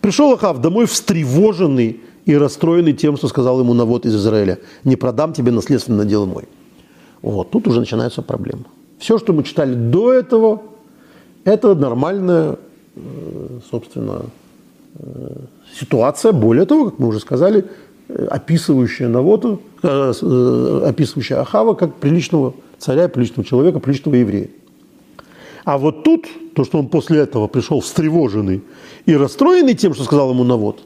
Пришел 0.00 0.32
Ахав 0.32 0.60
домой 0.60 0.86
встревоженный 0.86 2.00
и 2.24 2.36
расстроенный 2.36 2.92
тем, 2.92 3.16
что 3.16 3.28
сказал 3.28 3.60
ему 3.60 3.74
навод 3.74 4.06
из 4.06 4.14
Израиля, 4.14 4.58
не 4.84 4.96
продам 4.96 5.32
тебе 5.32 5.52
наследственный 5.52 6.04
надел 6.04 6.26
мой. 6.26 6.44
Вот, 7.20 7.50
тут 7.50 7.68
уже 7.68 7.80
начинаются 7.80 8.22
проблемы. 8.22 8.64
Все, 8.98 9.18
что 9.18 9.32
мы 9.32 9.42
читали 9.42 9.74
до 9.74 10.12
этого, 10.12 10.62
это 11.44 11.74
нормальная, 11.74 12.56
э, 12.94 13.58
собственно, 13.70 14.22
э, 14.98 15.36
ситуация. 15.78 16.32
Более 16.32 16.64
того, 16.64 16.90
как 16.90 16.98
мы 16.98 17.08
уже 17.08 17.20
сказали, 17.20 17.64
описывающая 18.08 19.08
Навота, 19.08 19.58
описывающая 19.82 21.40
Ахава 21.40 21.74
как 21.74 21.94
приличного 21.94 22.54
царя, 22.82 23.08
приличного 23.08 23.44
человека, 23.44 23.78
приличного 23.78 24.16
еврея. 24.16 24.50
А 25.64 25.78
вот 25.78 26.02
тут, 26.02 26.26
то, 26.54 26.64
что 26.64 26.78
он 26.78 26.88
после 26.88 27.20
этого 27.20 27.46
пришел 27.46 27.80
встревоженный 27.80 28.62
и 29.06 29.14
расстроенный 29.14 29.74
тем, 29.74 29.94
что 29.94 30.04
сказал 30.04 30.30
ему 30.30 30.42
Навод, 30.42 30.82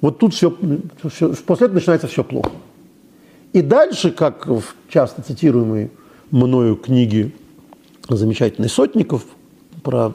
вот 0.00 0.18
тут 0.18 0.34
все, 0.34 0.56
все 1.10 1.34
после 1.46 1.66
этого 1.66 1.74
начинается 1.74 2.06
все 2.06 2.24
плохо. 2.24 2.50
И 3.52 3.62
дальше, 3.62 4.10
как 4.10 4.46
в 4.46 4.64
часто 4.88 5.22
цитируемой 5.22 5.90
мною 6.30 6.76
книге 6.76 7.32
замечательной 8.08 8.68
Сотников 8.68 9.24
про 9.82 10.14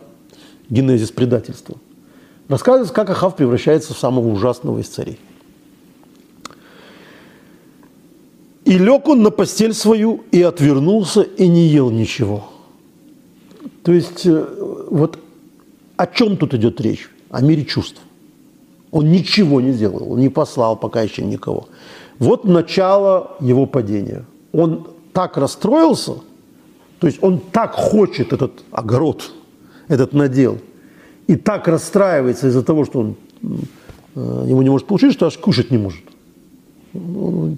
генезис 0.69 1.11
предательства, 1.11 1.77
рассказывается, 2.47 2.93
как 2.93 3.09
Ахав 3.09 3.35
превращается 3.35 3.93
в 3.93 3.97
самого 3.97 4.27
ужасного 4.27 4.79
из 4.79 4.87
царей. 4.87 5.19
И 8.65 8.77
лег 8.77 9.07
он 9.07 9.23
на 9.23 9.31
постель 9.31 9.73
свою, 9.73 10.23
и 10.31 10.41
отвернулся, 10.41 11.21
и 11.21 11.47
не 11.47 11.67
ел 11.67 11.89
ничего. 11.89 12.49
То 13.83 13.91
есть 13.91 14.25
э, 14.25 14.45
вот 14.89 15.17
о 15.97 16.07
чем 16.07 16.37
тут 16.37 16.53
идет 16.53 16.81
речь? 16.81 17.09
О 17.29 17.41
мире 17.41 17.63
чувств. 17.63 18.01
Он 18.91 19.11
ничего 19.11 19.61
не 19.61 19.71
сделал, 19.71 20.13
он 20.13 20.19
не 20.19 20.29
послал 20.29 20.75
пока 20.75 21.01
еще 21.01 21.23
никого. 21.23 21.67
Вот 22.19 22.43
начало 22.43 23.37
его 23.39 23.65
падения. 23.65 24.25
Он 24.51 24.87
так 25.13 25.37
расстроился, 25.37 26.15
то 26.99 27.07
есть 27.07 27.19
он 27.21 27.39
так 27.39 27.73
хочет 27.73 28.33
этот 28.33 28.63
огород, 28.71 29.31
этот 29.87 30.13
надел, 30.13 30.57
и 31.27 31.35
так 31.35 31.67
расстраивается 31.67 32.47
из-за 32.47 32.63
того, 32.63 32.85
что 32.85 32.99
он 32.99 33.15
э, 33.43 34.45
ему 34.47 34.61
не 34.61 34.69
может 34.69 34.87
получить, 34.87 35.13
что 35.13 35.27
аж 35.27 35.37
кушать 35.37 35.71
не 35.71 35.77
может. 35.77 36.03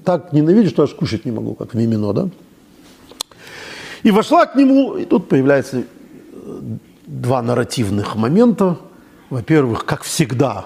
Так 0.03 0.31
ненавидит, 0.33 0.69
что 0.69 0.83
аж 0.83 0.93
кушать 0.93 1.25
не 1.25 1.31
могу, 1.31 1.55
как 1.55 1.73
Мимино, 1.73 2.13
да? 2.13 2.29
И 4.03 4.11
вошла 4.11 4.45
к 4.45 4.55
нему, 4.55 4.97
и 4.97 5.05
тут 5.05 5.27
появляется 5.27 5.77
э, 5.77 5.83
два 7.07 7.41
нарративных 7.41 8.15
момента. 8.15 8.77
Во-первых, 9.29 9.85
как 9.85 10.03
всегда, 10.03 10.65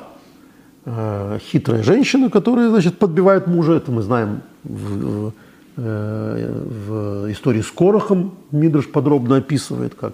э, 0.86 1.40
хитрая 1.40 1.84
женщина, 1.84 2.30
которая, 2.30 2.70
значит, 2.70 2.98
подбивает 2.98 3.48
мужа. 3.48 3.74
Это 3.74 3.92
мы 3.92 4.02
знаем 4.02 4.42
в, 4.64 5.32
э, 5.78 6.64
в 6.80 7.32
истории 7.32 7.62
с 7.62 7.72
Корохом. 7.72 8.34
Мидрш 8.52 8.90
подробно 8.92 9.38
описывает, 9.38 9.94
как 9.94 10.14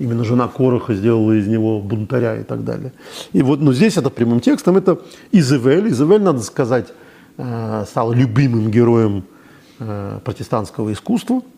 именно 0.00 0.24
жена 0.24 0.48
Короха 0.48 0.94
сделала 0.94 1.32
из 1.32 1.46
него 1.46 1.80
бунтаря 1.80 2.36
и 2.36 2.42
так 2.42 2.64
далее. 2.64 2.92
И 3.32 3.42
вот, 3.42 3.60
но 3.60 3.72
здесь 3.72 3.96
это 3.96 4.10
прямым 4.10 4.40
текстом, 4.40 4.76
это 4.76 4.98
Изевель. 5.32 5.88
Изевель, 5.88 6.22
надо 6.22 6.40
сказать, 6.40 6.92
стал 7.36 8.12
любимым 8.12 8.70
героем 8.70 9.24
протестантского 9.78 10.92
искусства– 10.92 11.42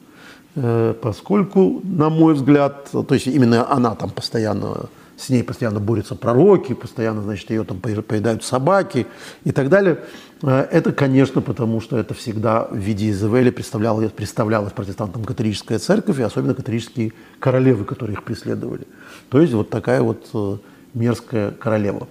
Э, 0.60 0.94
поскольку, 1.00 1.80
на 1.84 2.10
мой 2.10 2.34
взгляд, 2.34 2.90
то 2.90 3.14
есть 3.14 3.26
именно 3.26 3.70
она 3.70 3.94
там 3.94 4.10
постоянно, 4.10 4.86
с 5.16 5.28
ней 5.28 5.44
постоянно 5.44 5.78
борются 5.78 6.16
пророки, 6.16 6.74
постоянно, 6.74 7.22
значит, 7.22 7.50
ее 7.50 7.64
там 7.64 7.80
поедают 7.80 8.42
собаки 8.42 9.06
и 9.44 9.52
так 9.52 9.68
далее. 9.68 10.00
Э, 10.42 10.66
это, 10.72 10.92
конечно, 10.92 11.42
потому 11.42 11.80
что 11.80 11.96
это 11.96 12.14
всегда 12.14 12.66
в 12.70 12.76
виде 12.76 13.10
Изавели 13.10 13.50
представлялось, 13.50 14.10
представлялось 14.10 14.72
протестантам 14.72 15.24
католическая 15.24 15.78
церковь 15.78 16.18
и 16.18 16.22
особенно 16.22 16.54
католические 16.54 17.12
королевы, 17.38 17.84
которые 17.84 18.14
их 18.14 18.24
преследовали. 18.24 18.86
То 19.30 19.40
есть 19.40 19.52
вот 19.52 19.70
такая 19.70 20.02
вот 20.02 20.26
э, 20.34 20.56
мерзкая 20.94 21.52
королева. 21.52 22.08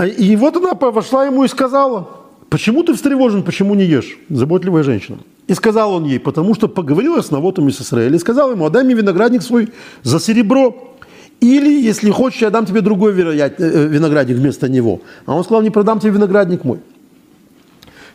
А, 0.00 0.06
и 0.06 0.34
вот 0.34 0.56
она 0.56 0.72
вошла 0.72 1.26
ему 1.26 1.44
и 1.44 1.48
сказала, 1.48 2.08
почему 2.48 2.82
ты 2.82 2.94
встревожен, 2.94 3.42
почему 3.42 3.74
не 3.74 3.84
ешь? 3.84 4.16
Заботливая 4.30 4.82
женщина. 4.82 5.18
И 5.46 5.52
сказал 5.52 5.92
он 5.92 6.04
ей, 6.04 6.18
потому 6.18 6.54
что 6.54 6.68
поговорила 6.68 7.20
с 7.20 7.30
Навотом 7.30 7.68
из 7.68 7.82
Израиля, 7.82 8.16
и 8.16 8.18
сказал 8.18 8.50
ему, 8.50 8.64
отдай 8.64 8.82
мне 8.82 8.94
виноградник 8.94 9.42
свой 9.42 9.68
за 10.02 10.18
серебро, 10.18 10.96
или, 11.42 11.82
если 11.82 12.10
хочешь, 12.10 12.40
я 12.40 12.48
дам 12.48 12.64
тебе 12.64 12.80
другой 12.80 13.12
э, 13.12 13.88
виноградник 13.88 14.38
вместо 14.38 14.70
него. 14.70 15.02
А 15.26 15.34
он 15.34 15.44
сказал, 15.44 15.60
не 15.60 15.70
продам 15.70 16.00
тебе 16.00 16.12
виноградник 16.12 16.64
мой. 16.64 16.78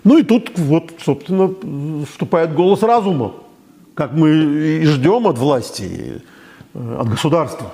Ну 0.03 0.17
и 0.17 0.23
тут 0.23 0.57
вот, 0.57 0.91
собственно, 1.05 1.53
вступает 2.09 2.55
голос 2.55 2.81
разума, 2.81 3.33
как 3.93 4.13
мы 4.13 4.29
и 4.81 4.85
ждем 4.87 5.27
от 5.27 5.37
власти, 5.37 6.23
э, 6.73 6.97
от 6.99 7.09
государства. 7.09 7.73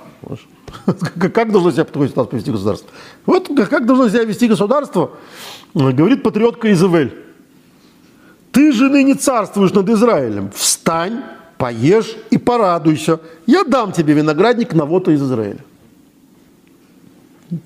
Как 1.33 1.51
должно 1.51 1.71
себя 1.71 1.83
такой 1.85 2.07
ситуацию 2.07 2.31
повести 2.31 2.51
государство? 2.51 2.89
Вот 3.25 3.49
как 3.69 3.85
должно 3.85 4.09
себя 4.09 4.23
вести 4.23 4.47
государство, 4.47 5.11
говорит 5.73 6.23
патриотка 6.23 6.71
Изавель. 6.71 7.13
Ты 8.51 8.71
же 8.73 8.89
ныне 8.89 9.15
царствуешь 9.15 9.71
над 9.71 9.89
Израилем. 9.89 10.51
Встань, 10.53 11.23
поешь 11.57 12.15
и 12.31 12.37
порадуйся. 12.37 13.19
Я 13.45 13.63
дам 13.63 13.91
тебе 13.91 14.13
виноградник 14.13 14.73
на 14.73 14.85
вот 14.85 15.07
из 15.07 15.21
Израиля. 15.21 15.63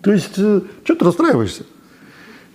То 0.01 0.11
есть, 0.11 0.33
э, 0.37 0.61
что 0.83 0.95
ты 0.95 1.05
расстраиваешься? 1.05 1.63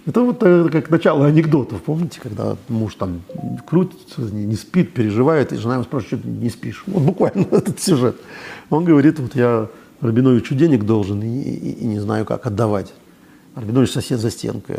Это 0.07 0.23
вот 0.23 0.43
э, 0.43 0.69
как 0.73 0.91
начало 0.91 1.27
анекдотов, 1.27 1.83
помните, 1.83 2.21
когда 2.21 2.57
муж 2.69 2.95
там 2.95 3.23
крутится, 3.67 4.23
не 4.23 4.57
спит, 4.57 4.93
переживает, 4.93 5.53
и 5.53 5.57
жена 5.57 5.75
его 5.75 5.85
спрашивает, 5.85 6.23
что 6.23 6.29
ты 6.29 6.35
не 6.35 6.51
спишь. 6.51 6.83
Вот 6.87 7.03
буквально 7.03 7.43
этот 7.51 7.81
сюжет. 7.81 8.17
Он 8.71 8.85
говорит, 8.85 9.19
вот 9.21 9.35
я 9.37 9.69
Рабиновичу 10.01 10.55
денег 10.55 10.85
должен 10.85 11.23
и, 11.23 11.43
и, 11.43 11.73
и 11.73 11.85
не 11.85 11.99
знаю, 11.99 12.25
как 12.25 12.47
отдавать. 12.47 12.93
Рабинович 13.55 13.91
сосед 13.91 14.19
за 14.21 14.31
стенкой. 14.31 14.77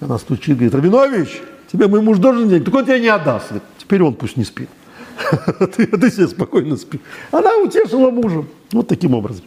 Она 0.00 0.18
стучит, 0.18 0.56
говорит, 0.56 0.74
Рабинович, 0.74 1.42
тебе 1.70 1.86
мой 1.86 2.00
муж 2.00 2.18
должен 2.18 2.48
денег, 2.48 2.64
так 2.64 2.74
он 2.74 2.84
тебя 2.84 2.98
не 2.98 3.08
отдаст. 3.08 3.48
Говорит, 3.48 3.68
теперь 3.78 4.02
он 4.02 4.14
пусть 4.14 4.36
не 4.36 4.44
спит. 4.44 4.68
ты, 5.76 5.86
ты 5.86 6.10
себе 6.10 6.28
спокойно 6.28 6.76
спи. 6.76 7.00
Она 7.30 7.56
утешила 7.58 8.10
мужа. 8.10 8.44
Вот 8.72 8.88
таким 8.88 9.14
образом. 9.14 9.44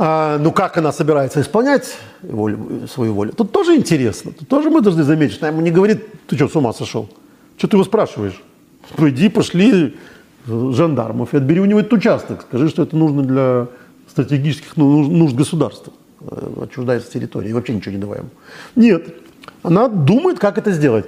А, 0.00 0.38
ну, 0.38 0.52
как 0.52 0.76
она 0.76 0.92
собирается 0.92 1.40
исполнять 1.40 1.96
волю, 2.22 2.88
свою 2.92 3.14
волю? 3.14 3.32
Тут 3.32 3.52
тоже 3.52 3.74
интересно. 3.74 4.32
Тут 4.32 4.48
тоже 4.48 4.70
мы 4.70 4.80
должны 4.80 5.02
заметить, 5.02 5.38
она 5.40 5.48
ему 5.48 5.60
не 5.60 5.70
говорит, 5.70 6.04
ты 6.26 6.36
что, 6.36 6.48
с 6.48 6.56
ума 6.56 6.72
сошел? 6.72 7.08
Что 7.56 7.68
ты 7.68 7.76
его 7.76 7.84
спрашиваешь? 7.84 8.40
Пойди, 8.96 9.28
пошли 9.28 9.96
жандармов 10.48 11.34
и 11.34 11.36
отбери 11.36 11.60
у 11.60 11.64
него 11.64 11.80
этот 11.80 11.92
участок. 11.92 12.42
Скажи, 12.48 12.68
что 12.68 12.82
это 12.82 12.96
нужно 12.96 13.22
для 13.22 13.66
стратегических 14.08 14.76
нужд 14.76 15.34
государства. 15.34 15.92
Э, 16.20 16.64
отчуждается 16.64 17.12
территория 17.12 17.50
и 17.50 17.52
вообще 17.52 17.74
ничего 17.74 17.94
не 17.94 18.00
давай 18.00 18.18
ему. 18.18 18.30
Нет, 18.74 19.14
она 19.62 19.88
думает, 19.88 20.38
как 20.38 20.58
это 20.58 20.72
сделать. 20.72 21.06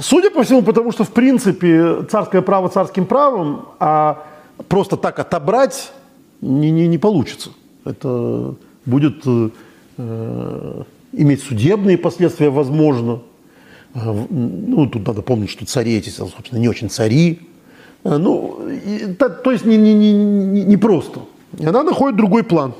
Судя 0.00 0.30
по 0.30 0.42
всему, 0.42 0.62
потому 0.62 0.92
что, 0.92 1.04
в 1.04 1.10
принципе, 1.10 2.02
царское 2.04 2.40
право 2.42 2.68
царским 2.68 3.04
правом, 3.04 3.66
а 3.78 4.24
просто 4.68 4.96
так 4.96 5.18
отобрать 5.18 5.92
не, 6.40 6.70
не, 6.70 6.86
не 6.86 6.98
получится. 6.98 7.50
Это 7.84 8.54
будет 8.86 9.22
э, 9.26 10.82
иметь 11.12 11.42
судебные 11.42 11.98
последствия, 11.98 12.50
возможно. 12.50 13.20
Э, 13.94 14.26
ну, 14.30 14.86
тут 14.86 15.06
надо 15.06 15.22
помнить, 15.22 15.50
что 15.50 15.66
цари 15.66 15.96
эти, 15.96 16.08
собственно, 16.08 16.58
не 16.58 16.68
очень 16.68 16.88
цари. 16.88 17.40
Э, 18.04 18.16
ну, 18.18 18.58
то, 19.18 19.50
есть 19.50 19.64
не, 19.64 19.76
не, 19.76 19.94
не, 19.94 20.64
не 20.64 20.76
просто. 20.76 21.20
И 21.58 21.66
она 21.66 21.82
находит 21.82 22.16
другой 22.16 22.42
план. 22.42 22.74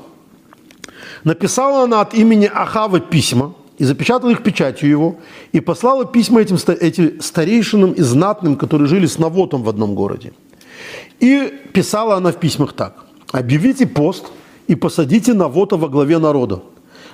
Написала 1.23 1.83
она 1.83 2.01
от 2.01 2.13
имени 2.13 2.49
Ахава 2.53 2.99
письма– 2.99 3.53
и 3.77 3.85
запечатала 3.85 4.31
их 4.31 4.43
печатью 4.43 4.89
его, 4.89 5.15
и 5.51 5.59
послала 5.59 6.05
письма 6.05 6.41
этим, 6.41 6.57
этим 6.79 7.21
старейшинам 7.21 7.91
и 7.93 8.01
знатным, 8.01 8.55
которые 8.55 8.87
жили 8.87 9.05
с 9.05 9.17
Навотом 9.17 9.63
в 9.63 9.69
одном 9.69 9.95
городе. 9.95 10.33
И 11.19 11.51
писала 11.73 12.15
она 12.15 12.31
в 12.31 12.39
письмах 12.39 12.73
так. 12.73 13.05
«Объявите 13.31 13.87
пост 13.87 14.25
и 14.67 14.75
посадите 14.75 15.33
Навота 15.33 15.75
во 15.75 15.89
главе 15.89 16.19
народа, 16.19 16.61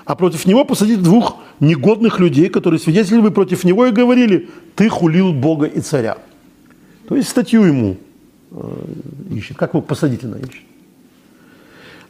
а 0.06 0.16
против 0.16 0.46
него 0.46 0.66
посадите 0.66 1.02
двух 1.02 1.38
негодных 1.60 2.20
людей, 2.20 2.50
которые 2.50 2.80
свидетельствовали 2.80 3.30
против 3.30 3.64
него 3.64 3.86
и 3.86 3.92
говорили, 3.92 4.50
ты 4.76 4.90
хулил 4.90 5.34
Бога 5.34 5.66
и 5.66 5.80
царя». 5.80 6.18
То 7.10 7.16
есть 7.16 7.28
статью 7.28 7.64
ему 7.64 7.98
э, 8.52 8.86
ищет. 9.32 9.58
Как 9.58 9.74
его 9.74 9.82
посадить 9.82 10.24
она 10.24 10.38
ищет? 10.38 10.64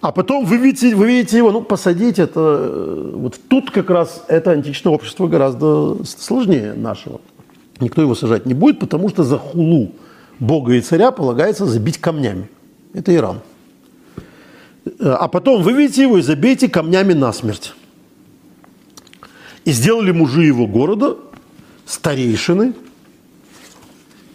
А 0.01 0.11
потом 0.11 0.43
вы 0.43 0.57
видите, 0.57 0.93
вы 0.93 1.07
видите 1.07 1.37
его, 1.37 1.53
ну, 1.53 1.61
посадить 1.61 2.19
это, 2.19 2.39
э, 2.39 3.11
вот 3.15 3.39
тут 3.47 3.71
как 3.71 3.89
раз 3.89 4.25
это 4.27 4.51
античное 4.51 4.91
общество 4.91 5.27
гораздо 5.27 6.03
сложнее 6.03 6.73
нашего. 6.73 7.21
Никто 7.79 8.01
его 8.01 8.13
сажать 8.13 8.45
не 8.45 8.53
будет, 8.53 8.79
потому 8.79 9.07
что 9.07 9.23
за 9.23 9.37
хулу 9.37 9.93
Бога 10.37 10.73
и 10.73 10.81
царя 10.81 11.11
полагается 11.11 11.65
забить 11.65 11.97
камнями. 11.97 12.49
Это 12.93 13.15
Иран. 13.15 13.39
А 14.99 15.29
потом 15.29 15.63
вы 15.63 15.71
видите 15.71 16.01
его 16.01 16.17
и 16.17 16.21
забейте 16.21 16.67
камнями 16.67 17.13
насмерть. 17.13 17.73
И 19.63 19.71
сделали 19.71 20.11
мужи 20.11 20.43
его 20.43 20.67
города, 20.67 21.15
старейшины, 21.85 22.73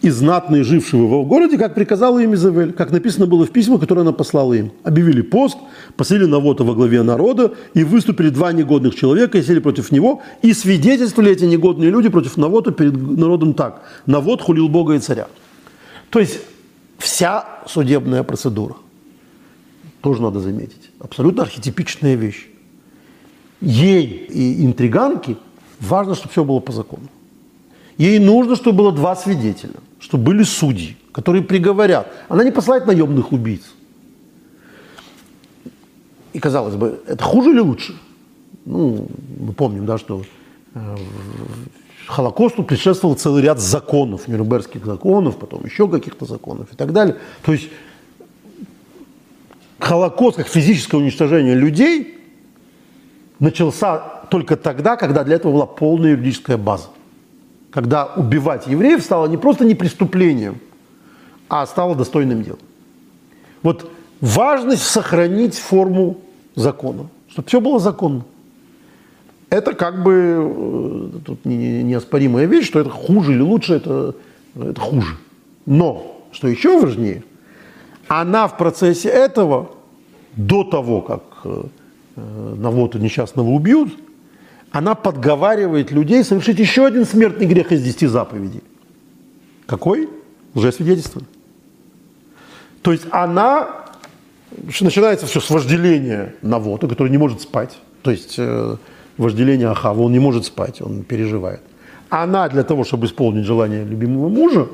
и 0.04 0.10
знатные, 0.10 0.64
жившие 0.64 1.00
в 1.00 1.06
его 1.06 1.24
городе, 1.24 1.56
как 1.56 1.74
приказала 1.74 2.18
им 2.18 2.34
Изавель, 2.34 2.74
как 2.74 2.90
написано 2.90 3.26
было 3.26 3.46
в 3.46 3.50
письмах, 3.50 3.80
которые 3.80 4.02
она 4.02 4.12
послала 4.12 4.52
им. 4.52 4.70
Объявили 4.82 5.22
пост, 5.22 5.56
посадили 5.96 6.26
Навота 6.26 6.62
во 6.62 6.74
главе 6.74 7.02
народа, 7.02 7.54
и 7.72 7.84
выступили 7.84 8.28
два 8.28 8.52
негодных 8.52 8.94
человека, 8.94 9.38
и 9.38 9.42
сели 9.42 9.60
против 9.60 9.92
него, 9.92 10.20
и 10.42 10.52
свидетельствовали 10.52 11.32
эти 11.32 11.44
негодные 11.44 11.90
люди 11.90 12.10
против 12.10 12.36
Навота 12.36 12.70
перед 12.70 12.94
народом 12.94 13.54
так. 13.54 13.82
Навод 14.04 14.42
хулил 14.42 14.68
Бога 14.68 14.92
и 14.94 14.98
царя. 14.98 15.26
То 16.10 16.20
есть 16.20 16.38
вся 16.98 17.46
судебная 17.66 18.22
процедура, 18.24 18.76
тоже 20.02 20.20
надо 20.20 20.40
заметить, 20.40 20.90
абсолютно 21.00 21.44
архетипичная 21.44 22.14
вещь. 22.14 22.46
Ей 23.62 24.04
и 24.28 24.66
интриганке 24.66 25.36
важно, 25.80 26.14
чтобы 26.14 26.30
все 26.30 26.44
было 26.44 26.60
по 26.60 26.72
закону. 26.72 27.08
Ей 27.98 28.18
нужно, 28.18 28.56
чтобы 28.56 28.78
было 28.78 28.92
два 28.92 29.14
свидетеля, 29.14 29.74
чтобы 30.00 30.24
были 30.24 30.42
судьи, 30.42 30.96
которые 31.12 31.42
приговорят. 31.42 32.10
Она 32.28 32.44
не 32.44 32.50
посылает 32.50 32.86
наемных 32.86 33.32
убийц. 33.32 33.62
И 36.32 36.40
казалось 36.40 36.74
бы, 36.74 37.00
это 37.06 37.22
хуже 37.22 37.50
или 37.50 37.60
лучше? 37.60 37.94
Ну, 38.64 39.06
мы 39.38 39.52
помним, 39.52 39.86
да, 39.86 39.98
что 39.98 40.24
э, 40.74 40.96
Холокосту 42.06 42.64
предшествовал 42.64 43.14
целый 43.14 43.42
ряд 43.42 43.60
законов, 43.60 44.26
нюрнбергских 44.26 44.84
законов, 44.84 45.36
потом 45.38 45.64
еще 45.64 45.88
каких-то 45.88 46.24
законов 46.24 46.72
и 46.72 46.76
так 46.76 46.92
далее. 46.92 47.16
То 47.44 47.52
есть 47.52 47.68
Холокост, 49.78 50.38
как 50.38 50.48
физическое 50.48 50.96
уничтожение 50.96 51.54
людей, 51.54 52.18
начался 53.38 53.98
только 54.30 54.56
тогда, 54.56 54.96
когда 54.96 55.22
для 55.22 55.36
этого 55.36 55.52
была 55.52 55.66
полная 55.66 56.12
юридическая 56.12 56.56
база 56.56 56.88
когда 57.74 58.04
убивать 58.04 58.68
евреев 58.68 59.02
стало 59.02 59.26
не 59.26 59.36
просто 59.36 59.64
не 59.64 59.74
преступлением, 59.74 60.60
а 61.48 61.66
стало 61.66 61.96
достойным 61.96 62.44
делом. 62.44 62.60
Вот 63.64 63.90
важность 64.20 64.84
сохранить 64.84 65.58
форму 65.58 66.18
закона, 66.54 67.08
чтобы 67.28 67.48
все 67.48 67.60
было 67.60 67.80
законно. 67.80 68.24
Это 69.50 69.74
как 69.74 70.04
бы 70.04 70.12
э, 70.14 71.18
тут 71.24 71.44
неоспоримая 71.44 72.44
вещь, 72.44 72.66
что 72.66 72.78
это 72.78 72.90
хуже 72.90 73.32
или 73.32 73.40
лучше, 73.40 73.74
это, 73.74 74.14
это 74.54 74.80
хуже. 74.80 75.16
Но, 75.66 76.22
что 76.30 76.46
еще 76.46 76.80
важнее, 76.80 77.24
она 78.06 78.46
в 78.46 78.56
процессе 78.56 79.08
этого, 79.08 79.72
до 80.36 80.62
того, 80.62 81.00
как 81.00 81.22
э, 81.42 81.64
э, 82.14 82.54
Навота 82.56 83.00
несчастного 83.00 83.48
убьют, 83.48 83.92
она 84.74 84.96
подговаривает 84.96 85.92
людей 85.92 86.24
совершить 86.24 86.58
еще 86.58 86.84
один 86.84 87.04
смертный 87.04 87.46
грех 87.46 87.70
из 87.70 87.80
десяти 87.80 88.08
заповедей. 88.08 88.60
Какой? 89.66 90.08
Лжесвидетельство. 90.52 91.22
То 92.82 92.90
есть 92.90 93.04
она, 93.12 93.84
начинается 94.80 95.26
все 95.26 95.38
с 95.38 95.48
вожделения 95.48 96.34
Навота, 96.42 96.88
который 96.88 97.10
не 97.10 97.18
может 97.18 97.40
спать. 97.40 97.78
То 98.02 98.10
есть 98.10 98.34
э, 98.36 98.76
вожделение 99.16 99.68
Ахава, 99.68 100.02
он 100.02 100.10
не 100.10 100.18
может 100.18 100.44
спать, 100.44 100.82
он 100.82 101.04
переживает. 101.04 101.60
Она 102.08 102.48
для 102.48 102.64
того, 102.64 102.82
чтобы 102.82 103.06
исполнить 103.06 103.44
желание 103.44 103.84
любимого 103.84 104.28
мужа, 104.28 104.66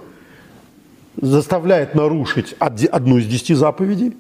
заставляет 1.21 1.95
нарушить 1.95 2.55
одну 2.59 3.19
из 3.19 3.27
десяти 3.27 3.53
заповедей, 3.53 4.17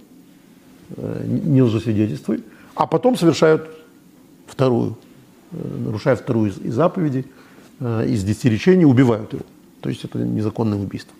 э, 0.94 1.22
не 1.24 1.62
лжесвидетельствуй, 1.62 2.44
а 2.74 2.86
потом 2.86 3.16
совершают 3.16 3.70
вторую– 4.46 4.98
нарушая 5.52 6.16
вторую 6.16 6.50
из, 6.50 6.58
из 6.58 6.74
заповедей, 6.74 7.26
э, 7.80 8.06
из 8.08 8.24
десяти 8.24 8.50
речений, 8.50 8.84
убивают 8.84 9.32
его. 9.32 9.42
То 9.80 9.88
есть 9.88 10.04
это 10.04 10.18
незаконное 10.18 10.78
убийство. 10.78 11.14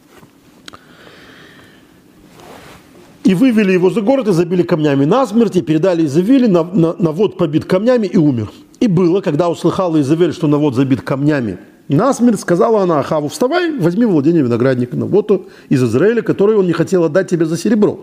И 3.25 3.35
вывели 3.35 3.73
его 3.73 3.91
за 3.91 4.01
город 4.01 4.29
и 4.29 4.33
забили 4.33 4.63
камнями 4.63 5.05
насмерть, 5.05 5.57
и 5.57 5.63
передали 5.63 6.07
Изавиле, 6.07 6.49
на, 6.49 6.65
на, 6.65 6.95
навод 6.95 7.37
побит 7.37 7.65
камнями 7.65 8.07
и 8.07 8.17
умер. 8.17 8.51
И 8.81 8.89
было, 8.89 9.21
когда 9.21 9.49
услыхала 9.49 10.01
Изавель, 10.01 10.33
что 10.33 10.47
навод 10.47 10.75
забит 10.75 11.03
камнями 11.03 11.59
насмерть, 11.89 12.41
сказала 12.41 12.83
она 12.83 13.01
Ахаву, 13.01 13.29
вставай, 13.29 13.77
возьми 13.79 14.07
владение 14.07 14.43
виноградника 14.43 14.97
Навота 14.97 15.43
из 15.69 15.83
Израиля, 15.83 16.23
который 16.23 16.57
он 16.57 16.67
не 16.67 16.73
хотел 16.73 17.05
отдать 17.05 17.29
тебе 17.29 17.47
за 17.47 17.57
серебро, 17.57 18.01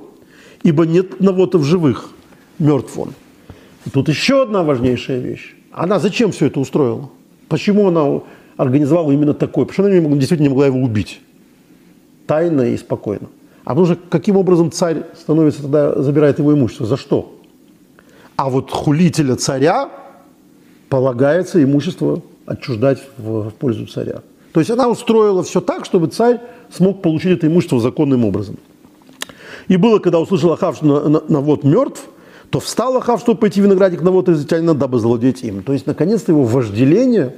ибо 0.63 0.85
нет 0.85 1.19
Навота 1.19 1.57
в 1.57 1.63
живых, 1.63 2.09
мертв 2.59 2.97
он. 2.97 3.13
И 3.85 3.89
тут 3.89 4.09
еще 4.09 4.43
одна 4.43 4.63
важнейшая 4.63 5.19
вещь. 5.19 5.56
Она 5.77 5.99
зачем 5.99 6.31
все 6.31 6.47
это 6.47 6.59
устроила? 6.59 7.09
Почему 7.49 7.87
она 7.87 8.21
организовала 8.57 9.11
именно 9.11 9.35
такое? 9.35 9.65
Почему 9.65 9.85
она 9.85 9.95
действительно 10.15 10.47
не 10.47 10.49
могла 10.49 10.65
его 10.65 10.79
убить? 10.79 11.21
Тайно 12.25 12.63
и 12.63 12.77
спокойно. 12.77 13.27
А 13.63 13.69
потому 13.69 13.85
что 13.85 13.97
каким 14.09 14.37
образом 14.37 14.71
царь 14.71 15.03
становится 15.15 15.61
тогда, 15.61 16.01
забирает 16.01 16.39
его 16.39 16.51
имущество? 16.51 16.87
За 16.87 16.97
что? 16.97 17.39
А 18.35 18.49
вот 18.49 18.71
хулителя 18.71 19.35
царя 19.35 19.91
полагается 20.89 21.63
имущество 21.63 22.23
отчуждать 22.47 23.03
в, 23.17 23.49
в 23.49 23.53
пользу 23.53 23.85
царя. 23.85 24.21
То 24.53 24.59
есть 24.59 24.71
она 24.71 24.87
устроила 24.89 25.43
все 25.43 25.61
так, 25.61 25.85
чтобы 25.85 26.07
царь 26.07 26.41
смог 26.71 27.03
получить 27.03 27.37
это 27.37 27.45
имущество 27.45 27.79
законным 27.79 28.25
образом. 28.25 28.57
И 29.67 29.77
было, 29.77 29.99
когда 29.99 30.19
услышал 30.19 30.53
Ахав, 30.53 30.77
что 30.77 30.85
на, 30.85 31.09
на, 31.09 31.21
на 31.27 31.39
вот 31.39 31.63
мертв, 31.63 32.09
то 32.49 32.59
встал 32.59 32.95
Ахав, 32.97 33.21
чтобы 33.21 33.39
пойти 33.39 33.61
виноградник 33.61 34.01
на 34.01 34.11
вот 34.11 34.29
израильтянина, 34.29 34.73
дабы 34.73 34.99
завладеть 34.99 35.43
им. 35.43 35.63
То 35.63 35.73
есть, 35.73 35.85
наконец-то 35.85 36.31
его 36.31 36.43
вожделение 36.43 37.35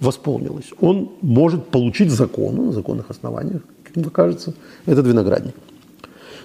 восполнилось. 0.00 0.66
Он 0.80 1.10
может 1.22 1.66
получить 1.66 2.10
закон, 2.10 2.66
на 2.66 2.72
законных 2.72 3.10
основаниях, 3.10 3.62
как 3.82 3.96
мне 3.96 4.04
кажется, 4.10 4.54
этот 4.86 5.06
виноградник. 5.06 5.54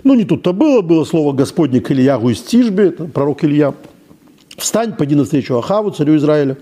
Ну, 0.04 0.16
не 0.16 0.26
тут-то 0.26 0.54
было, 0.54 0.82
было 0.82 1.06
слово 1.06 1.34
Господне 1.34 1.80
к 1.80 1.92
Ильягу 1.92 2.30
из 2.30 2.42
Тишбе, 2.42 2.88
это 2.88 3.06
пророк 3.06 3.44
Илья. 3.44 3.74
«Встань, 4.58 4.96
пойди 4.96 5.16
навстречу 5.16 5.58
Ахаву, 5.58 5.92
царю 5.92 6.16
Израиля, 6.18 6.58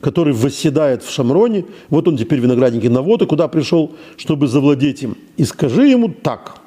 который 0.00 0.32
восседает 0.32 1.02
в 1.02 1.10
Шамроне. 1.10 1.66
Вот 1.90 2.08
он 2.08 2.16
теперь 2.16 2.40
виноградники 2.40 2.86
Навота, 2.86 3.26
куда 3.26 3.48
пришел, 3.48 3.92
чтобы 4.16 4.46
завладеть 4.46 5.02
им. 5.02 5.16
И 5.36 5.44
скажи 5.44 5.88
ему 5.88 6.08
так». 6.08 6.58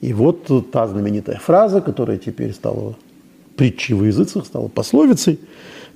И 0.00 0.12
вот 0.12 0.70
та 0.70 0.86
знаменитая 0.86 1.38
фраза, 1.38 1.80
которая 1.80 2.18
теперь 2.18 2.52
стала 2.52 2.94
притчей 3.58 3.94
в 3.94 4.04
языцах, 4.04 4.46
стала 4.46 4.68
пословицей. 4.68 5.38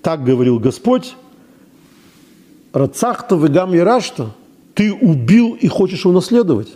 Так 0.03 0.25
говорил 0.25 0.59
Господь, 0.59 1.15
Рацахта 2.73 3.37
вегам 3.37 3.73
ярашта, 3.73 4.35
ты 4.75 4.93
убил 4.93 5.55
и 5.55 5.69
хочешь 5.69 6.05
унаследовать. 6.05 6.69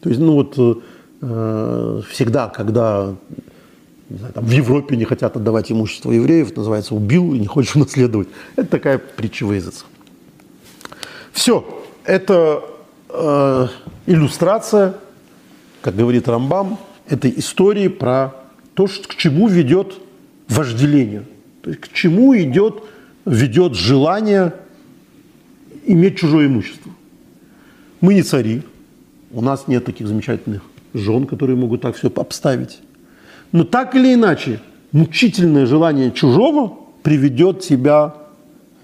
То 0.00 0.08
есть, 0.08 0.20
ну 0.20 0.32
вот, 0.32 0.82
э, 1.22 2.02
всегда, 2.10 2.48
когда 2.48 3.14
не 4.08 4.18
знаю, 4.18 4.32
там, 4.34 4.44
в 4.44 4.50
Европе 4.50 4.96
не 4.96 5.04
хотят 5.04 5.36
отдавать 5.36 5.70
имущество 5.72 6.12
евреев, 6.12 6.56
называется 6.56 6.94
«убил 6.94 7.34
и 7.34 7.38
не 7.38 7.46
хочешь 7.46 7.74
унаследовать». 7.76 8.28
Это 8.54 8.68
такая 8.68 8.98
притча 8.98 9.44
в 9.44 9.52
языцах. 9.52 9.86
Все, 11.32 11.64
это 12.04 12.62
э, 13.10 13.66
иллюстрация, 14.06 14.94
как 15.82 15.96
говорит 15.96 16.28
Рамбам, 16.28 16.78
этой 17.08 17.32
истории 17.36 17.88
про 17.88 18.34
то, 18.74 18.86
к 18.86 19.16
чему 19.16 19.48
ведет 19.48 19.98
вожделению. 20.48 21.24
То 21.62 21.70
есть 21.70 21.82
к 21.82 21.92
чему 21.92 22.36
идет, 22.36 22.82
ведет 23.24 23.74
желание 23.74 24.54
иметь 25.84 26.18
чужое 26.18 26.46
имущество. 26.46 26.92
Мы 28.00 28.14
не 28.14 28.22
цари, 28.22 28.62
у 29.32 29.40
нас 29.40 29.68
нет 29.68 29.84
таких 29.84 30.06
замечательных 30.06 30.62
жен, 30.94 31.26
которые 31.26 31.56
могут 31.56 31.80
так 31.80 31.96
все 31.96 32.10
обставить. 32.14 32.80
Но 33.52 33.64
так 33.64 33.94
или 33.94 34.14
иначе, 34.14 34.60
мучительное 34.92 35.66
желание 35.66 36.10
чужого 36.12 36.78
приведет 37.02 37.60
тебя 37.60 38.14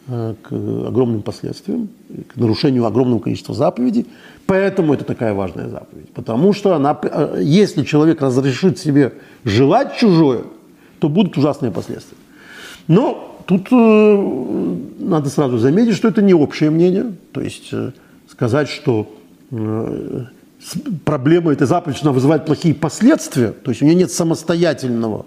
э, 0.08 0.34
к 0.42 0.52
огромным 0.52 1.22
последствиям, 1.22 1.88
к 2.32 2.36
нарушению 2.36 2.86
огромного 2.86 3.20
количества 3.20 3.54
заповедей. 3.54 4.06
Поэтому 4.46 4.94
это 4.94 5.04
такая 5.04 5.34
важная 5.34 5.68
заповедь. 5.68 6.10
Потому 6.10 6.52
что 6.52 6.74
она, 6.74 6.98
э, 7.02 7.40
если 7.42 7.84
человек 7.84 8.20
разрешит 8.20 8.78
себе 8.78 9.12
желать 9.44 9.96
чужое– 9.96 10.42
то 11.02 11.08
будут 11.08 11.36
ужасные 11.36 11.72
последствия. 11.72 12.16
Но 12.86 13.42
тут 13.48 13.66
э, 13.72 14.76
надо 15.00 15.30
сразу 15.30 15.58
заметить, 15.58 15.96
что 15.96 16.06
это 16.06 16.22
не 16.22 16.32
общее 16.32 16.70
мнение. 16.70 17.14
То 17.32 17.40
есть 17.40 17.70
э, 17.72 17.90
сказать, 18.30 18.68
что 18.68 19.12
э, 19.50 20.24
проблема 21.04 21.52
этой 21.52 21.66
заповеди, 21.66 21.98
она 22.02 22.12
вызывает 22.12 22.46
плохие 22.46 22.72
последствия, 22.72 23.50
то 23.50 23.72
есть 23.72 23.82
у 23.82 23.84
нее 23.84 23.96
нет 23.96 24.12
самостоятельного 24.12 25.26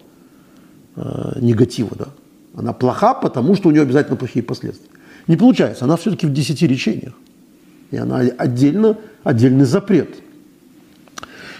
э, 0.95 1.39
негатива, 1.41 1.91
да. 1.99 2.07
Она 2.55 2.71
плоха, 2.71 3.13
потому 3.13 3.55
что 3.55 3.67
у 3.67 3.71
нее 3.73 3.81
обязательно 3.81 4.15
плохие 4.15 4.43
последствия. 4.43 4.87
Не 5.27 5.35
получается, 5.35 5.83
она 5.83 5.97
все-таки 5.97 6.25
в 6.25 6.31
десяти 6.31 6.67
речениях. 6.67 7.15
И 7.91 7.97
она 7.97 8.19
отдельно, 8.37 8.97
отдельный 9.25 9.65
запрет. 9.65 10.15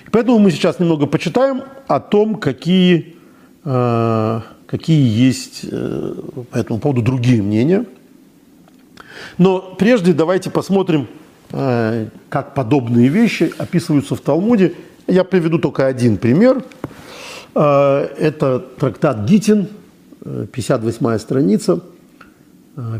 поэтому 0.09 0.39
мы 0.39 0.51
сейчас 0.51 0.79
немного 0.79 1.05
почитаем 1.05 1.63
о 1.89 1.99
том, 1.99 2.35
какие 2.35 3.14
какие 3.65 5.25
есть 5.27 5.61
э, 5.63 6.13
по 6.51 6.57
этому 6.57 6.79
поводу 6.79 7.01
другие 7.01 7.41
мнения. 7.41 7.85
Но 9.39 9.75
прежде 9.79 10.13
давайте 10.13 10.51
посмотрим, 10.51 11.07
э, 11.51 12.07
как 12.29 12.53
подобные 12.53 13.07
вещи 13.07 13.51
описываются 13.57 14.15
в 14.15 14.21
Талмуде. 14.21 14.75
Я 15.07 15.23
приведу 15.23 15.57
только 15.57 15.87
один 15.87 16.17
пример. 16.17 16.63
Это 17.53 18.59
трактат 18.59 19.23
Гитин, 19.23 19.69
58 20.51 21.19
страница, 21.19 21.79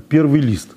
первый 0.08 0.39
лист. 0.39 0.69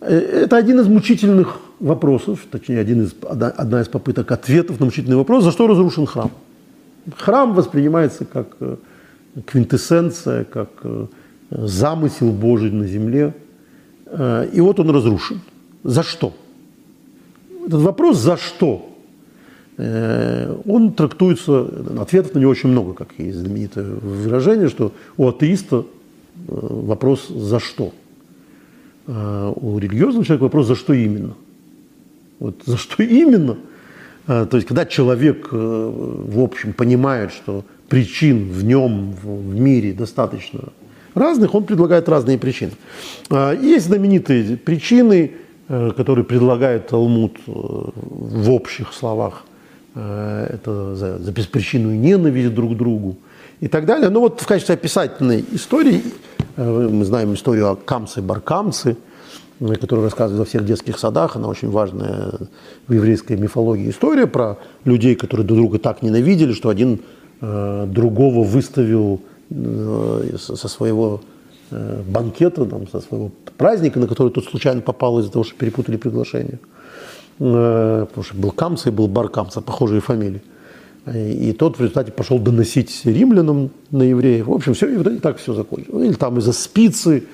Это 0.00 0.56
один 0.56 0.80
из 0.80 0.88
мучительных 0.88 1.60
вопросов, 1.78 2.40
точнее, 2.50 2.80
один 2.80 3.04
из, 3.04 3.14
одна 3.28 3.82
из 3.82 3.86
попыток 3.86 4.32
ответов 4.32 4.80
на 4.80 4.86
мучительный 4.86 5.16
вопрос, 5.16 5.44
за 5.44 5.52
что 5.52 5.68
разрушен 5.68 6.04
храм. 6.04 6.32
Храм 7.16 7.54
воспринимается 7.54 8.24
как 8.24 8.56
квинтэссенция, 9.46 10.44
как 10.44 10.68
э, 10.82 11.06
замысел 11.50 12.30
Божий 12.32 12.70
на 12.70 12.86
земле. 12.86 13.34
Э, 14.06 14.48
и 14.52 14.60
вот 14.60 14.80
он 14.80 14.90
разрушен. 14.90 15.40
За 15.84 16.02
что? 16.02 16.34
Этот 17.66 17.80
вопрос 17.80 18.18
«за 18.18 18.36
что?» 18.36 18.94
э, 19.78 20.56
он 20.66 20.92
трактуется, 20.92 21.66
ответов 21.98 22.34
на 22.34 22.40
него 22.40 22.50
очень 22.50 22.68
много, 22.68 22.92
как 22.92 23.08
и 23.18 23.32
знаменитое 23.32 23.94
выражение, 23.94 24.68
что 24.68 24.92
у 25.16 25.28
атеиста 25.28 25.84
вопрос 26.46 27.28
«за 27.28 27.60
что?». 27.60 27.92
У 29.06 29.78
религиозного 29.78 30.24
человека 30.24 30.44
вопрос 30.44 30.66
«за 30.66 30.76
что 30.76 30.92
именно?». 30.92 31.34
Вот 32.38 32.62
за 32.64 32.76
что 32.76 33.02
именно? 33.02 33.56
То 34.26 34.50
есть, 34.52 34.66
когда 34.66 34.86
человек, 34.86 35.48
в 35.50 36.40
общем, 36.40 36.72
понимает, 36.72 37.32
что 37.32 37.64
причин 37.92 38.48
в 38.50 38.64
нем, 38.64 39.12
в 39.22 39.54
мире 39.54 39.92
достаточно 39.92 40.60
разных, 41.14 41.54
он 41.54 41.64
предлагает 41.64 42.08
разные 42.08 42.38
причины. 42.38 42.72
А, 43.28 43.52
есть 43.52 43.84
знаменитые 43.84 44.56
причины, 44.56 45.32
э, 45.68 45.90
которые 45.94 46.24
предлагает 46.24 46.86
Талмуд 46.86 47.36
э, 47.46 47.50
в 47.50 48.50
общих 48.50 48.94
словах. 48.94 49.44
Э, 49.94 50.46
это 50.54 50.94
за, 50.94 51.18
за 51.18 51.32
беспричинную 51.32 51.98
ненависть 52.00 52.54
друг 52.54 52.72
к 52.72 52.76
другу. 52.76 53.18
и 53.60 53.68
так 53.68 53.84
далее. 53.84 54.08
Но 54.08 54.20
вот 54.20 54.40
в 54.40 54.46
качестве 54.46 54.74
описательной 54.74 55.44
истории 55.52 56.02
мы 56.56 57.04
знаем 57.04 57.34
историю 57.34 57.72
о 57.72 57.76
Камце-Баркамце, 57.76 58.96
э, 59.60 59.74
которую 59.74 60.04
рассказывают 60.04 60.38
во 60.38 60.44
всех 60.46 60.64
детских 60.64 60.98
садах. 60.98 61.36
Она 61.36 61.48
очень 61.48 61.70
важная 61.70 62.32
в 62.88 62.92
еврейской 62.94 63.36
мифологии 63.36 63.90
история 63.90 64.26
про 64.26 64.56
людей, 64.86 65.14
которые 65.14 65.46
друг 65.46 65.58
друга 65.58 65.78
так 65.78 66.00
ненавидели, 66.00 66.54
что 66.54 66.70
один 66.70 67.00
другого 67.42 68.44
выставил 68.44 69.20
э, 69.50 70.36
со 70.38 70.68
своего 70.68 71.20
э, 71.70 72.02
банкета, 72.06 72.64
там, 72.66 72.86
со 72.88 73.00
своего 73.00 73.30
праздника, 73.56 73.98
на 73.98 74.06
который 74.06 74.32
тот 74.32 74.44
случайно 74.44 74.80
попал 74.80 75.18
из-за 75.18 75.32
того, 75.32 75.44
что 75.44 75.54
перепутали 75.56 75.96
приглашение. 75.96 76.58
Э, 77.40 78.06
потому 78.08 78.24
что 78.24 78.36
был 78.36 78.50
Камца 78.52 78.88
и 78.88 78.92
был 78.92 79.08
Баркамца, 79.08 79.60
похожие 79.60 80.00
фамилии. 80.00 80.42
И 81.12 81.52
тот 81.52 81.78
в 81.78 81.80
результате 81.80 82.12
пошел 82.12 82.38
доносить 82.38 83.04
римлянам 83.04 83.70
на 83.90 84.04
евреев. 84.04 84.46
В 84.46 84.52
общем, 84.52 84.74
все, 84.74 84.88
и 84.88 85.18
так 85.18 85.38
все 85.38 85.52
закончилось. 85.52 86.06
Или 86.06 86.14
там 86.14 86.38
из-за 86.38 86.52
спицы, 86.52 87.24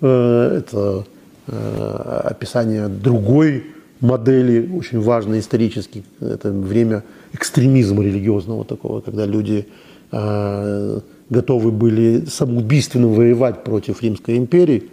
э, 0.00 0.58
это 0.58 1.04
э, 1.48 2.20
описание 2.24 2.86
другой 2.86 3.64
модели, 4.00 4.70
очень 4.72 5.00
важной 5.00 5.40
исторически. 5.40 6.04
Это 6.20 6.52
время 6.52 7.02
экстремизма 7.36 8.02
религиозного 8.02 8.64
такого, 8.64 9.00
когда 9.00 9.26
люди 9.26 9.66
э, 10.12 11.00
готовы 11.30 11.70
были 11.70 12.24
самоубийственно 12.26 13.08
воевать 13.08 13.64
против 13.64 14.02
Римской 14.02 14.36
империи. 14.36 14.90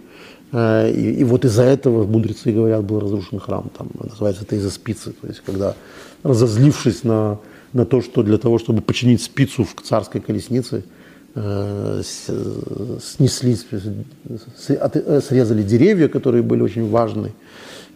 И, 0.52 1.16
и 1.18 1.24
вот 1.24 1.44
из-за 1.44 1.64
этого, 1.64 2.06
мудрецы 2.06 2.52
говорят, 2.52 2.84
был 2.84 3.00
разрушен 3.00 3.40
храм. 3.40 3.70
Там, 3.76 3.88
называется 4.00 4.44
это 4.44 4.54
из-за 4.54 4.70
спицы. 4.70 5.12
То 5.20 5.26
есть, 5.26 5.40
когда 5.44 5.74
разозлившись 6.22 7.02
на 7.02 7.38
на 7.74 7.84
то, 7.84 8.00
что 8.00 8.22
для 8.22 8.38
того, 8.38 8.58
чтобы 8.58 8.80
починить 8.80 9.20
спицу 9.20 9.64
в 9.64 9.74
царской 9.82 10.20
колеснице, 10.20 10.84
э, 11.34 12.02
снесли, 13.02 13.56
срезали 14.56 15.62
деревья, 15.62 16.08
которые 16.08 16.42
были 16.44 16.62
очень 16.62 16.88
важны 16.88 17.32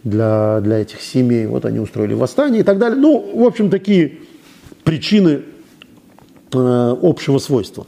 для, 0.03 0.59
для 0.61 0.79
этих 0.79 1.01
семей. 1.01 1.47
Вот 1.47 1.63
они 1.65 1.79
устроили 1.79 2.13
восстание 2.13 2.59
и 2.59 2.63
так 2.63 2.77
далее. 2.77 2.99
Ну, 2.99 3.41
в 3.41 3.43
общем, 3.43 3.69
такие 3.69 4.19
причины 4.89 5.41
э, 6.53 6.95
общего 7.01 7.39
свойства. 7.39 7.85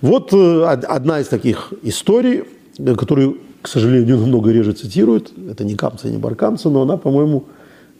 Вот 0.00 0.32
одна 0.32 1.20
из 1.20 1.28
таких 1.28 1.72
историй, 1.82 2.44
которую, 2.96 3.38
к 3.62 3.68
сожалению, 3.68 4.16
намного 4.20 4.52
реже 4.52 4.72
цитируют. 4.72 5.32
Это 5.50 5.64
не 5.64 5.74
Камца, 5.74 6.08
не 6.08 6.18
Баркамца, 6.18 6.70
но 6.70 6.82
она, 6.82 6.96
по-моему, 6.96 7.44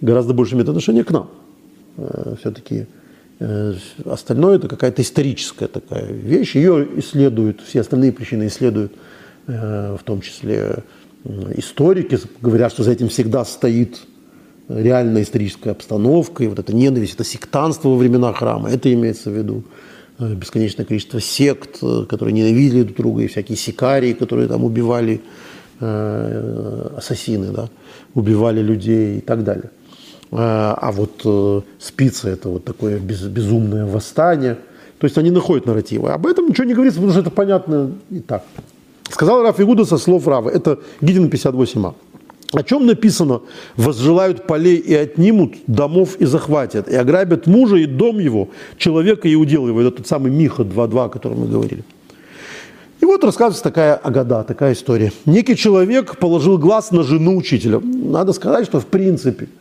гораздо 0.01 0.35
больше 0.35 0.55
имеет 0.55 0.69
отношение 0.69 1.05
к 1.05 1.11
нам. 1.11 1.29
Все-таки 2.41 2.87
Э, 3.41 3.75
остальное 4.05 4.57
это 4.57 4.69
какая-то 4.69 5.01
историческая 5.01 5.67
такая 5.67 6.13
вещь. 6.13 6.55
Ее 6.55 6.87
исследуют, 6.97 7.63
все 7.63 7.81
остальные 7.81 8.13
причины 8.13 8.47
исследуют, 8.47 8.93
э, 9.47 9.97
в 9.99 10.05
том 10.05 10.21
числе 10.21 10.85
историки, 11.57 12.19
говорят, 12.41 12.73
что 12.73 12.83
за 12.83 12.93
этим 12.93 13.09
всегда 13.09 13.45
стоит 13.45 14.01
реальная 14.75 15.23
историческая 15.23 15.71
обстановка, 15.71 16.45
и 16.45 16.49
вот 16.49 16.59
эта 16.59 16.75
ненависть, 16.75 17.15
это 17.15 17.25
сектанство 17.25 17.89
во 17.89 17.97
времена 17.97 18.33
храма, 18.33 18.71
это 18.71 18.93
имеется 18.93 19.31
в 19.31 19.35
виду 19.35 19.65
э, 20.19 20.35
бесконечное 20.35 20.85
количество 20.85 21.21
сект, 21.21 21.81
которые 22.09 22.33
ненавидели 22.33 22.83
друг 22.83 22.97
друга, 22.97 23.23
и 23.23 23.27
всякие 23.27 23.57
сикарии, 23.57 24.13
которые 24.13 24.49
там 24.49 24.65
убивали, 24.65 25.21
ассасины, 25.83 27.53
да, 27.53 27.71
убивали 28.13 28.61
людей 28.61 29.17
и 29.17 29.21
так 29.23 29.45
далее. 29.45 29.71
А, 30.33 30.79
а 30.81 30.93
вот 30.93 31.23
э, 31.25 31.61
спицы– 31.79 32.29
это 32.31 32.49
вот 32.49 32.65
такое 32.65 32.99
без, 32.99 33.23
безумное 33.23 33.87
восстание. 33.87 34.59
То 34.99 35.07
есть 35.07 35.19
они 35.19 35.31
находят 35.31 35.67
нарративы. 35.67 36.11
Об 36.11 36.27
этом 36.27 36.49
ничего 36.49 36.67
не 36.67 36.75
говорится, 36.75 37.01
потому 37.01 37.13
что 37.13 37.21
это 37.21 37.31
понятно 37.31 37.93
и 38.11 38.21
так. 38.21 38.45
Сказал 39.09 39.43
Раф 39.43 39.61
Игуда 39.61 39.85
со 39.85 39.99
слов 39.99 40.29
Рава. 40.29 40.51
Это 40.51 40.79
Гидин 41.01 41.29
58а. 41.29 41.95
О 42.53 42.63
чем 42.63 42.87
написано? 42.87 43.43
«Возжелают 43.77 44.47
полей 44.47 44.77
и 44.77 44.95
отнимут 44.95 45.55
домов 45.67 46.17
и 46.17 46.25
захватят, 46.25 46.89
и 46.89 46.97
ограбят 46.97 47.47
мужа 47.47 47.77
и 47.77 47.87
дом 47.87 48.19
его, 48.19 48.49
человека 48.77 49.29
и 49.29 49.37
удел 49.37 49.69
его». 49.69 49.81
Это 49.81 49.93
тот 49.93 50.09
самый 50.09 50.33
Миха 50.33 50.63
2.2, 50.63 51.05
о 51.05 51.09
котором 51.09 51.41
мы 51.41 51.47
говорили. 51.47 51.85
И 53.01 53.05
вот 53.05 53.23
рассказывается 53.25 53.63
такая 53.63 53.95
агада, 53.95 54.43
такая 54.43 54.73
история. 54.73 55.13
Некий 55.27 55.57
человек 55.57 56.19
положил 56.19 56.59
глаз 56.59 56.91
на 56.91 57.03
жену 57.03 57.37
учителя. 57.37 57.81
Надо 57.81 58.33
сказать, 58.33 58.67
что 58.67 58.81
в 58.81 58.87
принципе– 58.87 59.49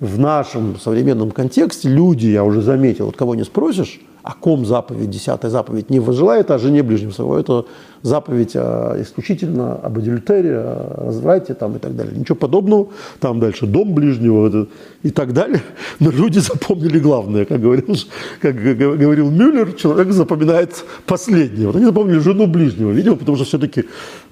в 0.00 0.18
нашем 0.18 0.78
современном 0.78 1.30
контексте 1.30 1.88
люди, 1.88 2.26
я 2.26 2.44
уже 2.44 2.60
заметил, 2.60 3.06
вот 3.06 3.16
кого 3.16 3.34
не 3.34 3.44
спросишь, 3.44 4.00
о 4.26 4.34
ком 4.34 4.66
заповедь, 4.66 5.08
десятая 5.08 5.50
заповедь 5.50 5.88
не 5.88 6.00
возжелает, 6.00 6.50
а 6.50 6.58
жене 6.58 6.82
ближнем 6.82 7.12
своего. 7.12 7.38
Это 7.38 7.64
заповедь 8.02 8.56
а, 8.56 9.00
исключительно 9.00 9.76
об 9.76 9.98
адюльтере, 9.98 10.56
о 10.58 11.04
разврате 11.06 11.54
там, 11.54 11.76
и 11.76 11.78
так 11.78 11.94
далее. 11.94 12.18
Ничего 12.18 12.34
подобного. 12.34 12.88
Там 13.20 13.38
дальше 13.38 13.66
дом 13.66 13.94
ближнего 13.94 14.66
и 15.04 15.10
так 15.10 15.32
далее. 15.32 15.62
Но 16.00 16.10
люди 16.10 16.40
запомнили 16.40 16.98
главное. 16.98 17.44
Как 17.44 17.60
говорил, 17.60 17.96
как 18.42 18.56
говорил 18.56 19.30
Мюллер, 19.30 19.74
человек 19.74 20.10
запоминает 20.10 20.84
последнее. 21.06 21.68
Вот 21.68 21.76
они 21.76 21.84
запомнили 21.84 22.18
жену 22.18 22.48
ближнего. 22.48 22.90
Видимо, 22.90 23.14
потому 23.14 23.36
что 23.36 23.46
все-таки 23.46 23.84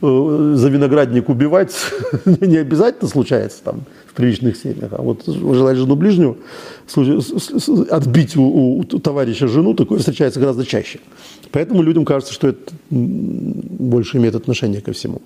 э, 0.02 0.52
за 0.56 0.68
виноградник 0.70 1.28
убивать 1.28 1.72
не 2.24 2.56
обязательно 2.56 3.08
случается 3.08 3.62
там 3.62 3.82
приличных 4.14 4.56
семьях. 4.56 4.92
А 4.92 5.02
вот 5.02 5.24
желать 5.26 5.76
жену 5.76 5.96
ближнего, 5.96 6.36
отбить 7.90 8.36
у, 8.36 8.78
у 8.78 8.84
товарища 8.84 9.48
жену, 9.48 9.74
такое 9.74 9.98
встречается 9.98 10.40
гораздо 10.40 10.64
чаще. 10.64 11.00
Поэтому 11.50 11.82
людям 11.82 12.04
кажется, 12.04 12.32
что 12.32 12.48
это 12.48 12.72
больше 12.90 14.18
имеет 14.18 14.34
отношение 14.34 14.80
ко 14.80 14.92
всему. 14.92 15.22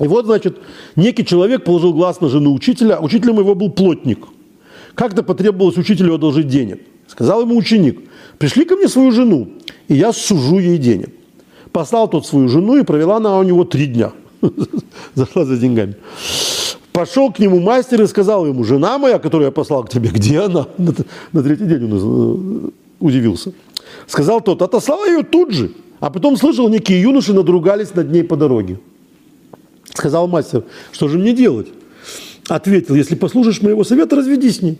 И 0.00 0.06
вот, 0.06 0.26
значит, 0.26 0.58
некий 0.96 1.24
человек 1.24 1.64
положил 1.64 1.92
глаз 1.92 2.20
на 2.20 2.28
жену 2.28 2.52
учителя, 2.52 2.96
а 2.96 3.04
учителем 3.04 3.38
его 3.38 3.54
был 3.54 3.70
плотник. 3.70 4.26
Как-то 4.94 5.22
потребовалось 5.22 5.76
учителю 5.76 6.14
одолжить 6.14 6.48
денег. 6.48 6.80
Сказал 7.06 7.42
ему 7.42 7.56
ученик, 7.56 8.00
пришли 8.38 8.64
ко 8.64 8.76
мне 8.76 8.88
свою 8.88 9.12
жену, 9.12 9.48
и 9.88 9.94
я 9.94 10.12
сужу 10.12 10.58
ей 10.58 10.78
денег. 10.78 11.10
Послал 11.72 12.08
тот 12.08 12.26
свою 12.26 12.48
жену, 12.48 12.76
и 12.76 12.84
провела 12.84 13.16
она 13.16 13.38
у 13.38 13.42
него 13.42 13.64
три 13.64 13.86
дня. 13.86 14.12
Зашла 15.14 15.44
за 15.44 15.56
деньгами. 15.56 15.94
Пошел 16.92 17.32
к 17.32 17.38
нему 17.38 17.58
мастер 17.60 18.02
и 18.02 18.06
сказал 18.06 18.46
ему, 18.46 18.64
жена 18.64 18.98
моя, 18.98 19.18
которую 19.18 19.46
я 19.46 19.52
послал 19.52 19.84
к 19.84 19.88
тебе, 19.88 20.10
где 20.14 20.40
она? 20.40 20.66
На, 20.78 20.94
на 21.32 21.42
третий 21.42 21.64
день 21.64 21.90
он 21.90 22.66
э, 22.66 22.70
удивился. 23.00 23.52
Сказал 24.06 24.40
тот, 24.40 24.62
отослал 24.62 25.04
ее 25.06 25.22
тут 25.22 25.52
же. 25.52 25.72
А 26.00 26.10
потом 26.10 26.36
слышал, 26.36 26.68
некие 26.68 27.00
юноши 27.00 27.32
надругались 27.32 27.94
над 27.94 28.10
ней 28.10 28.24
по 28.24 28.36
дороге. 28.36 28.80
Сказал 29.94 30.26
мастер, 30.26 30.64
что 30.90 31.08
же 31.08 31.18
мне 31.18 31.32
делать? 31.32 31.68
Ответил, 32.48 32.94
если 32.94 33.14
послушаешь 33.14 33.62
моего 33.62 33.84
совета, 33.84 34.16
разведись 34.16 34.56
с 34.56 34.62
ней. 34.62 34.78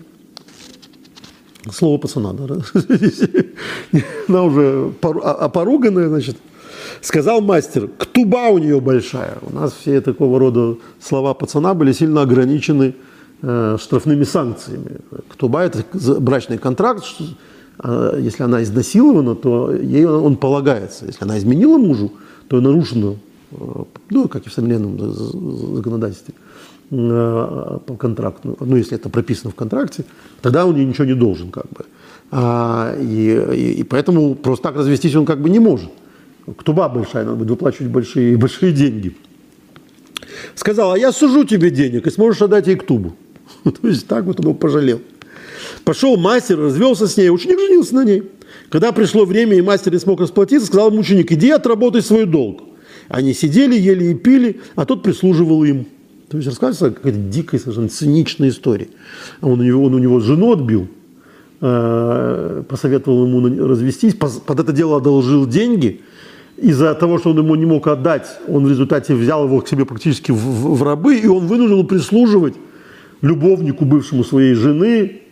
Слово 1.70 1.98
пацана, 1.98 2.32
да? 2.32 2.58
Она 4.28 4.42
уже 4.42 4.92
опоруганная, 5.02 6.08
значит. 6.08 6.36
Сказал 7.02 7.40
мастер, 7.40 7.90
ктуба 7.98 8.50
у 8.50 8.58
нее 8.58 8.80
большая. 8.80 9.38
У 9.42 9.52
нас 9.52 9.72
все 9.72 10.00
такого 10.00 10.38
рода 10.38 10.76
слова 11.00 11.34
пацана 11.34 11.74
были 11.74 11.90
сильно 11.90 12.22
ограничены 12.22 12.94
э, 13.42 13.76
штрафными 13.80 14.22
санкциями. 14.22 15.00
Ктуба– 15.28 15.62
это 15.64 15.84
брачный 16.20 16.58
контракт, 16.58 17.02
э, 17.82 18.20
если 18.20 18.44
она 18.44 18.62
изнасилована, 18.62 19.34
то 19.34 19.72
ей 19.72 20.04
он 20.04 20.36
полагается. 20.36 21.06
Если 21.06 21.24
она 21.24 21.38
изменила 21.38 21.76
мужу, 21.76 22.12
то 22.46 22.60
нарушено, 22.60 23.16
э, 23.50 23.56
ну, 24.10 24.28
как 24.28 24.46
и 24.46 24.48
в 24.48 24.52
современном 24.52 24.96
законодательстве, 25.74 26.34
э, 26.92 27.78
по 27.84 27.96
контракту. 27.96 28.56
Ну, 28.60 28.76
если 28.76 28.96
это 28.96 29.08
прописано 29.08 29.50
в 29.50 29.56
контракте, 29.56 30.04
тогда 30.40 30.66
он 30.66 30.76
ей 30.76 30.84
ничего 30.84 31.06
не 31.06 31.14
должен, 31.14 31.50
как 31.50 31.64
бы. 31.64 31.84
А, 32.30 32.94
и, 32.96 33.44
и, 33.54 33.72
и 33.80 33.82
поэтому 33.82 34.36
просто 34.36 34.68
так 34.68 34.76
развестись 34.76 35.16
он 35.16 35.26
как 35.26 35.40
бы 35.40 35.50
не 35.50 35.58
может. 35.58 35.90
Ктуба 36.56 36.88
большая, 36.88 37.24
надо 37.24 37.36
будет 37.36 37.50
выплачивать 37.50 37.90
большие, 37.90 38.36
большие 38.38 38.72
деньги. 38.72 39.14
Сказал, 40.54 40.92
а 40.92 40.98
я 40.98 41.12
сужу 41.12 41.44
тебе 41.44 41.70
денег, 41.70 42.06
и 42.06 42.10
сможешь 42.10 42.42
отдать 42.42 42.66
ей 42.66 42.76
ктубу. 42.76 43.14
То 43.64 43.88
есть 43.88 44.06
так 44.06 44.24
вот 44.24 44.40
он 44.40 44.46
его 44.46 44.54
пожалел. 44.54 45.00
Пошел 45.84 46.16
мастер, 46.16 46.58
развелся 46.58 47.06
с 47.06 47.16
ней, 47.16 47.30
ученик 47.30 47.58
женился 47.58 47.94
на 47.94 48.04
ней. 48.04 48.22
Когда 48.70 48.92
пришло 48.92 49.24
время, 49.24 49.56
и 49.56 49.60
мастер 49.60 49.92
не 49.92 49.98
смог 49.98 50.20
расплатиться, 50.20 50.66
сказал 50.66 50.90
ему 50.90 51.00
ученик, 51.00 51.30
иди 51.32 51.50
отработай 51.50 52.02
свой 52.02 52.26
долг. 52.26 52.62
Они 53.08 53.34
сидели, 53.34 53.78
ели 53.78 54.06
и 54.06 54.14
пили, 54.14 54.60
а 54.74 54.84
тот 54.84 55.02
прислуживал 55.02 55.64
им. 55.64 55.86
То 56.28 56.38
есть 56.38 56.48
рассказывается 56.48 56.96
какая-то 56.96 57.18
дикая, 57.18 57.58
совершенно 57.58 57.88
циничная 57.88 58.48
история. 58.48 58.88
Он 59.42 59.60
у 59.60 59.62
него, 59.62 59.84
он 59.84 59.94
у 59.94 59.98
него 59.98 60.20
жену 60.20 60.52
отбил, 60.52 60.88
э, 61.60 62.62
посоветовал 62.68 63.26
ему 63.26 63.66
развестись, 63.66 64.14
под 64.14 64.60
это 64.60 64.72
дело 64.72 64.96
одолжил 64.96 65.46
деньги– 65.46 66.00
из-за 66.62 66.94
того, 66.94 67.18
что 67.18 67.30
он 67.30 67.38
ему 67.38 67.56
не 67.56 67.66
мог 67.66 67.88
отдать, 67.88 68.38
он 68.46 68.64
в 68.64 68.70
результате 68.70 69.14
взял 69.14 69.44
его 69.44 69.60
к 69.60 69.68
себе 69.68 69.84
практически 69.84 70.30
в, 70.30 70.36
в, 70.36 70.76
в 70.76 70.82
рабы, 70.82 71.16
и 71.16 71.26
он 71.26 71.46
вынужден 71.46 71.86
прислуживать 71.86 72.54
любовнику 73.20 73.84
бывшему 73.84 74.22
своей 74.22 74.54
жены. 74.54 75.22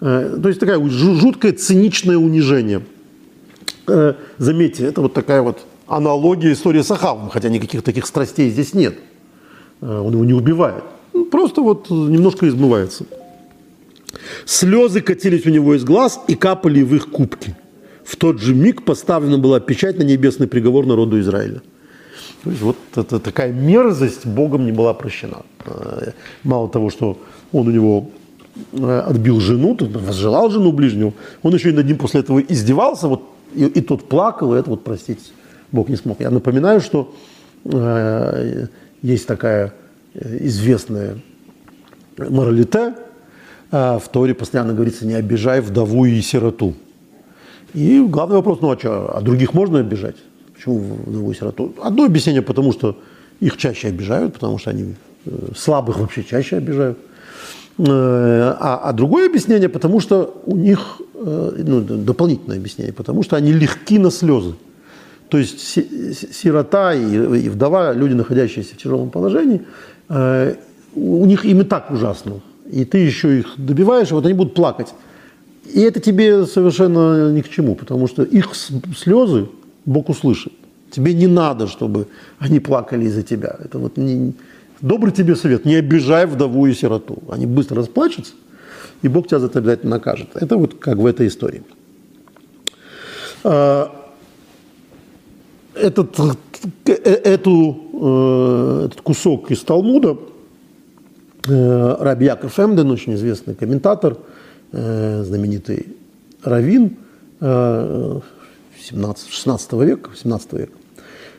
Э, 0.00 0.38
то 0.40 0.48
есть 0.48 0.60
такое 0.60 0.88
жуткое 0.88 1.52
циничное 1.52 2.16
унижение. 2.16 2.82
э, 3.88 4.14
заметьте, 4.38 4.84
это 4.84 5.00
вот 5.00 5.12
такая 5.12 5.42
вот 5.42 5.58
аналогия 5.88 6.52
истории 6.52 6.82
с 6.82 6.90
Ахавом, 6.90 7.30
хотя 7.30 7.48
никаких 7.48 7.82
таких 7.82 8.06
страстей 8.06 8.50
здесь 8.50 8.72
нет. 8.72 8.94
Э, 9.80 10.00
он 10.00 10.12
его 10.12 10.24
не 10.24 10.34
убивает. 10.34 10.84
Ну, 11.12 11.24
просто 11.24 11.62
вот 11.62 11.90
немножко 11.90 12.46
измывается. 12.48 13.06
Слезы 14.44 15.00
катились 15.00 15.46
у 15.46 15.50
него 15.50 15.74
из 15.74 15.82
глаз 15.82 16.20
и 16.28 16.36
капали 16.36 16.82
в 16.82 16.94
их 16.94 17.10
кубки. 17.10 17.56
В 18.06 18.14
тот 18.14 18.40
же 18.40 18.54
миг 18.54 18.84
поставлена 18.84 19.36
была 19.36 19.58
печать 19.58 19.98
на 19.98 20.04
небесный 20.04 20.46
приговор 20.46 20.86
народу 20.86 21.18
Израиля. 21.18 21.60
То 22.44 22.50
есть 22.50 22.62
вот 22.62 22.76
это 22.94 23.18
такая 23.18 23.52
мерзость 23.52 24.24
Богом 24.24 24.64
не 24.64 24.70
была 24.70 24.94
прощена. 24.94 25.38
Э, 25.64 26.12
мало 26.44 26.68
того, 26.68 26.90
что 26.90 27.18
он 27.50 27.66
у 27.66 27.70
него 27.72 28.10
э, 28.72 29.00
отбил 29.00 29.40
жену, 29.40 29.76
возжелал 29.80 30.50
жену 30.50 30.70
ближнего, 30.70 31.14
он 31.42 31.54
еще 31.54 31.70
и 31.70 31.72
над 31.72 31.86
ним 31.86 31.98
после 31.98 32.20
этого 32.20 32.38
издевался, 32.38 33.08
вот, 33.08 33.22
и, 33.52 33.64
и 33.64 33.80
тот 33.80 34.08
плакал, 34.08 34.54
и 34.54 34.58
это 34.60 34.70
вот 34.70 34.84
простить 34.84 35.32
Бог 35.72 35.88
не 35.88 35.96
смог. 35.96 36.20
Я 36.20 36.30
напоминаю, 36.30 36.80
что 36.80 37.12
э, 37.64 38.66
есть 39.02 39.26
такая 39.26 39.74
известная 40.14 41.18
моралите, 42.16 42.94
а 43.72 43.98
в 43.98 44.08
Торе 44.08 44.32
постоянно 44.32 44.74
говорится, 44.74 45.04
не 45.06 45.14
обижай 45.14 45.60
вдову 45.60 46.04
и 46.04 46.20
сироту. 46.20 46.76
И 47.76 48.00
главный 48.00 48.36
вопрос, 48.36 48.60
ну 48.62 48.70
а 48.70 48.78
что, 48.78 49.16
а 49.16 49.20
других 49.20 49.54
можно 49.54 49.80
обижать? 49.80 50.16
Почему 50.54 50.78
вдову 50.78 51.30
и 51.30 51.34
сироту? 51.34 51.74
Одно 51.82 52.04
объяснение, 52.04 52.40
потому 52.40 52.72
что 52.72 52.96
их 53.38 53.58
чаще 53.58 53.88
обижают, 53.88 54.32
потому 54.32 54.58
что 54.58 54.70
они 54.70 54.94
э, 55.26 55.30
слабых 55.54 55.98
вообще 55.98 56.24
чаще 56.24 56.56
обижают. 56.56 56.98
Э, 57.78 58.56
а, 58.58 58.80
а 58.82 58.92
другое 58.94 59.28
объяснение, 59.28 59.68
потому 59.68 60.00
что 60.00 60.40
у 60.46 60.56
них, 60.56 61.02
э, 61.14 61.62
ну, 61.66 61.80
дополнительное 61.82 62.56
объяснение, 62.56 62.94
потому 62.94 63.22
что 63.22 63.36
они 63.36 63.52
легки 63.52 63.98
на 63.98 64.10
слезы. 64.10 64.54
То 65.28 65.36
есть 65.36 65.60
сирота 65.60 66.94
и 66.94 67.48
вдова, 67.50 67.92
люди, 67.92 68.14
находящиеся 68.14 68.74
в 68.74 68.78
тяжелом 68.78 69.10
положении, 69.10 69.62
у 70.94 71.26
них 71.26 71.44
им 71.44 71.60
и 71.60 71.64
так 71.64 71.90
ужасно 71.90 72.40
и 72.70 72.84
ты 72.84 72.98
еще 72.98 73.40
их 73.40 73.54
добиваешь, 73.56 74.10
и 74.10 74.14
вот 74.14 74.24
они 74.24 74.34
будут 74.34 74.54
плакать. 74.54 74.88
И 75.74 75.80
это 75.80 76.00
тебе 76.00 76.46
совершенно 76.46 77.32
ни 77.32 77.40
к 77.40 77.48
чему, 77.48 77.74
потому 77.74 78.06
что 78.06 78.22
их 78.22 78.54
слезы 78.96 79.48
Бог 79.84 80.08
услышит. 80.08 80.52
Тебе 80.90 81.14
не 81.14 81.26
надо, 81.26 81.66
чтобы 81.66 82.06
они 82.38 82.60
плакали 82.60 83.04
из-за 83.04 83.22
тебя. 83.22 83.56
Это 83.62 83.78
вот 83.78 83.96
не... 83.96 84.32
добрый 84.80 85.12
тебе 85.12 85.36
совет. 85.36 85.64
Не 85.64 85.74
обижай 85.76 86.26
вдову 86.26 86.66
и 86.66 86.74
сироту. 86.74 87.22
Они 87.28 87.46
быстро 87.46 87.76
расплачутся, 87.76 88.32
и 89.02 89.08
Бог 89.08 89.26
тебя 89.26 89.40
за 89.40 89.46
это 89.46 89.58
обязательно 89.58 89.96
накажет. 89.96 90.28
Это 90.34 90.56
вот 90.56 90.74
как 90.74 90.98
в 90.98 91.06
этой 91.06 91.26
истории. 91.26 91.62
А, 93.44 93.90
этот, 95.74 96.18
э, 96.86 96.92
эту, 97.02 97.78
э, 97.92 98.86
этот 98.86 99.00
кусок 99.02 99.50
из 99.50 99.60
Талмуда– 99.60 100.16
Э, 101.48 101.96
Раби 102.00 102.26
Яков 102.26 102.58
Эмден, 102.58 102.90
очень 102.90 103.14
известный 103.14 103.54
комментатор, 103.54 104.16
э, 104.72 105.22
знаменитый 105.24 105.86
раввин 106.42 106.96
17, 107.40 109.28
16 109.30 109.72
века, 109.72 110.10
17 110.14 110.52
века. 110.52 110.72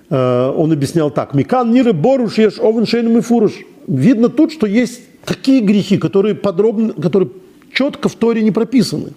Э, 0.09 0.51
он 0.55 0.71
объяснял 0.71 1.11
так. 1.11 1.34
Микан 1.34 1.71
ниры 1.71 1.93
боруш 1.93 2.38
еш 2.38 2.59
овен 2.59 2.86
шейным 2.86 3.17
и 3.17 3.21
фуруш. 3.21 3.53
Видно 3.88 4.30
тут, 4.30 4.51
что 4.51 4.67
есть 4.67 5.01
такие 5.25 5.61
грехи, 5.61 5.97
которые 5.97 6.36
подробно, 6.36 6.93
которые 6.93 7.32
четко 7.73 8.09
в 8.09 8.15
Торе 8.15 8.41
не 8.41 8.51
прописаны. 8.51 9.11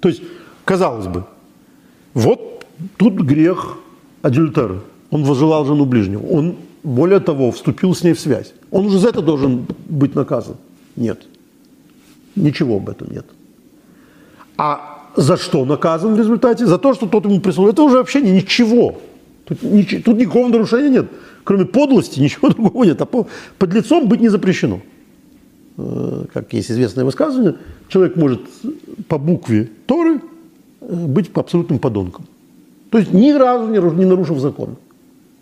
То 0.00 0.08
есть, 0.08 0.22
казалось 0.64 1.06
бы, 1.06 1.24
вот 2.14 2.64
тут 2.96 3.14
грех 3.14 3.78
адюльтера. 4.22 4.80
Он 5.10 5.24
возжелал 5.24 5.64
жену 5.64 5.84
ближнего. 5.84 6.26
Он 6.26 6.56
более 6.82 7.20
того, 7.20 7.50
вступил 7.50 7.94
с 7.94 8.02
ней 8.02 8.12
в 8.12 8.20
связь. 8.20 8.52
Он 8.70 8.86
уже 8.86 8.98
за 8.98 9.08
это 9.08 9.22
должен 9.22 9.66
быть 9.88 10.14
наказан? 10.14 10.56
Нет. 10.96 11.22
Ничего 12.36 12.76
об 12.76 12.90
этом 12.90 13.10
нет. 13.10 13.26
А 14.56 15.10
за 15.16 15.36
что 15.36 15.64
наказан 15.64 16.14
в 16.14 16.18
результате? 16.18 16.66
За 16.66 16.78
то, 16.78 16.94
что 16.94 17.06
тот 17.06 17.24
ему 17.24 17.40
прислал. 17.40 17.68
Это 17.68 17.82
уже 17.82 17.98
вообще 17.98 18.20
ничего. 18.20 19.00
Тут, 19.44 19.62
ничего, 19.62 20.02
тут 20.04 20.16
никакого 20.16 20.48
нарушения 20.48 20.90
нет. 20.90 21.06
Кроме 21.44 21.64
подлости 21.64 22.20
ничего 22.20 22.48
другого 22.50 22.84
нет. 22.84 23.00
А 23.00 23.06
по, 23.06 23.26
под 23.58 23.74
лицом 23.74 24.08
быть 24.08 24.20
не 24.20 24.28
запрещено. 24.28 24.80
Э, 25.76 26.24
как 26.32 26.52
есть 26.52 26.70
известное 26.70 27.04
высказывание, 27.04 27.56
человек 27.88 28.16
может 28.16 28.40
по 29.08 29.18
букве 29.18 29.70
Торы 29.86 30.20
э, 30.80 30.94
быть 31.06 31.30
абсолютным 31.34 31.78
подонком. 31.78 32.26
То 32.90 32.98
есть 32.98 33.12
ни 33.12 33.32
разу 33.32 33.66
не 33.66 34.04
нарушив 34.04 34.38
закон. 34.38 34.76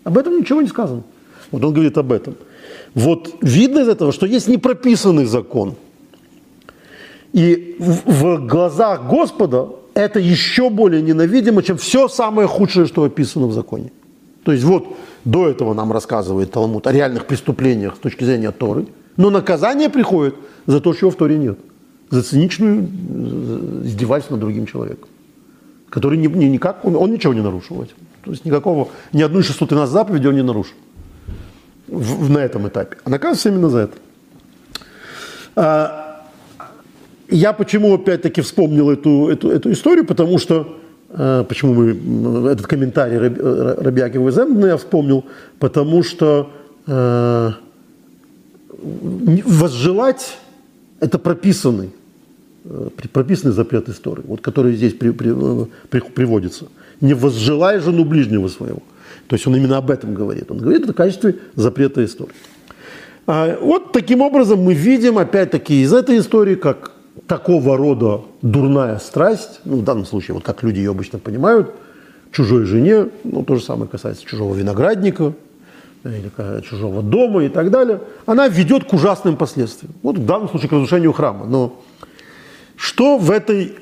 Об 0.03 0.17
этом 0.17 0.39
ничего 0.39 0.61
не 0.61 0.67
сказано. 0.67 1.03
Вот 1.51 1.63
он 1.63 1.73
говорит 1.73 1.97
об 1.97 2.11
этом. 2.11 2.35
Вот 2.95 3.35
видно 3.41 3.79
из 3.79 3.87
этого, 3.87 4.11
что 4.11 4.25
есть 4.25 4.47
непрописанный 4.47 5.25
закон. 5.25 5.75
И 7.33 7.75
в, 7.79 8.11
в 8.11 8.47
глазах 8.47 9.07
Господа 9.09 9.69
это 9.95 10.19
еще 10.19 10.69
более 10.69 11.01
ненавидимо, 11.01 11.63
чем 11.63 11.77
все 11.77 12.07
самое 12.07 12.47
худшее, 12.47 12.85
что 12.85 13.03
описано 13.03 13.47
в 13.47 13.53
законе. 13.53 13.91
То 14.43 14.51
есть 14.51 14.63
вот 14.63 14.95
до 15.25 15.47
этого 15.47 15.73
нам 15.73 15.91
рассказывает 15.91 16.51
Талмуд 16.51 16.87
о 16.87 16.91
реальных 16.91 17.25
преступлениях 17.25 17.95
с 17.95 17.99
точки 17.99 18.23
зрения 18.23 18.51
Торы, 18.51 18.87
но 19.17 19.29
наказание 19.29 19.89
приходит 19.89 20.35
за 20.65 20.79
то, 20.79 20.93
чего 20.93 21.11
в 21.11 21.15
Торе 21.15 21.37
нет. 21.37 21.59
За 22.09 22.21
циничную 22.21 22.83
издевательство 23.83 24.35
над 24.35 24.41
другим 24.41 24.65
человеком, 24.67 25.09
который 25.89 26.17
не, 26.17 26.27
не, 26.27 26.49
никак, 26.49 26.85
он, 26.85 26.95
он 26.95 27.11
ничего 27.11 27.33
не 27.33 27.41
нарушил. 27.41 27.87
То 28.23 28.31
есть 28.31 28.45
никакого, 28.45 28.89
ни 29.11 29.21
одну 29.21 29.39
из 29.39 29.45
613 29.47 29.91
заповедей 29.91 30.29
он 30.29 30.35
не 30.35 30.43
нарушил 30.43 30.75
в, 31.87 32.29
на 32.29 32.39
этом 32.39 32.67
этапе, 32.67 32.97
а 33.03 33.09
наказывается 33.09 33.49
именно 33.49 33.69
за 33.69 33.89
это. 35.55 36.12
Я 37.29 37.53
почему 37.53 37.93
опять-таки 37.95 38.41
вспомнил 38.41 38.91
эту, 38.91 39.29
эту, 39.29 39.49
эту 39.49 39.71
историю, 39.71 40.05
потому 40.05 40.37
что 40.37 40.77
а, 41.09 41.43
почему 41.43 41.73
мы 41.73 42.49
этот 42.49 42.67
комментарий 42.67 43.17
Рабиаки 43.17 44.17
Веземна 44.17 44.65
я 44.67 44.77
вспомнил, 44.77 45.25
потому 45.59 46.03
что 46.03 46.51
а, 46.87 47.53
возжелать 48.81 50.37
это 50.99 51.19
прописанный 51.19 51.91
прописанный 53.11 53.53
запрет 53.53 53.89
истории, 53.89 54.23
вот 54.25 54.39
который 54.39 54.75
здесь 54.75 54.93
при, 54.93 55.09
при, 55.09 55.35
при, 55.89 55.99
приводится. 55.99 56.67
Не 57.01 57.13
возжелай 57.13 57.79
жену 57.79 58.05
ближнего 58.05 58.47
своего. 58.47 58.81
То 59.27 59.35
есть 59.35 59.45
он 59.47 59.55
именно 59.55 59.77
об 59.77 59.91
этом 59.91 60.13
говорит. 60.13 60.49
Он 60.49 60.59
говорит 60.59 60.83
это 60.83 60.93
в 60.93 60.95
качестве 60.95 61.35
запрета 61.55 62.03
истории. 62.05 62.33
А 63.27 63.57
вот 63.59 63.91
таким 63.91 64.21
образом 64.21 64.59
мы 64.59 64.73
видим, 64.73 65.17
опять-таки, 65.17 65.81
из 65.81 65.93
этой 65.93 66.19
истории, 66.19 66.55
как 66.55 66.92
такого 67.27 67.77
рода 67.77 68.21
дурная 68.41 68.99
страсть, 68.99 69.61
ну, 69.65 69.77
в 69.77 69.83
данном 69.83 70.05
случае, 70.05 70.35
вот 70.35 70.43
как 70.43 70.63
люди 70.63 70.79
ее 70.79 70.91
обычно 70.91 71.19
понимают, 71.19 71.71
чужой 72.31 72.65
жене, 72.65 73.09
ну, 73.23 73.43
то 73.43 73.55
же 73.55 73.63
самое 73.63 73.89
касается 73.89 74.25
чужого 74.25 74.53
виноградника, 74.55 75.33
или 76.03 76.61
чужого 76.61 77.01
дома 77.01 77.45
и 77.45 77.49
так 77.49 77.71
далее, 77.71 78.01
она 78.25 78.47
ведет 78.47 78.83
к 78.83 78.93
ужасным 78.93 79.37
последствиям. 79.37 79.93
Вот 80.01 80.17
в 80.17 80.25
данном 80.25 80.49
случае 80.49 80.69
к 80.69 80.73
разрушению 80.73 81.13
храма. 81.13 81.45
Но 81.45 81.81
что 82.75 83.17
в 83.17 83.31
этой 83.31 83.75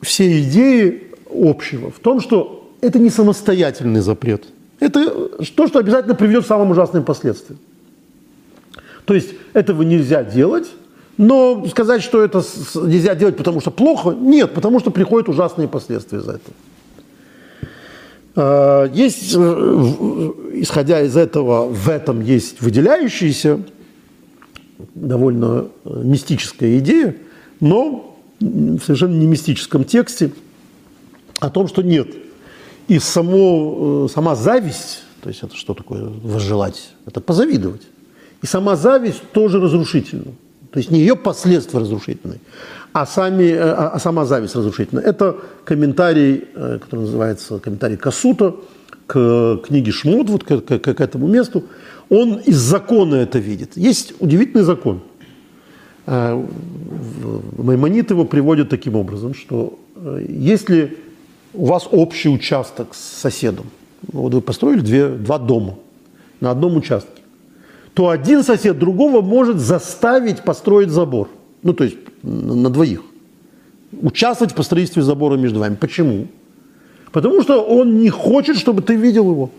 всей 0.00 0.42
идее 0.42 1.02
общего? 1.32 1.92
В 1.92 2.00
том, 2.00 2.20
что 2.20 2.72
это 2.80 2.98
не 2.98 3.10
самостоятельный 3.10 4.00
запрет– 4.00 4.46
это 4.80 5.28
то, 5.56 5.66
что 5.66 5.78
обязательно 5.78 6.14
приведет 6.14 6.44
к 6.44 6.46
самым 6.46 6.70
ужасным 6.70 7.04
последствиям. 7.04 7.58
То 9.04 9.14
есть 9.14 9.30
этого 9.52 9.82
нельзя 9.82 10.22
делать, 10.22 10.68
но 11.18 11.66
сказать, 11.68 12.02
что 12.02 12.22
это 12.22 12.42
нельзя 12.74 13.14
делать, 13.14 13.36
потому 13.36 13.60
что 13.60 13.70
плохо, 13.70 14.10
нет, 14.10 14.54
потому 14.54 14.80
что 14.80 14.90
приходят 14.90 15.28
ужасные 15.28 15.68
последствия 15.68 16.20
за 16.20 16.32
это. 16.32 16.50
А, 18.36 18.84
есть, 18.86 19.34
э, 19.36 20.32
исходя 20.54 21.02
из 21.02 21.16
этого, 21.16 21.68
в 21.68 21.88
этом 21.88 22.22
есть 22.22 22.62
выделяющаяся, 22.62 23.60
довольно 24.94 25.66
э, 25.84 26.02
мистическая 26.04 26.78
идея, 26.78 27.16
но 27.60 28.16
в 28.40 28.80
совершенно 28.80 29.14
не 29.14 29.26
мистическом 29.26 29.84
тексте 29.84 30.32
о 31.40 31.50
том, 31.50 31.68
что 31.68 31.82
нет– 31.82 32.08
и 32.88 32.98
само, 32.98 34.06
э, 34.06 34.12
сама 34.12 34.34
зависть, 34.34 35.02
то 35.20 35.28
есть 35.28 35.42
это 35.42 35.54
что 35.54 35.74
такое 35.74 36.08
возжелать? 36.22 36.90
Это 37.06 37.20
позавидовать. 37.20 37.82
И 38.42 38.46
сама 38.46 38.76
зависть 38.76 39.22
тоже 39.32 39.60
разрушительна. 39.60 40.32
То 40.78 40.80
есть 40.80 40.92
не 40.92 41.00
ее 41.00 41.16
последствия 41.16 41.80
разрушительные, 41.80 42.38
а, 42.92 43.04
сами, 43.04 43.50
э, 43.50 43.58
а, 43.58 43.88
а 43.94 43.98
сама 43.98 44.24
зависть 44.24 44.54
разрушительна. 44.54 45.00
Это 45.00 45.34
комментарий, 45.64 46.44
э, 46.54 46.78
который 46.80 47.00
называется 47.00 47.58
комментарий 47.58 47.96
Касута 47.96 48.54
к 49.08 49.56
книге 49.66 49.90
Шмот, 49.90 50.30
вот 50.30 50.44
к, 50.44 50.60
к, 50.60 50.78
к 50.78 51.00
этому 51.00 51.26
месту. 51.26 51.64
Он 52.10 52.36
из 52.36 52.58
закона 52.58 53.16
это 53.16 53.40
видит. 53.40 53.76
Есть 53.76 54.14
удивительный 54.20 54.62
закон. 54.62 55.00
Маймонит 56.06 58.10
его 58.10 58.24
приводит 58.24 58.68
таким 58.68 58.94
образом, 58.94 59.34
что 59.34 59.80
если 60.28 60.96
у 61.54 61.64
вас 61.64 61.88
общий 61.90 62.28
участок 62.28 62.94
с 62.94 63.20
соседом. 63.20 63.66
Вот 64.12 64.32
вы 64.32 64.40
построили 64.40 64.78
две, 64.78 65.08
два 65.08 65.40
дома 65.40 65.74
на 66.40 66.52
одном 66.52 66.76
участке. 66.76 67.17
То 67.98 68.10
один 68.10 68.44
сосед 68.44 68.78
другого 68.78 69.22
может 69.22 69.58
заставить 69.58 70.44
построить 70.44 70.88
забор. 70.88 71.28
Ну, 71.64 71.72
то 71.72 71.82
есть 71.82 71.96
на 72.22 72.70
двоих. 72.70 73.02
Участвовать 73.90 74.52
в 74.52 74.54
построительстве 74.54 75.02
забора 75.02 75.36
между 75.36 75.58
вами. 75.58 75.74
Почему? 75.74 76.28
Потому 77.10 77.42
что 77.42 77.60
он 77.60 77.98
не 77.98 78.08
хочет, 78.08 78.56
чтобы 78.56 78.82
ты 78.82 78.94
видел 78.94 79.28
его. 79.28 79.50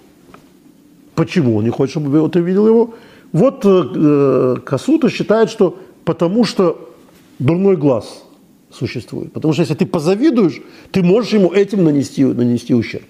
Почему 1.16 1.58
он 1.58 1.66
не 1.66 1.70
хочет, 1.70 1.92
чтобы 1.92 2.30
ты 2.30 2.40
видел 2.40 2.66
его? 2.66 2.94
Вот 3.34 3.66
э, 3.66 4.56
Касута 4.66 5.10
считает, 5.10 5.50
что 5.50 5.78
потому 6.06 6.46
что 6.46 6.96
дурной 7.40 7.76
глаз 7.76 8.24
существует. 8.72 9.34
Потому 9.34 9.52
что 9.52 9.64
если 9.64 9.76
ты 9.76 9.86
позавидуешь, 9.86 10.62
ты 10.92 11.04
можешь 11.04 11.34
ему 11.34 11.52
этим 11.52 11.84
нанести, 11.84 12.24
нанести 12.24 12.74
ущерб. 12.74 13.04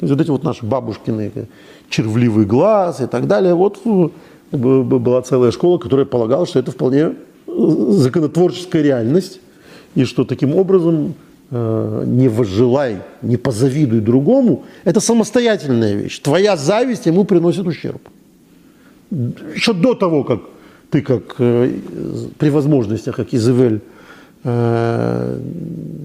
То 0.00 0.06
есть 0.06 0.10
вот 0.10 0.20
эти 0.20 0.30
вот 0.30 0.42
наши 0.42 0.66
бабушкины 0.66 1.30
червливый 1.88 2.44
глаз 2.44 3.00
и 3.00 3.06
так 3.06 3.28
далее. 3.28 3.54
Вот 3.54 3.80
э, 3.84 4.08
была 4.56 5.22
целая 5.22 5.50
школа, 5.50 5.78
которая 5.78 6.06
полагала, 6.06 6.46
что 6.46 6.58
это 6.58 6.70
вполне 6.70 7.12
э, 7.46 7.52
законотворческая 7.90 8.82
реальность, 8.82 9.40
и 9.94 10.04
что 10.04 10.24
таким 10.24 10.54
образом 10.54 11.14
э, 11.50 12.04
не 12.06 12.28
возжелай, 12.28 12.98
не 13.22 13.36
позавидуй 13.36 14.00
другому, 14.00 14.64
это 14.84 15.00
самостоятельная 15.00 15.94
вещь. 15.94 16.20
Твоя 16.20 16.56
зависть 16.56 17.06
ему 17.06 17.24
приносит 17.24 17.66
ущерб. 17.66 18.02
Еще 19.54 19.72
до 19.72 19.94
того, 19.94 20.24
как 20.24 20.40
ты 20.90 21.02
как 21.02 21.36
при 21.36 22.50
возможностях, 22.50 23.16
как 23.16 23.34
Изавель, 23.34 23.80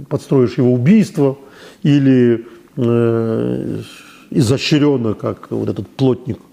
подстроишь 0.09 0.57
его 0.57 0.73
убийство 0.73 1.37
или 1.83 2.45
э, 2.77 3.81
изощренно, 4.31 5.13
как 5.13 5.51
вот 5.51 5.69
этот 5.69 5.87
плотник, 5.87 6.37
э, 6.37 6.48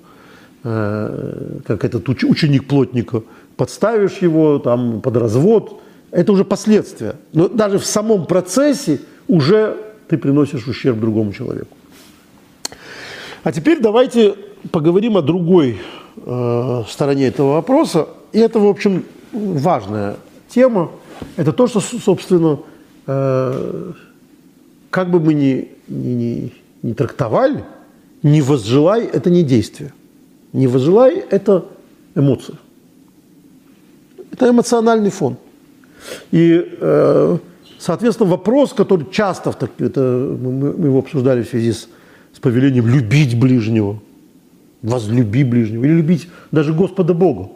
как 0.67 1.85
этот 1.85 2.09
уч, 2.09 2.25
ученик 2.25 2.67
плотника, 2.67 3.23
подставишь 3.57 4.19
его 4.19 4.59
там 4.59 5.01
под 5.01 5.17
развод, 5.17 5.81
это 6.11 6.33
уже 6.33 6.45
последствия. 6.45 7.15
Но 7.33 7.49
даже 7.49 7.79
в 7.79 7.87
самом 7.87 8.27
процессе 8.27 9.01
уже 9.29 9.77
ты 10.09 10.19
приносишь 10.19 10.67
ущерб 10.67 10.99
другому 10.99 11.33
человеку. 11.33 11.77
А 13.45 13.53
теперь 13.53 13.81
давайте 13.81 14.35
поговорим 14.73 15.17
о 15.17 15.23
другой 15.23 15.79
э, 16.17 16.83
стороне 16.89 17.29
этого 17.29 17.53
вопроса. 17.53 18.09
И 18.33 18.41
это, 18.41 18.59
в 18.59 18.67
общем, 18.67 19.05
важная 19.33 20.17
тема. 20.49 20.91
Это 21.37 21.53
то, 21.53 21.69
что, 21.69 21.81
собственно, 21.81 22.59
э, 23.07 23.93
как 24.91 25.11
бы 25.11 25.21
мы 25.21 25.35
ни, 25.35 25.69
ни, 25.87 26.09
ни, 26.09 26.53
ни 26.83 26.93
трактовали, 26.93 27.65
не 28.25 28.43
возжелай– 28.43 29.05
это 29.13 29.31
не 29.31 29.45
действие. 29.45 29.93
Не 30.57 30.67
возжелай– 30.67 31.25
это 31.31 31.65
эмоция. 32.15 32.57
Это 34.33 34.51
эмоциональный 34.51 35.11
фон. 35.11 35.37
И, 36.31 36.77
э, 36.81 37.39
соответственно, 37.79 38.31
вопрос, 38.31 38.73
который 38.73 39.07
часто, 39.11 39.53
в 39.53 39.57
так, 39.57 39.71
это, 39.79 40.01
мы, 40.01 40.73
мы 40.73 40.87
его 40.87 40.99
обсуждали 40.99 41.43
в 41.43 41.49
связи 41.49 41.73
с, 41.73 41.89
с 42.33 42.39
повелением 42.41 42.87
любить 42.87 43.39
ближнего, 43.39 43.99
возлюби 44.83 45.45
ближнего, 45.45 45.85
или 45.85 45.93
любить 45.93 46.29
даже 46.53 46.73
Господа 46.73 47.15
Бога. 47.15 47.51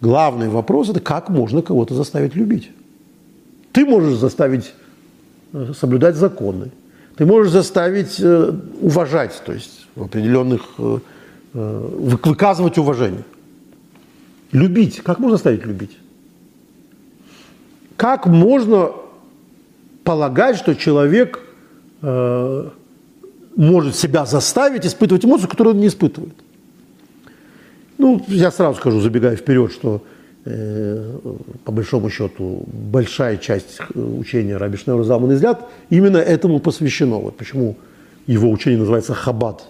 Главный 0.00 0.48
вопрос– 0.48 0.88
это 0.90 1.00
как 1.00 1.28
можно 1.28 1.62
кого-то 1.62 1.94
заставить 1.94 2.34
любить. 2.34 2.70
Ты 3.72 3.84
можешь 3.84 4.18
заставить 4.18 4.72
Э, 5.52 5.72
соблюдать 5.74 6.16
законы. 6.16 6.70
Ты 7.16 7.24
можешь 7.24 7.52
заставить 7.52 8.20
э, 8.20 8.52
уважать, 8.80 9.42
то 9.44 9.52
есть 9.52 9.86
в 9.94 10.04
определенных 10.04 10.62
выказывать 11.52 12.78
уважение. 12.78 13.24
Любить. 14.52 15.00
Как 15.02 15.18
можно 15.18 15.36
заставить 15.36 15.66
любить? 15.66 15.96
Как 17.96 18.26
можно 18.26 18.92
полагать, 20.04 20.56
что 20.56 20.74
человек 20.74 21.40
э, 22.02 22.68
может 23.56 23.96
себя 23.96 24.24
заставить 24.24 24.86
испытывать 24.86 25.24
эмоцию, 25.24 25.48
которую 25.48 25.74
он 25.74 25.80
не 25.80 25.88
испытывает? 25.88 26.34
Ну, 27.98 28.24
я 28.28 28.50
сразу 28.50 28.78
скажу, 28.78 29.00
забегая 29.00 29.36
вперед, 29.36 29.72
что 29.72 30.02
Э, 30.50 31.18
по 31.64 31.72
большому 31.72 32.08
счету, 32.08 32.62
большая 32.66 33.36
часть 33.36 33.80
учения 33.94 34.56
Раби 34.56 34.78
Залман 34.78 35.34
Излят 35.34 35.68
именно 35.90 36.16
этому 36.16 36.58
посвящено. 36.58 37.16
Вот 37.16 37.36
почему 37.36 37.76
его 38.26 38.50
учение 38.50 38.78
называется 38.78 39.12
Хабад. 39.12 39.66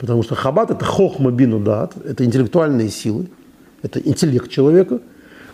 Потому 0.00 0.22
что 0.22 0.34
Хабад– 0.34 0.70
это 0.72 0.84
хохма 0.84 1.30
бину 1.30 1.60
дат, 1.60 1.94
это 2.04 2.24
интеллектуальные 2.24 2.88
силы, 2.88 3.28
это 3.82 4.00
интеллект 4.00 4.50
человека, 4.50 5.00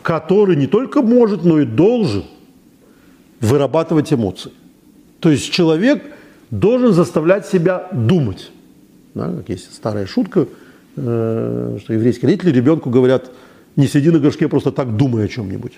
который 0.02 0.56
не 0.56 0.66
только 0.66 1.02
может, 1.02 1.44
но 1.44 1.60
и 1.60 1.66
должен 1.66 2.24
вырабатывать 3.40 4.12
эмоции. 4.12 4.52
То 5.20 5.30
есть 5.30 5.50
человек 5.52 6.02
должен 6.50 6.92
заставлять 6.92 7.46
себя 7.46 7.88
думать. 7.92 8.52
Да, 9.14 9.32
как 9.32 9.48
есть 9.48 9.74
старая 9.74 10.06
шутка, 10.06 10.46
э, 10.96 11.78
что 11.82 11.92
еврейские 11.92 12.28
родители 12.30 12.52
ребенку 12.52 12.88
говорят– 12.88 13.30
не 13.76 13.86
сиди 13.86 14.10
на 14.10 14.18
горшке, 14.18 14.48
просто 14.48 14.72
так 14.72 14.96
думай 14.96 15.24
о 15.24 15.28
чем-нибудь. 15.28 15.72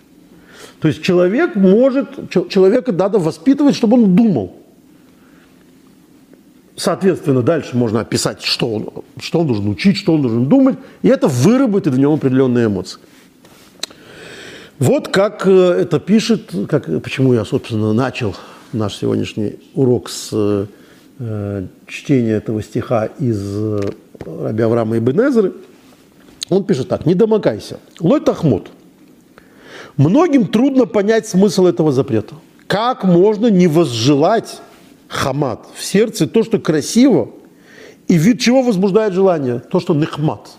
То 0.81 0.89
есть 0.89 1.03
человек 1.03 1.57
может, 1.57 2.31
человека 2.31 2.93
надо 2.93 3.19
воспитывать, 3.19 3.75
чтобы 3.75 3.95
он 3.95 4.15
думал. 4.15 4.57
Соответственно, 6.79 7.43
дальше 7.43 7.77
можно 7.77 8.01
описать, 8.01 8.41
что 8.45 8.73
он, 8.73 8.89
что 9.21 9.41
он 9.41 9.49
должен 9.49 9.69
учить, 9.69 9.97
что 9.97 10.15
он 10.15 10.23
должен 10.23 10.47
думать, 10.47 10.79
и 11.03 11.09
это 11.09 11.27
выработает 11.27 11.97
в 11.97 11.99
нем 11.99 12.13
определенные 12.13 12.67
эмоции. 12.67 13.01
Вот 14.79 15.09
как 15.09 15.45
э, 15.45 15.51
это 15.51 15.99
пишет, 15.99 16.53
как, 16.69 16.87
почему 17.03 17.35
я, 17.35 17.45
собственно, 17.45 17.93
начал 17.93 18.37
наш 18.73 18.95
сегодняшний 18.95 19.59
урок 19.75 20.09
с 20.09 20.31
э, 21.19 21.67
чтения 21.89 22.35
этого 22.35 22.63
стиха 22.63 23.07
из 23.19 23.43
э, 23.45 23.81
Раби 24.25 24.63
Авраама 24.63 24.99
Ибн 24.99 25.53
он 26.49 26.63
пишет 26.63 26.89
так, 26.89 27.07
не 27.07 27.15
домогайся. 27.15 27.81
Лой 27.99 28.21
тахмут. 28.21 28.71
Многим 29.97 30.47
трудно 30.47 30.87
понять 30.87 31.27
смысл 31.27 31.67
этого 31.67 31.91
запрета. 31.91 32.37
Как 32.69 33.03
можно 33.03 33.49
не 33.49 33.67
возжелать 33.67 34.61
хамат 35.09 35.67
в 35.75 35.83
сердце 35.83 36.27
то, 36.27 36.45
что 36.45 36.59
красиво, 36.59 37.31
и 38.07 38.17
вид 38.17 38.41
чего 38.41 38.63
возбуждает 38.63 39.15
желание? 39.15 39.59
То, 39.59 39.81
что 39.81 39.95
нехмат. 39.95 40.51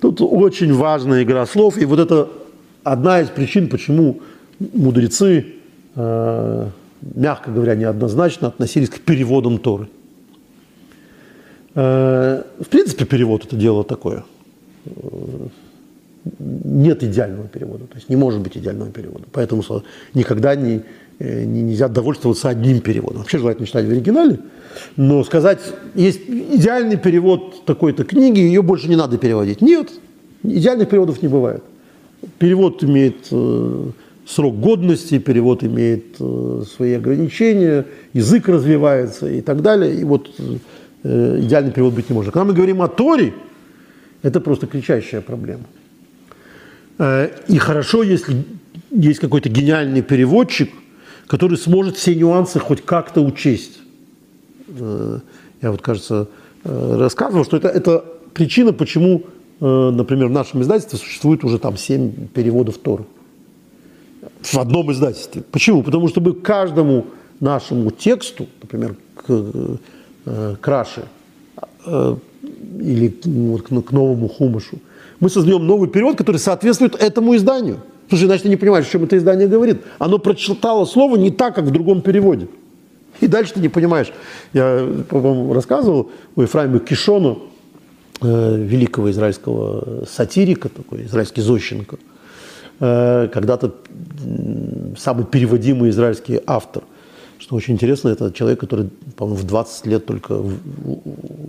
Тут 0.00 0.20
очень 0.20 0.72
важная 0.72 1.22
игра 1.22 1.46
слов, 1.46 1.78
и 1.78 1.84
вот 1.84 1.98
это 1.98 2.28
одна 2.82 3.20
из 3.20 3.28
причин, 3.28 3.68
почему 3.68 4.20
мудрецы, 4.58 5.54
э, 5.94 6.68
мягко 7.14 7.50
говоря, 7.50 7.74
неоднозначно 7.74 8.48
относились 8.48 8.90
к 8.90 9.00
переводам 9.00 9.58
Торы. 9.58 9.88
Э, 11.74 12.42
в 12.60 12.68
принципе, 12.68 13.04
перевод 13.04 13.44
это 13.44 13.56
дело 13.56 13.84
такое– 13.84 14.24
нет 16.38 17.02
идеального 17.02 17.48
перевода, 17.48 17.86
то 17.86 17.96
есть 17.96 18.08
не 18.08 18.16
может 18.16 18.40
быть 18.40 18.56
идеального 18.56 18.90
перевода. 18.90 19.24
Поэтому 19.32 19.62
никогда 20.14 20.54
не, 20.56 20.82
нельзя 21.18 21.88
довольствоваться 21.88 22.48
одним 22.48 22.80
переводом. 22.80 23.18
Вообще 23.18 23.38
желательно 23.38 23.66
читать 23.66 23.86
в 23.86 23.90
оригинале, 23.90 24.40
но 24.96 25.24
сказать, 25.24 25.60
есть 25.94 26.20
идеальный 26.28 26.96
перевод 26.96 27.64
такой-то 27.64 28.04
книги, 28.04 28.40
ее 28.40 28.62
больше 28.62 28.88
не 28.88 28.96
надо 28.96 29.18
переводить. 29.18 29.60
Нет, 29.60 29.90
идеальных 30.42 30.88
переводов 30.88 31.22
не 31.22 31.28
бывает. 31.28 31.62
Перевод 32.38 32.82
имеет 32.82 33.28
э, 33.30 33.90
срок 34.26 34.58
годности, 34.58 35.18
перевод 35.18 35.62
имеет 35.62 36.16
э, 36.18 36.62
свои 36.74 36.94
ограничения, 36.94 37.86
язык 38.12 38.48
развивается 38.48 39.28
и 39.28 39.40
так 39.40 39.62
далее. 39.62 39.94
И 39.94 40.04
вот 40.04 40.30
э, 41.02 41.40
идеальный 41.40 41.72
перевод 41.72 41.94
быть 41.94 42.08
не 42.08 42.14
может. 42.14 42.32
Когда 42.32 42.44
мы 42.44 42.54
говорим 42.54 42.82
о 42.82 42.88
Торе, 42.88 43.34
это 44.22 44.40
просто 44.40 44.66
кричащая 44.66 45.20
проблема. 45.20 45.64
Э, 46.98 47.28
и 47.48 47.58
хорошо, 47.58 48.02
если 48.02 48.44
есть 48.90 49.20
какой-то 49.20 49.48
гениальный 49.48 50.02
переводчик, 50.02 50.70
который 51.26 51.58
сможет 51.58 51.96
все 51.96 52.14
нюансы 52.14 52.58
хоть 52.58 52.82
как-то 52.84 53.20
учесть. 53.20 53.78
Э, 54.68 55.18
я 55.62 55.70
вот, 55.70 55.82
кажется, 55.82 56.28
э, 56.64 56.96
рассказывал, 56.98 57.44
что 57.44 57.56
это, 57.56 57.68
это 57.68 58.04
причина, 58.34 58.72
почему, 58.72 59.22
например, 59.60 60.26
в 60.26 60.32
нашем 60.32 60.62
издательстве 60.62 60.98
существует 60.98 61.44
уже 61.44 61.58
там 61.58 61.76
семь 61.76 62.26
переводов 62.28 62.78
Торы. 62.78 63.04
В 64.42 64.58
одном 64.58 64.90
издательстве. 64.90 65.42
Почему? 65.50 65.82
Потому 65.82 66.08
что 66.08 66.20
мы 66.20 66.32
каждому 66.32 67.06
нашему 67.38 67.90
тексту, 67.92 68.48
например, 68.60 68.96
к, 69.14 69.78
к 70.60 70.68
Раше, 70.68 71.04
или 72.80 73.14
вот, 73.24 73.62
к 73.62 73.92
новому 73.92 74.28
хумышу. 74.28 74.78
Мы 75.20 75.30
создаем 75.30 75.66
новый 75.66 75.88
перевод, 75.88 76.16
который 76.16 76.36
соответствует 76.36 76.94
этому 76.96 77.36
изданию. 77.36 77.78
Слушай, 78.08 78.26
иначе 78.26 78.44
ты 78.44 78.48
не 78.48 78.56
понимаешь, 78.56 78.86
о 78.86 78.90
чем 78.90 79.04
это 79.04 79.16
издание 79.16 79.48
говорит. 79.48 79.82
Оно 79.98 80.18
прочитало 80.18 80.84
слово 80.84 81.16
не 81.16 81.30
так, 81.30 81.54
как 81.54 81.64
в 81.64 81.70
другом 81.70 82.02
переводе. 82.02 82.48
И 83.20 83.26
дальше 83.26 83.54
ты 83.54 83.60
не 83.60 83.68
понимаешь. 83.68 84.12
Я, 84.52 84.86
по-моему, 85.08 85.52
рассказывал 85.52 86.10
у 86.36 86.42
Ефраима 86.42 86.80
Кишона, 86.80 87.38
э, 88.20 88.56
великого 88.56 89.10
израильского 89.10 90.04
сатирика, 90.06 90.68
такой 90.68 91.04
израильский 91.04 91.40
Зощенко, 91.40 91.96
э, 92.80 93.28
когда-то 93.32 93.74
самый 94.98 95.24
переводимый 95.24 95.90
израильский 95.90 96.40
автор. 96.46 96.82
Что 97.38 97.56
очень 97.56 97.74
интересно, 97.74 98.08
это 98.08 98.32
человек, 98.32 98.60
который, 98.60 98.90
по-моему, 99.16 99.40
в 99.40 99.44
20 99.44 99.86
лет 99.86 100.06
только 100.06 100.40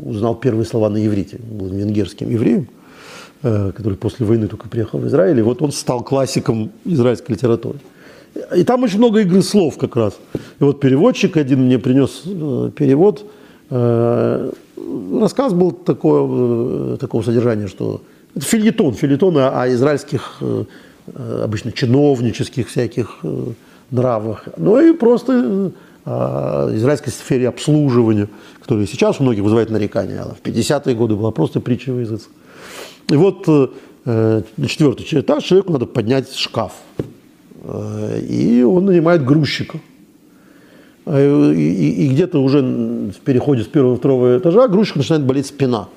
узнал 0.03 0.35
первые 0.35 0.65
слова 0.65 0.89
на 0.89 1.05
иврите. 1.05 1.37
был 1.37 1.67
венгерским 1.67 2.29
евреем, 2.29 2.63
э, 2.63 2.84
который 3.41 3.95
после 3.95 4.25
войны 4.25 4.47
только 4.47 4.67
приехал 4.69 4.99
в 4.99 5.07
Израиль. 5.07 5.39
И 5.39 5.41
вот 5.41 5.61
он 5.61 5.71
стал 5.71 6.03
классиком 6.03 6.71
израильской 6.83 7.35
литературы. 7.35 7.79
И 8.55 8.63
там 8.63 8.83
очень 8.83 8.97
много 8.97 9.21
игры 9.21 9.41
слов 9.41 9.77
как 9.77 9.95
раз. 9.95 10.17
И 10.59 10.63
вот 10.63 10.79
переводчик 10.79 11.37
один 11.37 11.65
мне 11.65 11.79
принес 11.79 12.23
э, 12.25 12.71
перевод. 12.75 13.25
Э, 13.69 14.51
рассказ 15.19 15.53
был 15.53 15.71
такое, 15.71 16.97
такого 16.97 17.21
содержания, 17.21 17.67
что 17.67 18.01
это 18.35 18.45
фильетон, 18.45 18.93
фильетон 18.93 19.37
о, 19.37 19.61
о 19.61 19.69
израильских 19.69 20.41
обычно 21.13 21.71
чиновнических 21.71 22.67
всяких 22.67 23.19
нравах, 23.91 24.47
но 24.57 24.81
и 24.81 24.91
просто 24.93 25.71
о 26.05 26.69
израильской 26.73 27.11
сфере 27.11 27.47
обслуживания, 27.47 28.27
которая 28.59 28.85
сейчас 28.85 29.19
у 29.19 29.23
многих 29.23 29.43
вызывает 29.43 29.69
нарекания, 29.69 30.23
в 30.23 30.41
50-е 30.43 30.95
годы 30.95 31.15
была 31.15 31.31
просто 31.31 31.59
притча 31.59 31.91
в 31.91 31.99
языце. 31.99 32.27
И 33.09 33.15
вот 33.15 33.47
э, 33.47 34.41
на 34.57 34.67
четвертый 34.67 35.05
этаж 35.19 35.43
человеку 35.43 35.73
надо 35.73 35.85
поднять 35.85 36.33
шкаф. 36.33 36.73
Э, 37.63 38.19
и 38.19 38.63
он 38.63 38.85
нанимает 38.85 39.23
грузчика. 39.23 39.79
Э, 41.05 41.53
и, 41.53 41.61
и, 41.61 42.05
и 42.05 42.09
где-то 42.09 42.41
уже 42.41 42.61
в 42.61 43.19
переходе 43.23 43.63
с 43.63 43.67
первого 43.67 43.91
на 43.91 43.97
второго 43.97 44.37
этажа 44.39 44.67
грузчик 44.67 44.95
начинает 44.97 45.23
болеть 45.23 45.45
спина. 45.45 45.87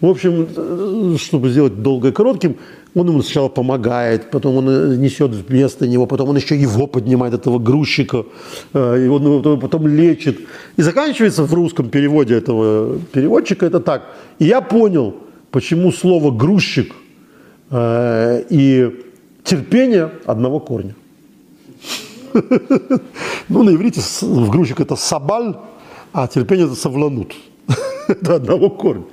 В 0.00 0.06
общем, 0.06 1.16
чтобы 1.18 1.48
сделать 1.50 1.80
долго 1.80 2.08
и 2.08 2.12
коротким, 2.12 2.56
он 2.94 3.08
ему 3.08 3.22
сначала 3.22 3.48
помогает, 3.48 4.30
потом 4.30 4.56
он 4.56 5.00
несет 5.00 5.30
вместо 5.30 5.86
него, 5.86 6.06
потом 6.06 6.30
он 6.30 6.36
еще 6.36 6.56
его 6.56 6.86
поднимает, 6.88 7.32
этого 7.32 7.58
грузчика, 7.58 8.26
и 8.74 8.76
он 9.08 9.24
его 9.24 9.56
потом 9.56 9.86
лечит. 9.86 10.40
И 10.76 10.82
заканчивается 10.82 11.44
в 11.44 11.54
русском 11.54 11.88
переводе 11.88 12.34
этого 12.34 12.98
переводчика 13.12 13.64
это 13.64 13.80
так. 13.80 14.02
И 14.40 14.46
я 14.46 14.60
понял, 14.60 15.14
почему 15.54 15.92
слово 15.92 16.32
«грузчик» 16.32 16.92
и 18.50 18.90
терпение 19.44 20.10
одного 20.26 20.60
корня. 20.60 20.94
Ну, 23.48 23.62
на 23.62 23.70
иврите 23.70 24.00
в 24.00 24.50
грузчик 24.50 24.80
это 24.80 24.96
сабаль, 24.96 25.54
а 26.12 26.26
терпение 26.26 26.66
это 26.66 26.74
савланут. 26.74 27.34
Это 28.08 28.34
одного 28.34 28.70
корня. 28.70 29.04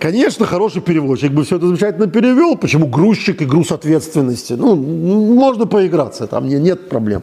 Конечно, 0.00 0.46
хороший 0.46 0.82
переводчик 0.82 1.32
бы 1.32 1.42
все 1.42 1.56
это 1.56 1.66
замечательно 1.66 2.06
перевел. 2.06 2.56
Почему 2.56 2.86
грузчик 2.86 3.42
и 3.42 3.44
груз 3.44 3.72
ответственности? 3.72 4.54
Ну, 4.54 4.76
можно 4.76 5.66
поиграться, 5.66 6.26
там 6.26 6.48
нет 6.48 6.88
проблем. 6.88 7.22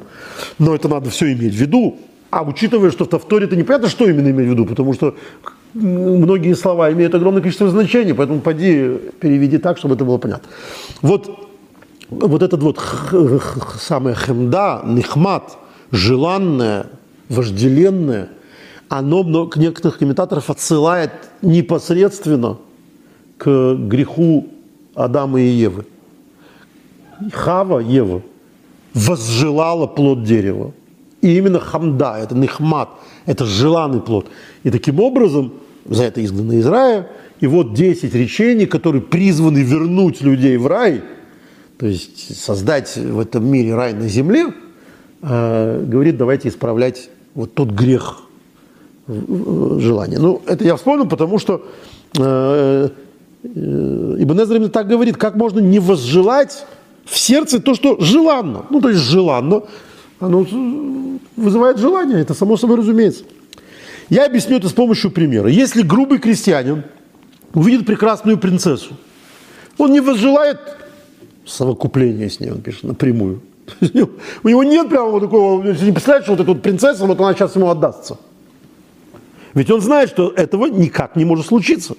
Но 0.60 0.76
это 0.76 0.90
надо 0.90 1.10
все 1.10 1.26
иметь 1.34 1.54
в 1.54 1.62
виду. 1.62 1.96
А 2.30 2.44
учитывая, 2.44 2.92
что 2.92 3.06
в 3.06 3.10
Тавторе 3.10 3.46
это 3.46 3.56
непонятно, 3.56 3.90
что 3.90 4.10
именно 4.10 4.30
иметь 4.30 4.48
в 4.48 4.52
виду, 4.52 4.66
потому 4.66 4.94
что 4.94 5.16
многие 5.74 6.56
слова 6.56 6.92
имеют 6.92 7.16
огромное 7.16 7.42
количество 7.42 7.70
значений, 7.70 8.14
поэтому 8.14 8.42
поди 8.42 8.98
переведи 9.20 9.58
так, 9.58 9.78
чтобы 9.78 9.96
это 9.96 10.06
было 10.06 10.18
понятно. 10.18 10.50
Вот, 11.02 11.48
вот 12.10 12.42
этот 12.42 12.62
вот 12.62 12.80
самое 13.80 14.16
хемда, 14.16 14.82
нихмат, 14.86 15.58
желанное, 15.92 16.88
вожделенное– 17.30 18.30
оно 18.94 19.24
много 19.24 19.60
некоторых 19.60 19.98
комментаторов 19.98 20.52
отсылает 20.52 21.12
непосредственно 21.42 22.58
к 23.38 23.76
греху 23.76 24.50
Адама 24.94 25.42
и 25.42 25.48
Евы. 25.48 25.86
Хава, 27.32 27.80
Ева, 27.80 28.22
возжелала 28.94 29.88
плод 29.88 30.24
дерева. 30.24 30.74
И 31.22 31.38
именно 31.38 31.60
хамда, 31.60 32.20
это 32.20 32.36
нихмат, 32.36 32.90
это 33.26 33.46
желанный 33.46 34.00
плод. 34.00 34.28
И 34.62 34.70
таким 34.70 35.00
образом, 35.00 35.54
за 35.86 36.04
это 36.04 36.24
изгнаны 36.24 36.60
из 36.60 36.66
рая, 36.66 37.10
и 37.40 37.48
вот 37.48 37.74
10 37.74 38.14
речений, 38.16 38.66
которые 38.66 39.02
призваны 39.02 39.60
вернуть 39.60 40.22
людей 40.22 40.58
в 40.58 40.68
рай, 40.68 41.02
то 41.78 41.86
есть 41.86 42.40
создать 42.42 42.96
в 42.96 43.20
этом 43.20 43.46
мире 43.46 43.76
рай 43.76 43.94
на 43.94 44.08
земле, 44.08 44.54
э, 45.22 45.86
говорит, 45.86 46.18
давайте 46.18 46.50
исправлять 46.50 47.10
вот 47.36 47.54
тот 47.54 47.72
грех, 47.72 48.24
желание. 49.08 50.20
Ну, 50.20 50.42
это 50.46 50.64
я 50.64 50.76
вспомнил, 50.76 51.08
потому 51.08 51.40
что 51.40 51.66
э, 52.18 52.90
э, 53.44 54.16
Ибн 54.20 54.42
Эзра 54.42 54.56
именно 54.56 54.70
так 54.70 54.88
говорит, 54.88 55.18
как 55.18 55.36
можно 55.36 55.60
не 55.60 55.80
возжелать 55.80 56.66
в 57.06 57.18
сердце 57.18 57.60
то, 57.60 57.76
что 57.76 58.00
желанно. 58.00 58.66
Ну, 58.70 58.80
то 58.80 58.90
есть 58.90 59.02
желанно, 59.02 59.64
оно 60.20 60.46
вызывает 61.36 61.78
желание, 61.80 62.22
это 62.22 62.34
само 62.34 62.56
собой 62.56 62.78
разумеется. 62.78 63.24
Я 64.10 64.26
объясню 64.26 64.58
это 64.58 64.70
с 64.70 64.74
помощью 64.74 65.12
примера. 65.12 65.48
Если 65.50 65.82
грубый 65.82 66.20
крестьянин 66.20 66.84
увидит 67.54 67.86
прекрасную 67.86 68.38
принцессу, 68.38 68.98
он 69.78 69.92
не 69.92 70.02
возжелает 70.02 70.60
совокупления 71.46 72.30
с 72.30 72.40
ней, 72.40 72.52
он 72.52 72.62
пишет 72.62 72.84
напрямую. 72.84 73.42
У 74.44 74.50
него 74.50 74.64
нет 74.64 74.90
прямо 74.90 75.10
вот 75.10 75.22
такого, 75.22 75.64
не 75.64 75.92
представляет, 75.92 76.24
что 76.24 76.34
вот 76.34 76.42
эта 76.42 76.52
вот 76.52 76.62
принцесса, 76.62 77.06
вот 77.06 77.20
она 77.20 77.34
сейчас 77.34 77.56
ему 77.56 77.70
отдастся. 77.70 78.18
Ведь 79.54 79.70
он 79.70 79.82
знает, 79.82 80.10
что 80.10 80.34
этого 80.36 80.66
никак 80.66 81.16
не 81.16 81.26
может 81.26 81.46
случиться. 81.46 81.96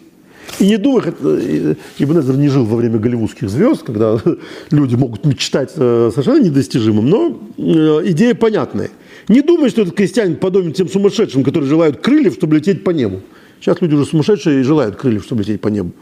И 0.59 0.67
не 0.67 0.77
думай, 0.77 1.03
э, 1.07 1.75
Ибн 1.99 2.21
Эзер 2.21 2.37
не 2.37 2.49
жил 2.49 2.65
во 2.65 2.77
время 2.77 2.99
голливудских 2.99 3.49
звезд, 3.49 3.83
когда 3.83 4.19
люди 4.71 4.95
могут 4.95 5.25
мечтать 5.25 5.73
э, 5.77 6.11
совершенно 6.13 6.43
недостижимым, 6.43 7.09
но 7.09 7.39
э, 7.57 8.03
идея 8.11 8.35
понятная. 8.35 8.91
Не 9.29 9.41
думай, 9.41 9.71
что 9.71 9.83
этот 9.83 9.95
крестьянин 9.95 10.37
подобен 10.37 10.73
тем 10.73 10.89
сумасшедшим, 10.89 11.45
которые 11.45 11.69
желают 11.69 11.99
крыльев, 11.99 12.35
чтобы 12.35 12.57
лететь 12.57 12.85
по 12.85 12.91
небу. 12.91 13.23
Сейчас 13.61 13.81
люди 13.81 13.95
уже 13.95 14.05
сумасшедшие 14.05 14.61
и 14.61 14.63
желают 14.63 14.97
крыльев, 14.97 15.25
чтобы 15.25 15.43
лететь 15.43 15.61
по 15.61 15.69
небу. 15.69 15.93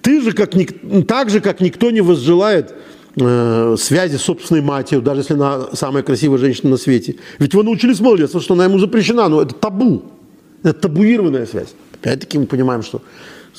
Ты 0.00 0.20
же, 0.20 0.32
как, 0.32 0.50
так 1.06 1.30
же, 1.30 1.40
как 1.40 1.60
никто 1.60 1.90
не 1.90 2.00
возжелает 2.00 2.74
э, 3.16 3.76
связи 3.78 4.16
с 4.16 4.22
собственной 4.22 4.62
матерью, 4.62 5.02
даже 5.02 5.20
если 5.20 5.34
она 5.34 5.68
самая 5.74 6.02
красивая 6.02 6.38
женщина 6.38 6.70
на 6.70 6.76
свете. 6.76 7.16
Ведь 7.38 7.54
вы 7.54 7.62
научились 7.62 8.00
молодец, 8.00 8.30
что 8.40 8.54
она 8.54 8.64
ему 8.64 8.78
запрещена, 8.78 9.28
но 9.28 9.42
это 9.42 9.54
табу. 9.54 10.02
Это 10.64 10.80
табуированная 10.80 11.46
связь. 11.46 11.74
Опять-таки 11.94 12.38
мы 12.38 12.46
понимаем, 12.46 12.82
что 12.82 13.00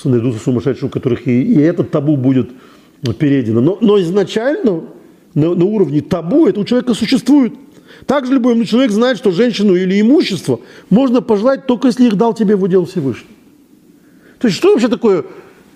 найдутся 0.03 0.43
сумасшедшие, 0.43 0.87
у 0.87 0.89
которых 0.89 1.27
и, 1.27 1.41
и 1.41 1.59
этот 1.61 1.91
табу 1.91 2.17
будет 2.17 2.49
передано. 3.17 3.61
Но, 3.61 3.77
но 3.79 4.01
изначально 4.01 4.81
на, 5.33 5.55
на 5.55 5.65
уровне 5.65 6.01
табу 6.01 6.47
это 6.47 6.59
у 6.59 6.65
человека 6.65 6.93
существует. 6.93 7.53
Также 8.05 8.33
любой 8.33 8.65
человек 8.65 8.91
знает, 8.91 9.17
что 9.17 9.31
женщину 9.31 9.75
или 9.75 9.99
имущество 9.99 10.59
можно 10.89 11.21
пожелать 11.21 11.65
только 11.65 11.87
если 11.87 12.07
их 12.07 12.15
дал 12.15 12.33
тебе 12.33 12.55
в 12.55 12.63
удел 12.63 12.85
Всевышний. 12.85 13.35
То 14.39 14.47
есть 14.47 14.57
что 14.57 14.71
вообще 14.71 14.87
такое, 14.87 15.25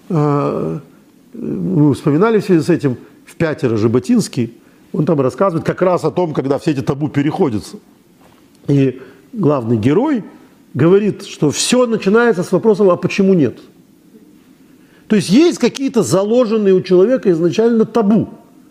э, 0.10 0.80
мы 1.34 1.94
вспоминали 1.94 2.40
в 2.40 2.46
связи 2.46 2.62
с 2.62 2.70
этим 2.70 2.98
в 3.26 3.36
пятеро 3.36 3.78
Жаботинский, 3.78 4.54
он 4.92 5.06
там 5.06 5.20
рассказывает 5.20 5.66
как 5.66 5.82
раз 5.82 6.04
о 6.04 6.12
том, 6.12 6.34
когда 6.34 6.60
все 6.60 6.72
эти 6.72 6.82
табу 6.82 7.10
переходятся. 7.10 7.78
И 8.68 9.02
главный 9.34 9.78
герой– 9.78 10.24
говорит, 10.74 11.26
что 11.26 11.52
все 11.52 11.86
начинается 11.86 12.44
с 12.44 12.52
вопроса, 12.52 12.84
а 12.92 12.96
почему 12.96 13.34
нет? 13.34 13.60
То 15.08 15.16
есть 15.16 15.30
есть 15.30 15.60
какие-то 15.60 16.02
заложенные 16.02 16.74
у 16.74 16.82
человека 16.82 17.30
изначально 17.32 17.86
табу. 17.86 18.30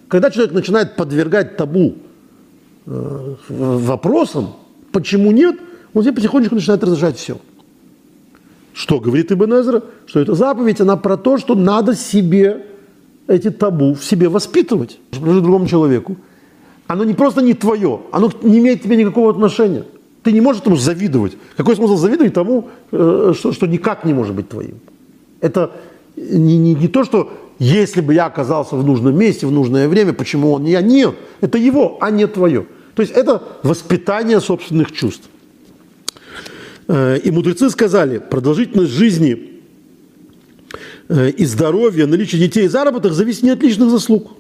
Когда 0.09 0.31
человек 0.31 0.53
начинает 0.53 0.97
подвергать 0.97 1.57
табу 1.57 1.97
э, 2.87 3.35
вопросам, 3.49 4.55
почему 4.93 5.33
нет, 5.33 5.57
он 5.95 6.03
себе 6.03 6.13
потихонечку 6.13 6.55
начинает 6.55 6.83
разрешать 6.85 7.17
все. 7.17 7.39
Что 8.75 9.01
говорит 9.01 9.31
Ибн 9.31 9.55
Эзра? 9.55 9.83
Что 10.07 10.21
эта 10.21 10.35
заповедь, 10.35 10.81
она 10.81 10.97
про 10.97 11.17
то, 11.17 11.37
что 11.39 11.55
надо 11.55 11.95
себе 11.95 12.67
эти 13.27 13.51
табу 13.51 13.95
в 13.95 14.05
себе 14.05 14.29
воспитывать, 14.29 14.99
другому 15.13 15.67
человеку. 15.67 16.17
Оно 16.87 17.05
не 17.05 17.15
просто 17.15 17.43
не 17.43 17.55
твое, 17.55 18.01
оно 18.11 18.31
не 18.43 18.59
имеет 18.59 18.81
к 18.81 18.83
тебе 18.85 18.97
никакого 18.97 19.31
отношения. 19.31 19.85
Ты 20.23 20.33
не 20.33 20.41
можешь 20.41 20.63
этому 20.63 20.77
завидовать. 20.77 21.37
Какой 21.57 21.77
смысл 21.77 21.97
завидовать 21.97 22.35
тому, 22.35 22.69
э, 22.93 23.33
что, 23.37 23.53
что 23.53 23.67
никак 23.67 24.05
не 24.05 24.15
может 24.15 24.35
быть 24.35 24.49
твоим? 24.49 24.77
Это 25.41 25.73
не, 26.17 26.59
не, 26.59 26.75
не 26.75 26.89
то, 26.89 27.05
что 27.05 27.33
если 27.59 28.01
бы 28.01 28.15
я 28.15 28.27
оказался 28.27 28.77
в 28.77 28.85
нужном 28.85 29.17
месте, 29.17 29.47
в 29.47 29.53
нужное 29.53 29.89
время, 29.89 30.13
почему 30.13 30.53
он 30.53 30.65
не 30.65 30.73
я? 30.73 30.83
Нет, 30.83 31.15
это 31.41 31.59
его, 31.59 31.99
а 32.01 32.11
не 32.11 32.27
твое. 32.27 32.67
То 32.95 33.03
есть 33.03 33.13
это 33.15 33.43
воспитание 33.63 34.41
собственных 34.41 34.93
чувств. 34.93 35.29
Э, 36.89 37.19
и 37.19 37.31
мудрецы 37.31 37.71
сказали, 37.71 38.19
продолжительность 38.19 38.93
жизни 38.93 39.61
э, 41.09 41.31
и 41.31 41.45
здоровье, 41.45 42.07
наличие 42.07 42.41
детей 42.41 42.65
и 42.65 42.69
заработок 42.69 43.13
зависит 43.13 43.43
не 43.45 43.51
от 43.51 43.63
личных 43.63 43.91
заслуг, 43.91 44.33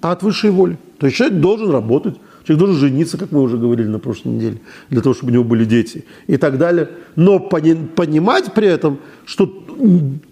а 0.00 0.12
от 0.12 0.22
высшей 0.22 0.50
воли. 0.50 0.78
То 0.98 1.06
есть 1.06 1.18
человек 1.18 1.38
должен 1.40 1.70
работать, 1.70 2.16
Человек 2.50 2.66
должен 2.66 2.80
жениться, 2.80 3.16
как 3.16 3.30
мы 3.30 3.42
уже 3.42 3.56
говорили 3.56 3.86
на 3.86 4.00
прошлой 4.00 4.32
неделе, 4.32 4.58
для 4.88 5.00
того, 5.02 5.14
чтобы 5.14 5.30
у 5.30 5.34
него 5.34 5.44
были 5.44 5.64
дети 5.64 6.04
и 6.26 6.36
так 6.36 6.58
далее. 6.58 6.88
Но 7.14 7.38
пони- 7.38 7.86
понимать 7.94 8.52
при 8.54 8.66
этом, 8.66 8.98
что 9.24 9.48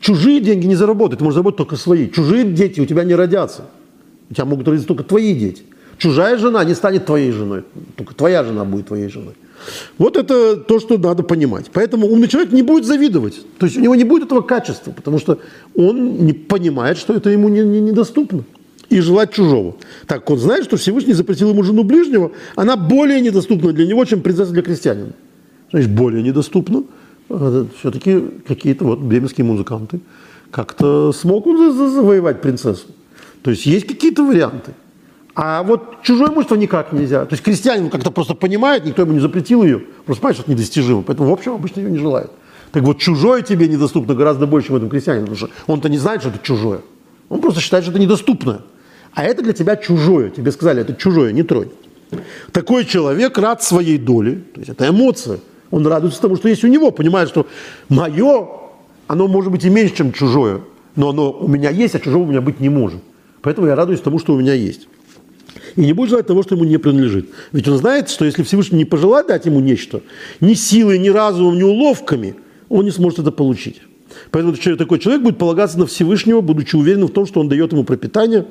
чужие 0.00 0.40
деньги 0.40 0.66
не 0.66 0.74
заработают, 0.74 1.20
ты 1.20 1.24
можешь 1.24 1.36
заработать 1.36 1.58
только 1.58 1.76
свои. 1.76 2.10
Чужие 2.10 2.42
дети 2.42 2.80
у 2.80 2.86
тебя 2.86 3.04
не 3.04 3.14
родятся. 3.14 3.66
У 4.30 4.34
тебя 4.34 4.46
могут 4.46 4.66
родиться 4.66 4.88
только 4.88 5.04
твои 5.04 5.32
дети. 5.32 5.62
Чужая 5.96 6.38
жена 6.38 6.64
не 6.64 6.74
станет 6.74 7.06
твоей 7.06 7.30
женой, 7.30 7.62
только 7.94 8.16
твоя 8.16 8.42
жена 8.42 8.64
будет 8.64 8.88
твоей 8.88 9.08
женой. 9.08 9.34
Вот 9.96 10.16
это 10.16 10.56
то, 10.56 10.80
что 10.80 10.98
надо 10.98 11.22
понимать. 11.22 11.66
Поэтому 11.72 12.08
умный 12.08 12.26
человек 12.26 12.50
не 12.50 12.62
будет 12.62 12.84
завидовать. 12.84 13.40
То 13.58 13.66
есть 13.66 13.78
у 13.78 13.80
него 13.80 13.94
не 13.94 14.02
будет 14.02 14.24
этого 14.24 14.40
качества, 14.40 14.90
потому 14.90 15.20
что 15.20 15.38
он 15.76 16.26
не 16.26 16.32
понимает, 16.32 16.98
что 16.98 17.14
это 17.14 17.30
ему 17.30 17.48
не, 17.48 17.60
не, 17.60 17.80
недоступно. 17.80 18.42
И 18.88 19.00
желать 19.00 19.32
чужого. 19.32 19.76
Так 20.06 20.28
он 20.30 20.38
знает, 20.38 20.64
что 20.64 20.76
Всевышний 20.78 21.12
запретил 21.12 21.50
ему 21.50 21.62
жену 21.62 21.84
ближнего, 21.84 22.32
она 22.56 22.76
более 22.76 23.20
недоступна 23.20 23.72
для 23.72 23.86
него, 23.86 24.04
чем 24.04 24.22
принцесса 24.22 24.52
для 24.52 24.62
крестьянина. 24.62 25.12
Значит, 25.70 25.90
более 25.90 26.22
недоступна. 26.22 26.84
А, 27.28 27.66
Все-таки 27.78 28.22
какие-то 28.46 28.84
вот 28.84 29.00
бременские 29.00 29.44
музыканты 29.44 30.00
как-то 30.50 31.12
смогут 31.12 31.74
завоевать 31.74 32.40
принцессу. 32.40 32.86
То 33.42 33.50
есть 33.50 33.66
есть 33.66 33.86
какие-то 33.86 34.24
варианты. 34.24 34.72
А 35.34 35.62
вот 35.62 36.02
чужое 36.02 36.30
имущество 36.30 36.56
никак 36.56 36.92
нельзя. 36.92 37.24
То 37.24 37.34
есть 37.34 37.44
крестьянин 37.44 37.90
как-то 37.90 38.10
просто 38.10 38.34
понимает, 38.34 38.84
никто 38.84 39.02
ему 39.02 39.12
не 39.12 39.20
запретил 39.20 39.62
ее, 39.62 39.82
просто 40.04 40.20
понимает, 40.20 40.36
что 40.36 40.42
это 40.42 40.50
недостижимо. 40.50 41.02
Поэтому, 41.02 41.28
в 41.28 41.32
общем, 41.32 41.52
обычно 41.52 41.80
ее 41.80 41.90
не 41.90 41.98
желают. 41.98 42.32
Так 42.72 42.82
вот, 42.82 42.98
чужое 42.98 43.42
тебе 43.42 43.68
недоступно 43.68 44.14
гораздо 44.14 44.46
больше, 44.46 44.68
чем 44.68 44.76
этому 44.76 44.90
крестьянину, 44.90 45.26
потому 45.26 45.36
что 45.36 45.50
он-то 45.66 45.88
не 45.88 45.98
знает, 45.98 46.22
что 46.22 46.30
это 46.30 46.40
чужое. 46.42 46.80
Он 47.28 47.40
просто 47.40 47.60
считает, 47.60 47.84
что 47.84 47.92
это 47.92 48.00
недоступное. 48.00 48.62
А 49.18 49.24
это 49.24 49.42
для 49.42 49.52
тебя 49.52 49.74
чужое. 49.74 50.30
Тебе 50.30 50.52
сказали, 50.52 50.82
это 50.82 50.94
чужое, 50.94 51.32
не 51.32 51.42
тронь. 51.42 51.70
Такой 52.52 52.84
человек 52.84 53.36
рад 53.36 53.64
своей 53.64 53.98
доле, 53.98 54.44
то 54.54 54.60
есть 54.60 54.70
это 54.70 54.88
эмоция. 54.88 55.40
Он 55.72 55.84
радуется 55.84 56.20
тому, 56.20 56.36
что 56.36 56.48
есть 56.48 56.62
у 56.62 56.68
него, 56.68 56.92
понимает, 56.92 57.28
что 57.28 57.48
мое, 57.88 58.48
оно 59.08 59.26
может 59.26 59.50
быть 59.50 59.64
и 59.64 59.70
меньше, 59.70 59.96
чем 59.96 60.12
чужое, 60.12 60.60
но 60.94 61.08
оно 61.08 61.32
у 61.32 61.48
меня 61.48 61.70
есть, 61.70 61.96
а 61.96 61.98
чужого 61.98 62.22
у 62.22 62.26
меня 62.26 62.40
быть 62.40 62.60
не 62.60 62.68
может. 62.68 63.00
Поэтому 63.42 63.66
я 63.66 63.74
радуюсь 63.74 64.00
тому, 64.00 64.20
что 64.20 64.34
у 64.34 64.38
меня 64.38 64.54
есть 64.54 64.86
и 65.74 65.80
не 65.80 65.94
будет 65.94 66.10
желать 66.10 66.28
того, 66.28 66.44
что 66.44 66.54
ему 66.54 66.64
не 66.64 66.78
принадлежит. 66.78 67.28
Ведь 67.50 67.66
он 67.66 67.76
знает, 67.76 68.10
что 68.10 68.24
если 68.24 68.44
Всевышний 68.44 68.78
не 68.78 68.84
пожелает 68.84 69.26
дать 69.26 69.46
ему 69.46 69.58
нечто, 69.58 70.00
ни 70.40 70.54
силой, 70.54 70.96
ни 71.00 71.08
разумом, 71.08 71.58
ни 71.58 71.64
уловками, 71.64 72.36
он 72.68 72.84
не 72.84 72.92
сможет 72.92 73.18
это 73.18 73.32
получить. 73.32 73.82
Поэтому 74.30 74.54
такой 74.76 75.00
человек 75.00 75.22
будет 75.22 75.38
полагаться 75.38 75.76
на 75.76 75.86
Всевышнего, 75.86 76.40
будучи 76.40 76.76
уверенным 76.76 77.08
в 77.08 77.12
том, 77.12 77.26
что 77.26 77.40
он 77.40 77.48
дает 77.48 77.72
ему 77.72 77.82
пропитание 77.82 78.46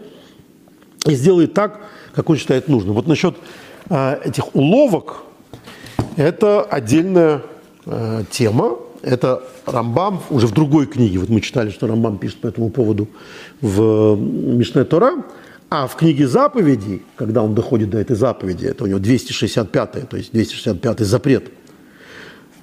и 1.07 1.15
сделает 1.15 1.53
так, 1.53 1.79
как 2.13 2.29
он 2.29 2.37
считает 2.37 2.67
нужным. 2.67 2.95
Вот 2.95 3.07
насчет 3.07 3.35
э, 3.89 4.19
этих 4.25 4.55
уловок, 4.55 5.23
это 6.15 6.61
отдельная 6.63 7.41
э, 7.85 8.23
тема. 8.29 8.77
Это 9.03 9.43
Рамбам 9.65 10.21
уже 10.29 10.47
в 10.47 10.51
другой 10.51 10.87
книге. 10.87 11.19
Вот 11.19 11.29
мы 11.29 11.41
читали, 11.41 11.69
что 11.69 11.87
Рамбам 11.87 12.17
пишет 12.17 12.41
по 12.41 12.47
этому 12.47 12.69
поводу 12.69 13.07
в 13.61 14.15
Мишне 14.15 14.83
Тора. 14.83 15.23
А 15.69 15.87
в 15.87 15.95
книге 15.95 16.27
заповедей, 16.27 17.03
когда 17.17 17.43
он 17.43 17.53
доходит 17.53 17.89
до 17.89 17.97
этой 17.97 18.15
заповеди, 18.15 18.65
это 18.65 18.85
у 18.85 18.87
него 18.87 18.99
265, 18.99 20.09
то 20.09 20.17
есть 20.17 20.31
265 20.31 20.99
запрет, 21.01 21.51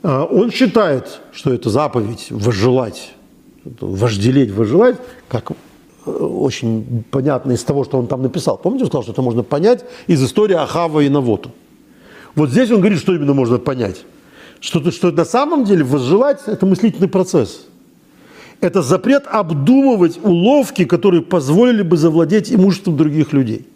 а, 0.03 0.25
он 0.25 0.51
считает, 0.51 1.21
что 1.33 1.53
это 1.53 1.69
заповедь 1.69 2.29
возжелать, 2.31 3.13
вожделеть, 3.65 4.51
возжелать, 4.53 4.97
как 5.29 5.53
очень 6.07 7.05
понятно 7.11 7.53
из 7.53 7.63
того, 7.63 7.85
что 7.85 7.99
он 7.99 8.07
там 8.07 8.23
написал. 8.23 8.59
Помните, 8.59 8.85
он 8.85 8.89
сказал, 8.89 9.03
что 9.03 9.13
это 9.13 9.23
можно 9.23 9.43
понять 9.43 9.85
из 10.07 10.23
истории 10.23 10.55
Ахава 10.55 11.01
и 11.01 11.09
Навота. 11.09 11.51
Вот 12.35 12.51
здесь 12.51 12.71
он 12.71 12.79
говорит, 12.79 12.99
что 12.99 13.15
именно 13.15 13.35
можно 13.35 13.59
понять. 13.59 14.05
Что, 14.61 14.91
что 14.91 15.11
на 15.11 15.25
самом 15.25 15.65
деле 15.65 15.85
возжелать– 15.85 16.41
это 16.47 16.67
мыслительный 16.67 17.09
процесс– 17.09 17.67
это 18.61 18.83
запрет 18.83 19.25
обдумывать 19.27 20.19
уловки, 20.23 20.85
которые 20.85 21.23
позволили 21.23 21.83
бы 21.83 21.97
завладеть 21.97 22.53
имуществом 22.53 22.97
других 22.97 23.33
людей. 23.33 23.67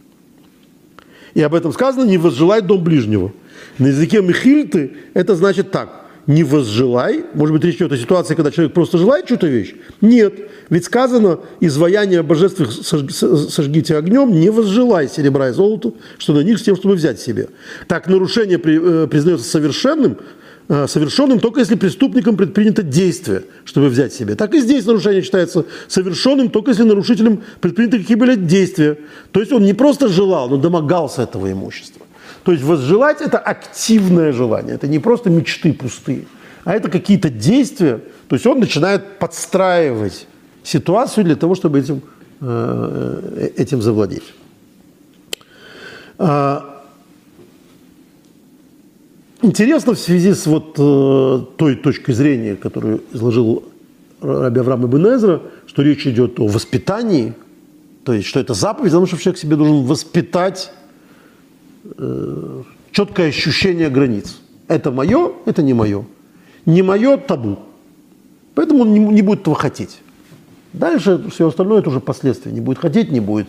И 1.34 1.42
об 1.42 1.54
этом 1.54 1.72
сказано 1.72 2.08
«не 2.08 2.16
возжелай 2.16 2.62
дом 2.62 2.82
ближнего». 2.82 3.32
На 3.76 3.88
языке 3.88 4.22
Михильты 4.22 4.96
это 5.14 5.34
значит 5.36 5.70
так– 5.70 6.06
не 6.28 6.44
возжелай. 6.44 7.24
Может 7.34 7.52
быть, 7.52 7.64
речь 7.64 7.76
идет 7.76 7.90
о 7.90 7.96
ситуации, 7.96 8.36
когда 8.36 8.52
человек 8.52 8.72
просто 8.72 8.98
желает 8.98 9.26
чью-то 9.26 9.48
вещь? 9.48 9.74
Нет. 10.00 10.34
Ведь 10.70 10.84
сказано, 10.84 11.40
изваяние 11.58 12.22
божеств 12.22 12.62
сожгите 13.10 13.96
огнем, 13.96 14.30
не 14.30 14.50
возжелай 14.50 15.08
серебра 15.08 15.48
и 15.48 15.52
золота, 15.52 15.92
что 16.18 16.34
на 16.34 16.40
них 16.40 16.60
с 16.60 16.62
тем, 16.62 16.76
чтобы 16.76 16.94
взять 16.94 17.18
себе. 17.20 17.48
Так 17.88 18.06
нарушение 18.06 18.60
э, 18.62 19.08
признается 19.10 19.48
совершенным, 19.48 20.18
Э, 20.70 20.86
совершенным 20.86 21.40
только 21.40 21.60
если 21.60 21.76
преступником 21.76 22.36
предпринято 22.36 22.82
действие, 22.82 23.44
чтобы 23.64 23.88
взять 23.88 24.12
себе. 24.12 24.34
Так 24.34 24.54
и 24.54 24.60
здесь 24.60 24.84
нарушение 24.84 25.22
считается 25.22 25.64
совершенным 25.86 26.50
только 26.50 26.72
если 26.72 26.82
нарушителем 26.82 27.42
предприняты 27.60 28.00
какие-либо 28.00 28.36
действия. 28.36 28.98
То 29.32 29.40
есть 29.40 29.50
он 29.50 29.64
не 29.64 29.72
просто 29.72 30.08
желал, 30.08 30.50
но 30.50 30.58
домогался 30.58 31.22
этого 31.22 31.50
имущества. 31.50 32.04
То 32.48 32.52
есть 32.52 32.64
возжелать– 32.64 33.20
это 33.20 33.38
активное 33.38 34.32
желание, 34.32 34.76
это 34.76 34.88
не 34.88 34.98
просто 34.98 35.28
мечты 35.28 35.74
пустые, 35.74 36.24
а 36.64 36.72
это 36.72 36.88
какие-то 36.88 37.28
действия. 37.28 38.00
То 38.26 38.36
есть 38.36 38.46
он 38.46 38.58
начинает 38.58 39.18
подстраивать 39.18 40.26
ситуацию 40.62 41.24
для 41.24 41.36
того, 41.36 41.54
чтобы 41.54 41.78
этим, 41.78 42.00
э, 42.40 43.50
этим 43.58 43.82
завладеть. 43.82 44.22
А, 46.16 46.84
Интересно 49.42 49.92
в 49.92 49.98
связи 49.98 50.32
с 50.32 50.46
вот 50.46 50.74
э, 50.78 51.44
той 51.58 51.76
точкой 51.76 52.14
зрения, 52.14 52.56
которую 52.56 53.02
изложил 53.12 53.62
Раби 54.22 54.60
Авраам 54.60 54.86
Ибн 54.86 55.42
что 55.66 55.82
речь 55.82 56.06
идет 56.06 56.40
о 56.40 56.46
воспитании, 56.46 57.34
то 58.04 58.14
есть 58.14 58.26
что 58.26 58.40
это 58.40 58.54
заповедь, 58.54 58.92
потому 58.92 59.06
что 59.06 59.18
человек 59.18 59.38
себе 59.38 59.56
должен 59.56 59.84
воспитать 59.84 60.72
э, 61.84 62.62
четкое 62.92 63.28
ощущение 63.28 63.88
границ. 63.88 64.38
Это 64.68 64.90
мое, 64.90 65.32
это 65.46 65.62
не 65.62 65.74
мое. 65.74 66.04
Не 66.66 66.82
мое– 66.82 67.16
табу. 67.28 67.58
Поэтому 68.54 68.82
он 68.82 68.92
не, 68.92 68.98
не 68.98 69.22
будет 69.22 69.40
этого 69.40 69.56
хотеть. 69.56 70.00
Дальше 70.72 71.24
все 71.30 71.48
остальное– 71.48 71.78
это 71.80 71.90
уже 71.90 72.00
последствия. 72.00 72.52
Не 72.52 72.60
будет 72.60 72.78
хотеть, 72.78 73.10
не 73.10 73.20
будет 73.20 73.48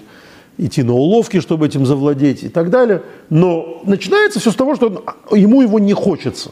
идти 0.58 0.84
на 0.84 0.94
уловки, 0.94 1.40
чтобы 1.40 1.66
этим 1.66 1.86
завладеть 1.86 2.44
и 2.44 2.50
так 2.50 2.70
далее. 2.70 3.02
Но 3.30 3.82
начинается 3.86 4.40
все 4.40 4.52
с 4.52 4.56
того, 4.56 4.76
что 4.76 5.04
ему 5.32 5.62
его 5.62 5.80
не 5.80 5.94
хочется. 5.94 6.52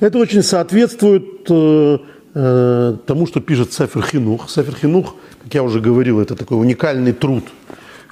Это 0.00 0.18
очень 0.18 0.42
соответствует 0.42 1.46
э, 1.48 1.98
э, 2.34 2.96
тому, 3.06 3.26
что 3.26 3.40
пишет 3.40 3.72
Сефер 3.72 4.02
Хинух. 4.02 4.50
Сефер 4.50 4.74
Хинух, 4.74 5.14
как 5.42 5.54
я 5.54 5.62
уже 5.62 5.80
говорил, 5.80 6.20
это 6.20 6.34
такой 6.34 6.58
уникальный 6.58 7.12
труд, 7.12 7.44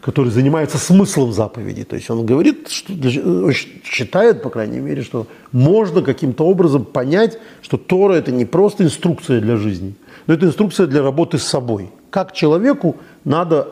который 0.01 0.31
занимается 0.31 0.79
смыслом 0.79 1.33
заповеди. 1.33 1.85
То 1.85 1.97
есть 1.97 2.11
он 2.11 2.25
говорит, 2.25 2.69
что, 2.69 2.93
считает, 3.85 4.43
по 4.43 4.51
крайней 4.51 4.81
мере, 4.81 5.03
что 5.03 5.27
можно 5.53 6.03
каким-то 6.03 6.45
образом 6.45 6.85
понять, 6.85 7.39
что 7.63 7.77
Тора– 7.77 8.13
это 8.15 8.33
не 8.33 8.45
просто 8.45 8.85
инструкция 8.85 9.41
для 9.41 9.57
жизни, 9.57 9.95
но 10.27 10.35
это 10.35 10.47
инструкция 10.47 10.87
для 10.87 11.03
работы 11.03 11.39
с 11.39 11.45
собой. 11.45 11.91
Как 12.11 12.33
человеку 12.33 12.97
надо 13.25 13.69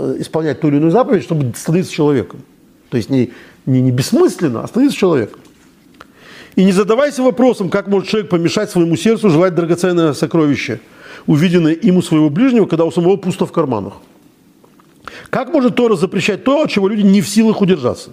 Э, 0.00 0.14
исполнять 0.20 0.60
ту 0.60 0.68
или 0.68 0.76
иную 0.76 0.92
заповедь, 0.92 1.24
чтобы 1.24 1.52
становиться 1.56 1.92
человеком. 1.92 2.40
То 2.88 2.96
есть 2.96 3.10
не, 3.10 3.32
не, 3.66 3.80
не 3.80 3.90
бессмысленно, 3.90 4.62
а 4.62 4.68
становиться 4.68 4.96
человеком. 4.96 5.40
И 6.54 6.64
не 6.64 6.70
задавайся 6.70 7.22
вопросом, 7.22 7.68
как 7.68 7.88
может 7.88 8.08
человек 8.08 8.30
помешать 8.30 8.70
своему 8.70 8.96
сердцу 8.96 9.28
желать 9.28 9.56
драгоценное 9.56 10.12
сокровище, 10.12 10.80
увиденное 11.26 11.72
им 11.72 11.96
у 11.96 12.02
своего 12.02 12.30
ближнего, 12.30 12.66
когда 12.66 12.84
у 12.84 12.92
самого 12.92 13.16
пусто 13.16 13.44
в 13.44 13.50
карманах. 13.50 13.94
Как 15.30 15.52
может 15.52 15.76
Тора 15.76 15.96
запрещать 15.96 16.44
то, 16.44 16.62
от 16.62 16.70
чего 16.70 16.88
люди 16.88 17.02
не 17.02 17.20
в 17.20 17.28
силах 17.28 17.60
удержаться? 17.60 18.10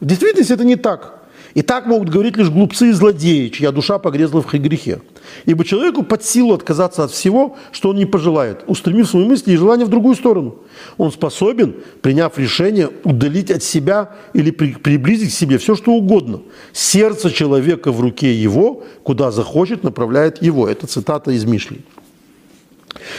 В 0.00 0.04
действительности 0.06 0.52
это 0.52 0.64
не 0.64 0.76
так. 0.76 1.18
И 1.54 1.62
так 1.62 1.86
могут 1.86 2.10
говорить 2.10 2.36
лишь 2.36 2.50
глупцы 2.50 2.90
и 2.90 2.92
злодеи, 2.92 3.48
чья 3.48 3.72
душа 3.72 3.98
погрезла 3.98 4.42
в 4.42 4.52
грехе. 4.52 5.00
Ибо 5.46 5.64
человеку 5.64 6.02
под 6.02 6.22
силу 6.22 6.54
отказаться 6.54 7.04
от 7.04 7.10
всего, 7.10 7.56
что 7.72 7.88
он 7.88 7.96
не 7.96 8.06
пожелает, 8.06 8.64
устремив 8.66 9.08
свои 9.08 9.24
мысли 9.24 9.52
и 9.52 9.56
желания 9.56 9.84
в 9.84 9.88
другую 9.88 10.14
сторону. 10.14 10.58
Он 10.98 11.10
способен, 11.10 11.76
приняв 12.02 12.38
решение, 12.38 12.90
удалить 13.02 13.50
от 13.50 13.62
себя 13.62 14.10
или 14.34 14.50
при, 14.50 14.74
приблизить 14.74 15.30
к 15.30 15.36
себе 15.36 15.58
все, 15.58 15.74
что 15.74 15.92
угодно. 15.92 16.42
Сердце 16.72 17.30
человека 17.30 17.92
в 17.92 18.00
руке 18.00 18.34
его, 18.34 18.84
куда 19.02 19.30
захочет, 19.30 19.82
направляет 19.82 20.42
его. 20.42 20.68
Это 20.68 20.86
цитата 20.86 21.30
из 21.30 21.44
Мишли. 21.44 21.80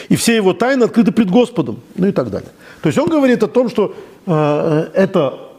И 0.10 0.16
все 0.16 0.36
его 0.36 0.54
тайны 0.54 0.84
открыты 0.84 1.12
пред 1.12 1.30
Господом, 1.30 1.80
ну 1.96 2.08
и 2.08 2.12
так 2.12 2.30
далее. 2.30 2.50
То 2.82 2.88
есть 2.88 2.98
он 2.98 3.10
говорит 3.10 3.44
о 3.44 3.48
том, 3.48 3.70
что 3.70 3.96
э, 4.26 4.90
это 4.94 5.50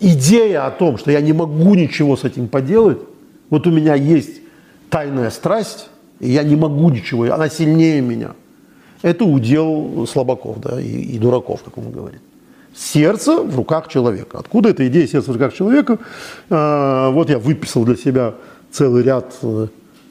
идея 0.00 0.66
о 0.66 0.70
том, 0.70 0.98
что 0.98 1.10
я 1.10 1.20
не 1.20 1.32
могу 1.32 1.74
ничего 1.74 2.16
с 2.16 2.24
этим 2.24 2.48
поделать, 2.48 2.98
вот 3.50 3.66
у 3.66 3.70
меня 3.70 3.94
есть 3.94 4.40
тайная 4.90 5.30
страсть, 5.30 5.88
и 6.20 6.30
я 6.30 6.42
не 6.42 6.56
могу 6.56 6.90
ничего, 6.90 7.24
она 7.32 7.48
сильнее 7.48 8.00
меня. 8.00 8.32
Это 9.02 9.24
удел 9.24 10.06
слабаков 10.06 10.60
да, 10.60 10.80
и, 10.80 10.86
и 10.86 11.18
дураков, 11.18 11.62
как 11.64 11.76
он 11.76 11.90
говорит. 11.90 12.20
Сердце 12.74 13.42
в 13.42 13.56
руках 13.56 13.88
человека. 13.88 14.38
Откуда 14.38 14.70
эта 14.70 14.86
идея 14.86 15.06
сердца 15.06 15.30
в 15.30 15.34
руках 15.34 15.52
человека? 15.52 15.98
А, 16.48 17.10
вот 17.10 17.28
я 17.28 17.38
выписал 17.38 17.84
для 17.84 17.96
себя 17.96 18.34
целый 18.70 19.02
ряд 19.02 19.34
э, 19.42 19.66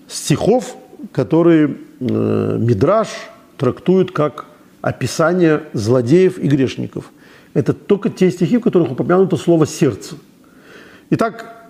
стихов, 0.08 0.76
которые 1.12 1.78
э, 2.00 2.58
Мидраш 2.60 3.08
трактует 3.58 4.12
как 4.12 4.46
описание 4.82 5.64
злодеев 5.74 6.38
и 6.38 6.48
грешников. 6.48 7.12
Это 7.54 7.74
только 7.74 8.10
те 8.10 8.32
стихи, 8.32 8.58
в 8.58 8.62
которых 8.62 8.92
упомянуто 8.92 9.38
слово 9.38 9.66
«сердце». 9.66 10.16
Итак, 11.10 11.70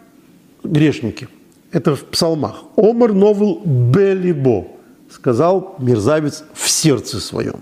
грешники. 0.64 1.28
Это 1.72 1.96
в 1.96 2.04
псалмах. 2.06 2.64
«Омар 2.76 3.14
новел 3.14 3.62
белибо», 3.66 4.68
сказал 5.10 5.76
мерзавец 5.80 6.44
в 6.54 6.70
сердце 6.70 7.20
своем. 7.20 7.62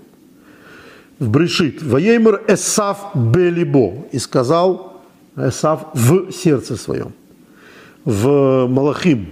В 1.18 1.30
Брешит. 1.30 1.82
«Ваеймер 1.82 2.42
эсав 2.48 3.12
белибо», 3.14 4.06
и 4.12 4.18
сказал 4.18 4.90
Эсав 5.36 5.86
в 5.94 6.32
сердце 6.32 6.76
своем. 6.76 7.12
В 8.04 8.66
Малахим. 8.66 9.30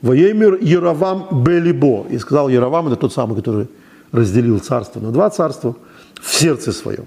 «Ваеймер 0.00 0.58
Яровам 0.62 1.44
белибо», 1.44 2.06
и 2.08 2.18
сказал 2.18 2.48
Яровам, 2.48 2.86
это 2.86 2.96
тот 2.96 3.12
самый, 3.12 3.36
который 3.36 3.68
разделил 4.12 4.58
царство 4.58 5.00
на 5.00 5.10
два 5.10 5.30
царства, 5.30 5.76
в 6.20 6.34
сердце 6.34 6.72
своем. 6.72 7.06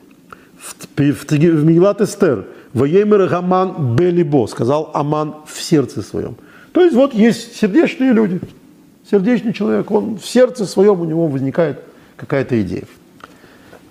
В, 0.57 0.75
в, 0.95 1.31
в 1.31 1.63
Мигилат 1.65 2.01
Эстер 2.01 2.45
«Воемер 2.73 3.27
Гаман 3.27 3.95
Белибо», 3.95 4.47
сказал 4.47 4.91
Аман 4.93 5.35
в 5.45 5.61
сердце 5.61 6.01
своем. 6.01 6.35
То 6.71 6.81
есть 6.81 6.95
вот 6.95 7.13
есть 7.13 7.55
сердечные 7.55 8.13
люди, 8.13 8.41
сердечный 9.09 9.53
человек, 9.53 9.91
он 9.91 10.17
в 10.17 10.25
сердце 10.25 10.65
своем 10.65 10.99
у 11.01 11.05
него 11.05 11.27
возникает 11.27 11.79
какая-то 12.15 12.59
идея. 12.61 12.85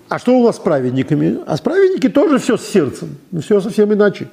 А 0.09 0.19
что 0.19 0.37
у 0.37 0.45
нас 0.45 0.57
с 0.57 0.59
праведниками? 0.59 1.39
А 1.45 1.55
с 1.55 1.61
праведники 1.61 2.09
тоже 2.09 2.37
все 2.39 2.57
с 2.57 2.67
сердцем, 2.67 3.15
все 3.41 3.61
совсем 3.61 3.93
иначе. 3.93 4.27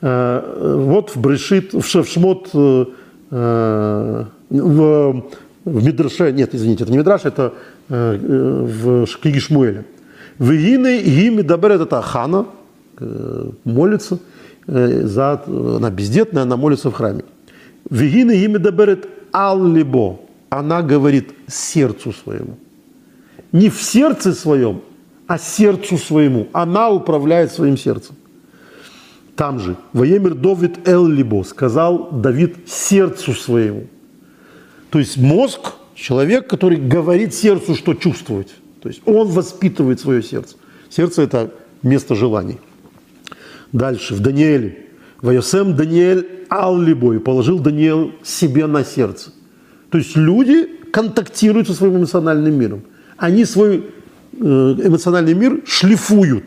Э, 0.00 0.78
вот 0.86 1.10
в 1.10 1.20
Брешит, 1.20 1.74
в 1.74 1.82
Шевшмот, 1.82 2.50
э, 2.54 2.84
в, 4.50 5.24
в 5.64 5.84
Мидраше, 5.84 6.32
нет, 6.32 6.54
извините, 6.54 6.84
это 6.84 6.92
не 6.92 6.98
Мидраш, 6.98 7.24
это 7.24 7.54
Э, 7.90 8.16
в 8.16 9.06
книге 9.18 9.40
Шмуэля. 9.40 9.84
Вегины 10.38 11.00
ими 11.00 11.42
доберет 11.42 11.82
это 11.82 12.00
Хана, 12.00 12.46
э, 12.98 13.50
молится, 13.64 14.18
э, 14.66 15.02
за, 15.06 15.42
она 15.46 15.90
бездетная, 15.90 16.44
она 16.44 16.56
молится 16.56 16.90
в 16.90 16.94
храме. 16.94 17.24
Вегины 17.90 18.32
ими 18.32 18.56
доберет 18.56 19.06
аллибо, 19.32 20.18
она 20.48 20.80
говорит 20.80 21.34
сердцу 21.46 22.12
своему. 22.12 22.56
Не 23.52 23.68
в 23.68 23.82
сердце 23.82 24.32
своем, 24.32 24.80
а 25.26 25.36
сердцу 25.36 25.98
своему. 25.98 26.48
Она 26.54 26.88
управляет 26.88 27.52
своим 27.52 27.76
сердцем. 27.76 28.16
Там 29.36 29.60
же, 29.60 29.76
Воемир 29.92 30.34
Довид 30.34 30.88
Эл-Либо, 30.88 31.42
сказал 31.42 32.08
Давид 32.12 32.66
сердцу 32.66 33.34
своему. 33.34 33.88
То 34.94 35.00
есть 35.00 35.16
мозг 35.16 35.72
Человек, 35.96 36.48
который 36.48 36.76
говорит 36.76 37.34
сердцу, 37.34 37.74
что 37.74 37.94
чувствовать. 37.94 38.54
То 38.80 38.88
есть 38.88 39.00
он 39.06 39.28
воспитывает 39.28 40.00
свое 40.00 40.22
сердце. 40.22 40.56
Сердце– 40.90 41.22
это 41.26 41.52
место 41.82 42.14
желаний. 42.14 42.58
Дальше, 43.72 44.14
в 44.14 44.20
Даниэле. 44.20 44.86
Вайосем 45.20 45.74
Даниэль 45.74 46.46
Аллибой 46.48 47.18
положил 47.18 47.58
Даниэл 47.58 48.12
себе 48.22 48.66
на 48.66 48.84
сердце. 48.84 49.32
То 49.90 49.98
есть 49.98 50.16
люди 50.16 50.68
контактируют 50.92 51.68
со 51.68 51.74
своим 51.74 51.96
эмоциональным 51.96 52.54
миром. 52.54 52.82
Они 53.16 53.44
свой 53.44 53.86
э, 54.32 54.36
эмоциональный 54.36 55.34
мир 55.34 55.62
шлифуют, 55.66 56.44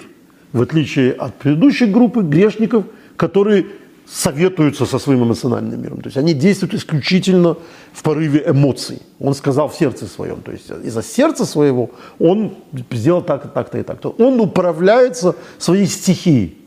в 0.54 0.62
отличие 0.62 1.14
от 1.14 1.36
предыдущей 1.36 1.86
группы 1.86 2.22
грешников, 2.22 2.86
которые 3.16 3.66
советуются 4.10 4.86
со 4.86 5.00
своим 5.00 5.24
эмоциональным 5.24 5.82
миром. 5.82 6.02
То 6.02 6.08
есть 6.08 6.18
они 6.18 6.34
действуют 6.34 6.74
исключительно 6.74 7.58
в 7.92 8.04
порыве 8.04 8.44
эмоций. 8.48 9.02
Он 9.20 9.34
сказал 9.34 9.68
в 9.68 9.76
сердце 9.76 10.06
своем. 10.08 10.42
То 10.42 10.52
есть 10.52 10.70
из-за 10.84 11.04
сердца 11.04 11.46
своего 11.46 11.92
он 12.20 12.56
сделал 12.92 13.22
так, 13.22 13.54
так-то 13.54 13.78
и 13.78 13.84
так-то. 13.84 14.16
Он 14.18 14.40
управляется 14.40 15.36
своей 15.58 15.88
стихией. 15.88 16.58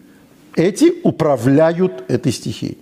Эти 0.54 0.92
управляют 1.02 2.04
этой 2.08 2.32
стихией. 2.32 2.76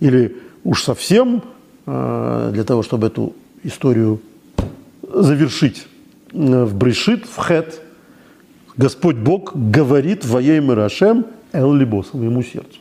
Или 0.00 0.36
уж 0.64 0.82
совсем 0.82 1.42
э, 1.86 2.50
для 2.52 2.64
того, 2.64 2.82
чтобы 2.82 3.06
эту 3.06 3.34
историю 3.62 4.20
завершить 5.02 5.86
э, 6.32 6.64
в 6.64 6.74
Брешит, 6.74 7.24
в 7.24 7.46
Хет, 7.46 7.80
Господь 8.76 9.16
Бог 9.16 9.54
говорит 9.54 10.24
во 10.24 10.40
имя 10.40 10.74
Рашем 10.74 11.26
Эл-Либо, 11.52 12.02
своему 12.02 12.42
сердцу. 12.42 12.80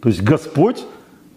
То 0.00 0.08
есть 0.08 0.22
Господь, 0.22 0.84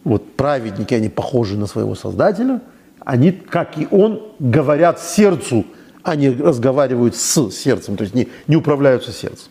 вот 0.04 0.34
праведники, 0.34 0.94
они 0.94 1.10
похожи 1.10 1.58
на 1.58 1.68
своего 1.68 1.96
Создателя, 1.96 2.62
они, 3.00 3.32
как 3.32 3.78
и 3.78 3.88
Он, 3.92 4.22
говорят 4.40 5.00
сердцу, 5.00 5.66
они 6.04 6.30
разговаривают 6.30 7.16
с 7.16 7.52
сердцем, 7.52 7.96
то 7.96 8.04
есть 8.04 8.16
не, 8.16 8.28
не 8.48 8.56
управляются 8.56 9.12
сердцем. 9.12 9.50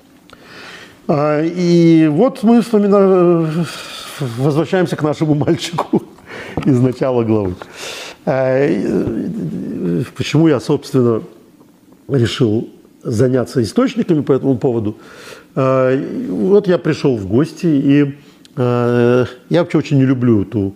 А, 1.09 1.43
и 1.43 2.07
вот 2.09 2.43
мы 2.43 2.63
вспоминаем, 2.63 3.67
возвращаемся 4.21 4.97
к 4.97 5.03
нашему 5.03 5.35
мальчику 5.35 6.03
из 6.65 6.81
начала 6.81 7.25
главы. 7.25 7.57
А, 8.27 8.69
почему 10.17 10.49
я, 10.49 10.61
собственно, 10.61 11.23
решил 12.09 12.69
заняться 13.03 13.63
источниками 13.63 14.21
по 14.21 14.33
этому 14.33 14.57
поводу? 14.59 14.99
А, 15.57 15.97
вот 16.29 16.69
я 16.69 16.79
пришел 16.79 17.17
в 17.17 17.27
гости 17.27 17.67
и 17.67 18.19
я 18.57 19.27
вообще 19.51 19.79
очень 19.79 19.99
не 19.99 20.05
люблю 20.05 20.43
эту 20.43 20.75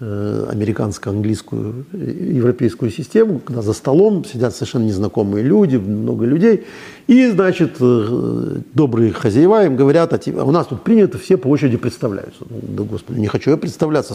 э, 0.00 0.46
американско-английскую 0.50 1.86
европейскую 1.92 2.90
систему, 2.90 3.38
когда 3.38 3.62
за 3.62 3.72
столом 3.72 4.24
сидят 4.24 4.54
совершенно 4.54 4.84
незнакомые 4.84 5.44
люди, 5.44 5.76
много 5.76 6.26
людей, 6.26 6.64
и, 7.06 7.28
значит, 7.28 7.76
э, 7.80 8.60
добрые 8.74 9.12
хозяева 9.12 9.64
им 9.64 9.76
говорят, 9.76 10.12
а, 10.12 10.18
а 10.38 10.44
у 10.44 10.50
нас 10.50 10.66
тут 10.66 10.82
принято, 10.82 11.18
все 11.18 11.36
по 11.36 11.48
очереди 11.48 11.76
представляются. 11.76 12.44
Ну, 12.48 12.60
да, 12.62 12.82
господи, 12.84 13.20
не 13.20 13.28
хочу 13.28 13.50
я 13.50 13.56
представляться, 13.56 14.14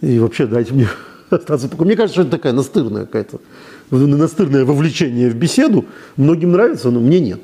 и 0.00 0.18
вообще 0.18 0.46
дайте 0.46 0.74
мне 0.74 0.88
остаться. 1.30 1.68
Мне 1.78 1.96
кажется, 1.96 2.20
что 2.20 2.22
это 2.22 2.30
такая 2.32 2.52
настырная 2.52 3.06
какая-то, 3.06 3.40
настырное 3.90 4.64
вовлечение 4.64 5.30
в 5.30 5.36
беседу. 5.36 5.84
Многим 6.16 6.52
нравится, 6.52 6.90
но 6.90 7.00
мне 7.00 7.20
нет. 7.20 7.40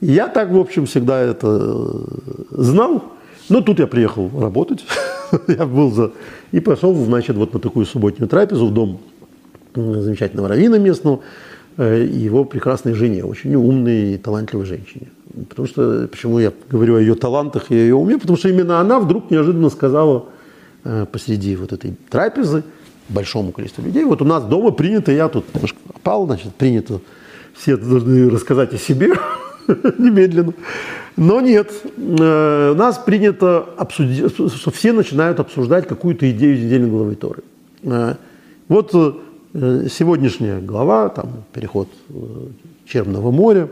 Я 0.00 0.26
так, 0.26 0.50
в 0.50 0.58
общем, 0.58 0.86
всегда 0.86 1.20
это 1.20 2.04
знал, 2.50 3.11
ну, 3.48 3.60
тут 3.60 3.78
я 3.78 3.86
приехал 3.86 4.30
работать, 4.38 4.84
я 5.48 5.66
был 5.66 5.90
за... 5.90 6.12
И 6.52 6.60
пошел, 6.60 6.94
значит, 6.94 7.36
вот 7.36 7.54
на 7.54 7.60
такую 7.60 7.86
субботнюю 7.86 8.28
трапезу 8.28 8.66
в 8.66 8.74
дом 8.74 9.00
замечательного 9.74 10.48
равина 10.48 10.78
местного 10.78 11.20
э, 11.76 12.04
и 12.04 12.18
его 12.18 12.44
прекрасной 12.44 12.94
жене, 12.94 13.24
очень 13.24 13.54
умной 13.54 14.14
и 14.14 14.18
талантливой 14.18 14.66
женщине. 14.66 15.08
Потому 15.48 15.66
что, 15.66 16.08
почему 16.10 16.38
я 16.38 16.52
говорю 16.70 16.96
о 16.96 17.00
ее 17.00 17.14
талантах 17.14 17.70
и 17.70 17.74
о 17.74 17.78
ее 17.78 17.94
уме, 17.94 18.18
потому 18.18 18.36
что 18.36 18.48
именно 18.48 18.80
она 18.80 19.00
вдруг 19.00 19.30
неожиданно 19.30 19.70
сказала 19.70 20.26
э, 20.84 21.06
посреди 21.10 21.56
вот 21.56 21.72
этой 21.72 21.94
трапезы 22.10 22.64
большому 23.08 23.52
количеству 23.52 23.82
людей, 23.82 24.04
вот 24.04 24.22
у 24.22 24.24
нас 24.24 24.44
дома 24.44 24.70
принято, 24.70 25.10
я 25.12 25.28
тут 25.28 25.44
немножко 25.54 25.78
опал, 25.94 26.26
значит, 26.26 26.54
принято, 26.54 27.00
все 27.54 27.76
должны 27.76 28.30
рассказать 28.30 28.72
о 28.74 28.78
себе 28.78 29.12
немедленно. 29.98 30.54
Но 31.16 31.40
нет, 31.40 31.70
э, 31.96 32.70
у 32.72 32.74
нас 32.74 32.98
принято 32.98 33.66
обсудить, 33.76 34.32
что 34.34 34.70
все 34.70 34.92
начинают 34.92 35.40
обсуждать 35.40 35.86
какую-то 35.86 36.30
идею 36.30 36.64
недельной 36.64 36.88
главы 36.90 37.14
Торы. 37.14 37.42
Э, 37.82 38.14
вот 38.68 38.94
э, 38.94 39.88
сегодняшняя 39.90 40.60
глава, 40.60 41.08
там 41.10 41.44
переход 41.52 41.88
Черного 42.86 43.30
моря, 43.30 43.68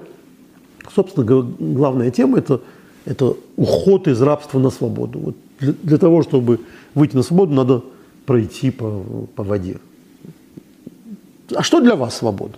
собственно, 0.95 1.27
главная 1.59 2.11
тема 2.11 2.39
это, 2.39 2.61
это 3.05 3.35
уход 3.57 4.09
из 4.09 4.21
рабства 4.21 4.59
на 4.59 4.71
свободу. 4.71 5.19
Вот 5.19 5.37
для, 5.59 5.73
для 5.83 5.99
того, 5.99 6.23
чтобы 6.23 6.61
выйти 6.95 7.17
на 7.17 7.23
свободу, 7.23 7.55
надо 7.55 7.83
пройти 8.27 8.71
по, 8.71 9.03
по 9.35 9.43
воде. 9.43 9.79
А 11.55 11.63
что 11.63 11.81
для 11.81 11.97
вас 11.97 12.19
свобода? 12.19 12.55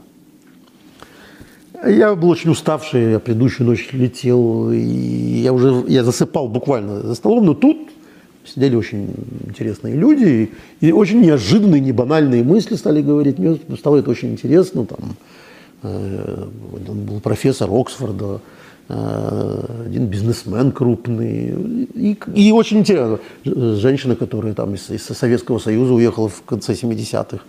Я 1.84 2.14
был 2.14 2.30
очень 2.30 2.50
уставший, 2.50 3.12
я 3.12 3.18
предыдущую 3.18 3.66
ночь 3.66 3.88
летел, 3.92 4.70
и 4.70 4.78
я 4.78 5.52
уже 5.52 5.84
я 5.88 6.04
засыпал 6.04 6.48
буквально 6.48 7.00
за 7.00 7.14
столом, 7.14 7.46
но 7.46 7.54
тут 7.54 7.76
сидели 8.44 8.76
очень 8.76 9.14
интересные 9.46 9.94
люди, 9.96 10.52
и, 10.80 10.92
очень 10.92 11.20
неожиданные, 11.20 11.80
не 11.80 11.92
банальные 11.92 12.44
мысли 12.44 12.76
стали 12.76 13.02
говорить. 13.02 13.38
Мне 13.38 13.58
стало 13.76 13.96
это 13.96 14.10
очень 14.10 14.32
интересно. 14.32 14.86
Там, 14.86 15.16
э, 15.82 16.46
был 16.88 17.20
профессор 17.20 17.68
Оксфорда, 17.72 18.40
э, 18.88 19.64
один 19.86 20.06
бизнесмен 20.06 20.72
крупный. 20.72 21.54
И, 21.94 22.18
и 22.34 22.52
очень 22.52 22.78
интересно, 22.78 23.18
женщина, 23.44 24.14
которая 24.14 24.54
там 24.54 24.74
из, 24.74 24.88
из 24.90 25.02
Советского 25.04 25.58
Союза 25.58 25.94
уехала 25.94 26.28
в 26.28 26.42
конце 26.42 26.74
70-х. 26.74 27.40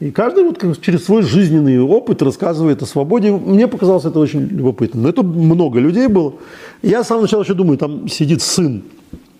И 0.00 0.12
каждый 0.12 0.44
вот 0.44 0.80
через 0.80 1.04
свой 1.04 1.22
жизненный 1.22 1.80
опыт 1.80 2.22
рассказывает 2.22 2.82
о 2.82 2.86
свободе. 2.86 3.32
Мне 3.32 3.66
показалось 3.66 4.04
это 4.04 4.20
очень 4.20 4.46
любопытно. 4.46 5.02
Но 5.02 5.08
это 5.08 5.24
много 5.24 5.80
людей 5.80 6.06
было. 6.06 6.34
Я 6.82 7.02
с 7.02 7.08
самого 7.08 7.22
начала 7.22 7.42
еще 7.42 7.54
думаю, 7.54 7.78
там 7.78 8.08
сидит 8.08 8.40
сын 8.40 8.84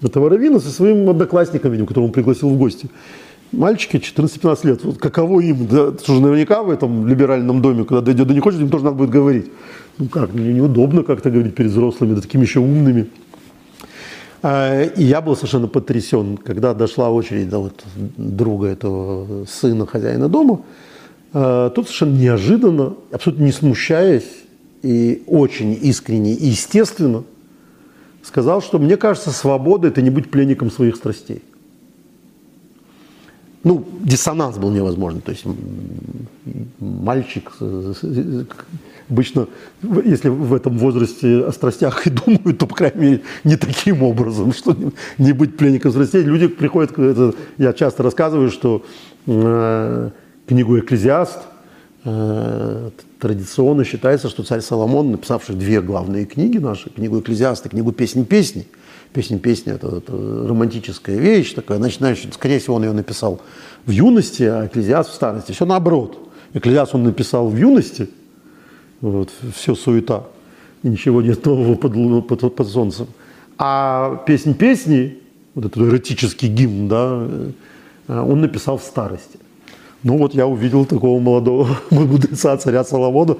этого 0.03 0.29
раввина 0.29 0.59
со 0.59 0.71
своим 0.71 1.09
одноклассником, 1.09 1.71
видимо, 1.71 1.87
которого 1.87 2.09
он 2.09 2.13
пригласил 2.13 2.49
в 2.49 2.59
гости. 2.59 2.89
Мальчики 3.53 3.97
14-15 3.97 4.67
лет, 4.67 4.85
вот 4.85 4.99
каково 4.99 5.41
им, 5.41 5.67
да, 5.69 5.93
тоже 5.93 6.21
наверняка 6.21 6.63
в 6.63 6.71
этом 6.71 7.07
либеральном 7.07 7.63
доме, 7.63 7.85
когда 7.85 8.03
дойдет 8.03 8.27
до 8.27 8.35
не 8.35 8.41
хочет, 8.41 8.61
им 8.61 8.69
тоже 8.69 8.85
надо 8.85 8.97
будет 8.97 9.11
говорить. 9.11 9.47
Ну 9.97 10.07
как, 10.09 10.35
мне 10.35 10.53
неудобно 10.53 11.03
как-то 11.03 11.31
говорить 11.31 11.55
перед 11.55 11.71
взрослыми, 11.71 12.15
да 12.15 12.21
такими 12.21 12.43
еще 12.43 12.61
умными. 12.61 13.07
А, 14.43 14.83
и 14.83 15.03
я 15.03 15.21
был 15.21 15.35
совершенно 15.37 15.67
потрясен, 15.67 16.37
когда 16.37 16.75
дошла 16.75 17.11
очередь 17.11 17.49
до 17.49 17.59
вот 17.59 17.85
друга 18.17 18.69
этого 18.69 19.45
сына 19.47 19.87
хозяина 19.87 20.29
дома. 20.29 20.63
А, 21.33 21.71
тут 21.71 21.87
совершенно 21.87 22.17
неожиданно, 22.17 22.95
абсолютно 23.11 23.45
не 23.45 23.53
смущаясь 23.53 24.29
и 24.83 25.25
очень 25.27 25.77
искренне 25.81 26.35
и 26.35 26.47
естественно 26.47 27.25
сказал, 28.23 28.63
что 28.63 28.79
мне 28.79 28.97
кажется, 28.97 29.31
свобода– 29.31 29.89
это 29.89 30.03
не 30.03 30.11
быть 30.11 30.31
пленником 30.31 30.71
своих 30.71 30.97
страстей. 30.97 31.43
Ну, 33.65 33.85
диссонанс 34.01 34.57
был 34.57 34.71
невозможен. 34.71 35.21
То 35.21 35.33
есть 35.33 35.45
мальчик 36.79 37.53
Обычно, 39.11 39.49
если 40.05 40.29
в 40.29 40.53
этом 40.53 40.77
возрасте 40.77 41.39
о 41.47 41.53
страстях 41.53 42.07
и 42.07 42.11
думают, 42.27 42.59
то, 42.59 42.67
по 42.67 42.75
крайней 42.75 43.01
мере, 43.01 43.23
не 43.43 43.57
таким 43.57 44.03
образом, 44.03 44.53
что 44.53 44.77
не 45.17 45.33
быть 45.33 45.57
пленником 45.57 45.93
страстей. 45.93 46.23
Люди 46.23 46.47
приходят, 46.47 46.99
это, 46.99 47.35
я 47.57 47.73
часто 47.73 48.03
рассказываю, 48.03 48.51
что 48.51 48.85
э, 49.27 50.11
книгу 50.47 50.79
«Экклезиаст» 50.79 51.39
э, 52.05 52.91
традиционно 53.19 53.85
считается, 53.85 54.29
что 54.29 54.43
царь 54.43 54.61
Соломон, 54.61 55.13
написавший 55.13 55.55
две 55.55 55.81
главные 55.81 56.27
книги 56.27 56.59
наши, 56.59 56.91
книгу 56.91 57.21
«Экклезиаст» 57.21 57.65
и 57.65 57.71
книгу 57.71 57.93
«Песни 57.93 58.25
песни», 58.25 58.67
Песня 59.13 59.39
песня 59.39 59.75
это, 59.75 59.97
это 59.97 60.13
романтическая 60.13 61.17
вещь 61.17 61.55
такая, 61.55 61.79
начинающая, 61.79 62.31
скорее 62.33 62.59
всего, 62.59 62.77
он 62.77 62.85
ее 62.85 62.93
написал 62.93 63.41
в 63.87 63.91
юности, 63.91 64.43
а 64.43 64.67
«Экклезиаст» 64.67 65.11
в 65.11 65.15
старости. 65.15 65.53
Все 65.53 65.65
наоборот. 65.65 66.19
«Экклезиаст» 66.53 66.95
он 66.95 67.05
написал 67.05 67.49
в 67.49 67.57
юности– 67.57 68.09
вот, 69.01 69.31
все 69.55 69.75
суета, 69.75 70.25
и 70.83 70.89
ничего 70.89 71.23
нет 71.23 71.45
нового 71.45 71.75
под, 71.75 71.93
под, 72.27 72.55
под 72.55 72.69
солнцем. 72.69 73.07
А 73.59 74.23
песнь 74.27 74.55
песни, 74.55 75.19
вот 75.55 75.67
этот 75.67 75.79
эротический 75.83 76.49
гимн, 76.49 76.89
да, 76.89 77.29
э, 78.09 78.21
он 78.21 78.41
написал 78.41 78.79
в 78.79 78.83
старости. 78.83 79.39
Ну 80.05 80.17
вот 80.17 80.35
я 80.35 80.47
увидел 80.47 80.85
такого 80.85 81.21
молодого 81.21 81.69
мудреца, 81.91 82.57
царя 82.57 82.85
Соломона, 82.85 83.37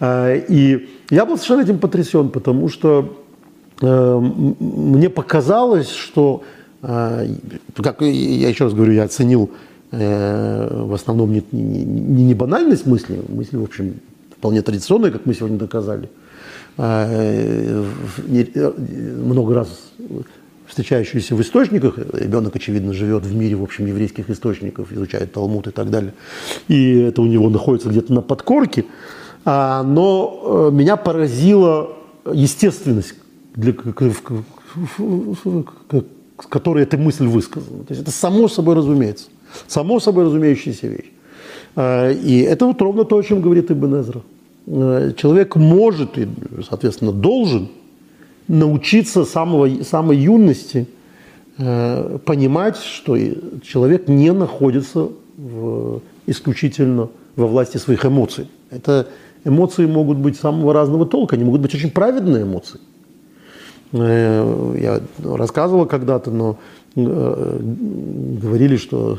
э, 0.00 0.44
и 0.48 0.88
я 1.10 1.24
был 1.26 1.36
совершенно 1.36 1.62
этим 1.62 1.78
потрясен, 1.78 2.30
потому 2.30 2.68
что 2.68 3.21
мне 3.82 5.10
показалось, 5.10 5.90
что, 5.90 6.42
как 6.80 8.00
я 8.00 8.48
еще 8.48 8.64
раз 8.64 8.74
говорю, 8.74 8.92
я 8.92 9.04
оценил 9.04 9.50
в 9.90 10.94
основном 10.94 11.32
не, 11.32 11.44
не, 11.52 12.24
не 12.24 12.34
банальность 12.34 12.86
мысли, 12.86 13.20
мысли, 13.28 13.56
в 13.56 13.64
общем, 13.64 13.94
вполне 14.42 14.62
традиционная, 14.62 15.10
как 15.12 15.26
мы 15.26 15.34
сегодня 15.34 15.56
доказали, 15.58 16.08
э, 16.76 17.84
много 19.18 19.54
раз 19.54 19.68
встречающиеся 20.66 21.36
в 21.36 21.42
источниках. 21.42 21.98
Ребенок, 22.12 22.56
очевидно, 22.56 22.92
живет 22.92 23.24
в 23.24 23.36
мире, 23.36 23.54
в 23.54 23.62
общем, 23.62 23.86
еврейских 23.86 24.30
источников, 24.30 24.92
изучает 24.92 25.32
Талмуд 25.32 25.68
и 25.68 25.70
так 25.70 25.90
далее. 25.90 26.14
И 26.66 26.98
это 26.98 27.22
у 27.22 27.26
него 27.26 27.50
находится 27.50 27.88
где-то 27.88 28.12
на 28.12 28.22
подкорке. 28.22 28.86
А, 29.44 29.82
но 29.82 30.70
э, 30.72 30.74
меня 30.74 30.96
поразила 30.96 31.90
естественность, 32.32 33.14
для, 33.54 33.72
с 33.72 34.16
которой 36.48 36.82
эта 36.82 36.96
мысль 36.96 37.26
высказана. 37.26 37.84
То 37.84 37.92
есть 37.92 38.02
это 38.02 38.10
само 38.10 38.48
собой 38.48 38.74
разумеется. 38.74 39.28
Само 39.66 40.00
собой 40.00 40.24
разумеющаяся 40.24 40.86
вещь. 40.86 41.10
А, 41.76 42.10
и 42.10 42.40
это 42.40 42.66
вот 42.66 42.80
ровно 42.80 43.04
то, 43.04 43.16
о 43.16 43.22
чем 43.22 43.40
говорит 43.40 43.70
Ибн 43.70 44.00
Эзра. 44.00 44.22
Э, 44.66 45.12
человек 45.16 45.56
может 45.56 46.18
и, 46.18 46.28
соответственно, 46.68 47.12
должен 47.12 47.68
научиться 48.48 49.24
самого, 49.24 49.82
самой 49.82 50.18
юности 50.18 50.86
э, 51.58 52.18
понимать, 52.24 52.76
что 52.76 53.16
человек 53.62 54.08
не 54.08 54.32
находится 54.32 55.08
в, 55.36 56.00
исключительно 56.26 57.08
во 57.36 57.46
власти 57.46 57.78
своих 57.78 58.04
эмоций. 58.04 58.48
Это 58.70 59.08
эмоции 59.44 59.86
могут 59.86 60.18
быть 60.18 60.36
самого 60.36 60.72
разного 60.72 61.06
толка, 61.06 61.36
они 61.36 61.44
могут 61.44 61.60
быть 61.60 61.74
очень 61.74 61.90
праведные 61.90 62.42
эмоции. 62.42 62.80
Э, 63.92 64.76
я 64.80 65.00
рассказывал 65.36 65.86
когда-то, 65.86 66.30
но 66.30 66.58
говорили, 66.94 68.76
что 68.76 69.18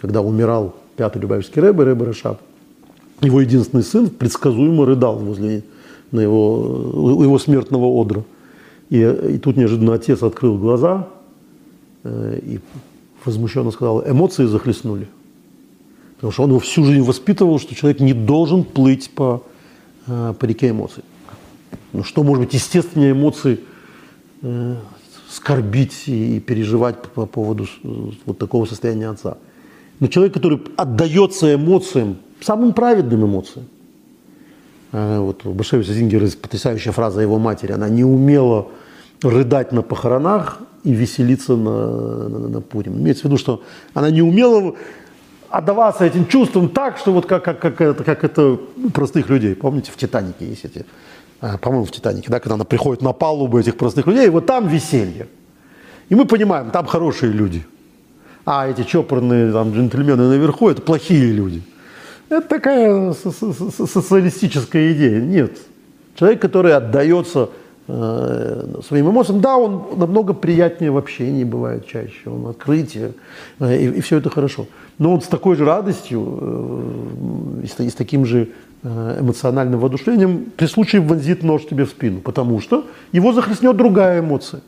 когда 0.00 0.22
умирал 0.22 0.74
пятый 0.96 1.22
Любавичский 1.22 1.62
рэбе, 1.62 1.84
рэбе 1.84 2.06
Рашаб, 2.06 2.40
его 3.20 3.40
единственный 3.40 3.84
сын 3.84 4.10
предсказуемо 4.10 4.84
рыдал 4.84 5.18
возле 5.18 5.62
на 6.10 6.20
его, 6.20 6.60
у 6.94 7.22
его 7.22 7.38
смертного 7.38 7.86
одра. 8.00 8.24
И, 8.90 9.00
и 9.00 9.38
тут 9.38 9.56
неожиданно 9.56 9.94
отец 9.94 10.22
открыл 10.22 10.56
глаза 10.56 11.08
э, 12.04 12.40
и 12.42 12.60
возмущенно 13.24 13.70
сказал, 13.70 14.02
эмоции 14.08 14.46
захлестнули. 14.46 15.08
Потому 16.16 16.32
что 16.32 16.42
он 16.44 16.50
его 16.50 16.58
всю 16.58 16.84
жизнь 16.84 17.02
воспитывал, 17.02 17.58
что 17.58 17.74
человек 17.74 18.00
не 18.00 18.14
должен 18.14 18.64
плыть 18.64 19.10
по, 19.10 19.42
э, 20.06 20.34
по 20.38 20.44
реке 20.46 20.70
эмоций. 20.70 21.04
Ну 21.92 22.04
что 22.04 22.22
может 22.22 22.44
быть 22.44 22.54
естественнее 22.54 23.12
эмоции 23.12 23.60
э, 24.42 24.76
скорбить 25.30 26.04
и 26.06 26.40
переживать 26.40 27.02
по, 27.02 27.08
по 27.08 27.26
поводу 27.26 27.66
вот 28.24 28.38
такого 28.38 28.66
состояния 28.66 29.08
отца. 29.08 29.38
Но 30.00 30.06
человек, 30.06 30.34
который 30.34 30.60
отдается 30.76 31.54
эмоциям, 31.54 32.18
самым 32.40 32.72
праведным 32.72 33.26
эмоциям. 33.26 33.66
А, 34.92 35.20
вот 35.20 35.44
у 35.44 35.52
Башевича 35.52 35.92
Зингера 35.92 36.28
потрясающая 36.40 36.92
фраза 36.92 37.20
его 37.20 37.38
матери. 37.38 37.72
Она 37.72 37.88
не 37.88 38.04
умела 38.04 38.68
рыдать 39.22 39.72
на 39.72 39.82
похоронах 39.82 40.60
и 40.84 40.92
веселиться 40.92 41.56
на, 41.56 42.28
на, 42.28 42.48
на 42.48 42.60
Пурим. 42.60 42.98
Имеется 42.98 43.22
в 43.22 43.24
виду, 43.26 43.38
что 43.38 43.62
она 43.94 44.10
не 44.10 44.22
умела 44.22 44.74
отдаваться 45.50 46.04
этим 46.04 46.26
чувствам 46.26 46.68
так, 46.68 46.98
что 46.98 47.12
вот 47.12 47.26
как, 47.26 47.44
как, 47.44 47.60
как, 47.60 47.80
это, 47.80 48.04
как 48.04 48.24
это 48.24 48.58
простых 48.92 49.28
людей. 49.28 49.54
Помните, 49.54 49.90
в 49.90 49.96
«Титанике» 49.96 50.46
есть 50.46 50.64
эти, 50.64 50.84
по-моему, 51.40 51.84
в 51.84 51.90
«Титанике», 51.90 52.28
да, 52.30 52.40
когда 52.40 52.54
она 52.54 52.64
приходит 52.64 53.02
на 53.02 53.12
палубу 53.12 53.58
этих 53.58 53.76
простых 53.76 54.06
людей, 54.06 54.26
и 54.26 54.30
вот 54.30 54.46
там 54.46 54.68
веселье. 54.68 55.28
И 56.08 56.14
мы 56.14 56.24
понимаем, 56.24 56.70
там 56.70 56.86
хорошие 56.86 57.32
люди. 57.32 57.64
А 58.44 58.66
эти 58.66 58.82
чопорные 58.82 59.52
там, 59.52 59.72
джентльмены 59.72 60.28
наверху– 60.28 60.68
это 60.70 60.82
плохие 60.82 61.32
люди– 61.32 61.62
это 62.28 62.46
такая 62.46 63.12
социалистическая 63.12 64.92
идея. 64.92 65.20
Нет. 65.20 65.56
Человек, 66.14 66.42
который 66.42 66.74
отдается 66.74 67.48
э, 67.86 68.80
своим 68.86 69.10
эмоциям, 69.10 69.40
да, 69.40 69.56
он 69.56 69.98
намного 69.98 70.34
приятнее 70.34 70.90
в 70.90 70.98
общении 70.98 71.44
бывает 71.44 71.86
чаще, 71.86 72.26
он 72.26 72.46
открытие, 72.48 73.12
э, 73.60 73.78
и, 73.78 73.86
и 73.98 74.00
все 74.00 74.18
это 74.18 74.28
хорошо. 74.28 74.66
Но 74.98 75.14
он 75.14 75.22
с 75.22 75.26
такой 75.26 75.56
же 75.56 75.64
радостью 75.64 76.38
э, 76.40 77.64
и, 77.64 77.66
с, 77.66 77.80
и 77.80 77.88
с 77.88 77.94
таким 77.94 78.26
же 78.26 78.50
эмоциональным 78.82 79.80
воодушевлением 79.80 80.46
при 80.56 80.66
случае 80.66 81.02
вонзит 81.02 81.42
нож 81.42 81.66
тебе 81.66 81.84
в 81.84 81.90
спину, 81.90 82.20
потому 82.20 82.60
что 82.60 82.86
его 83.12 83.32
захлестнет 83.32 83.76
другая 83.76 84.20
эмоция. 84.20 84.60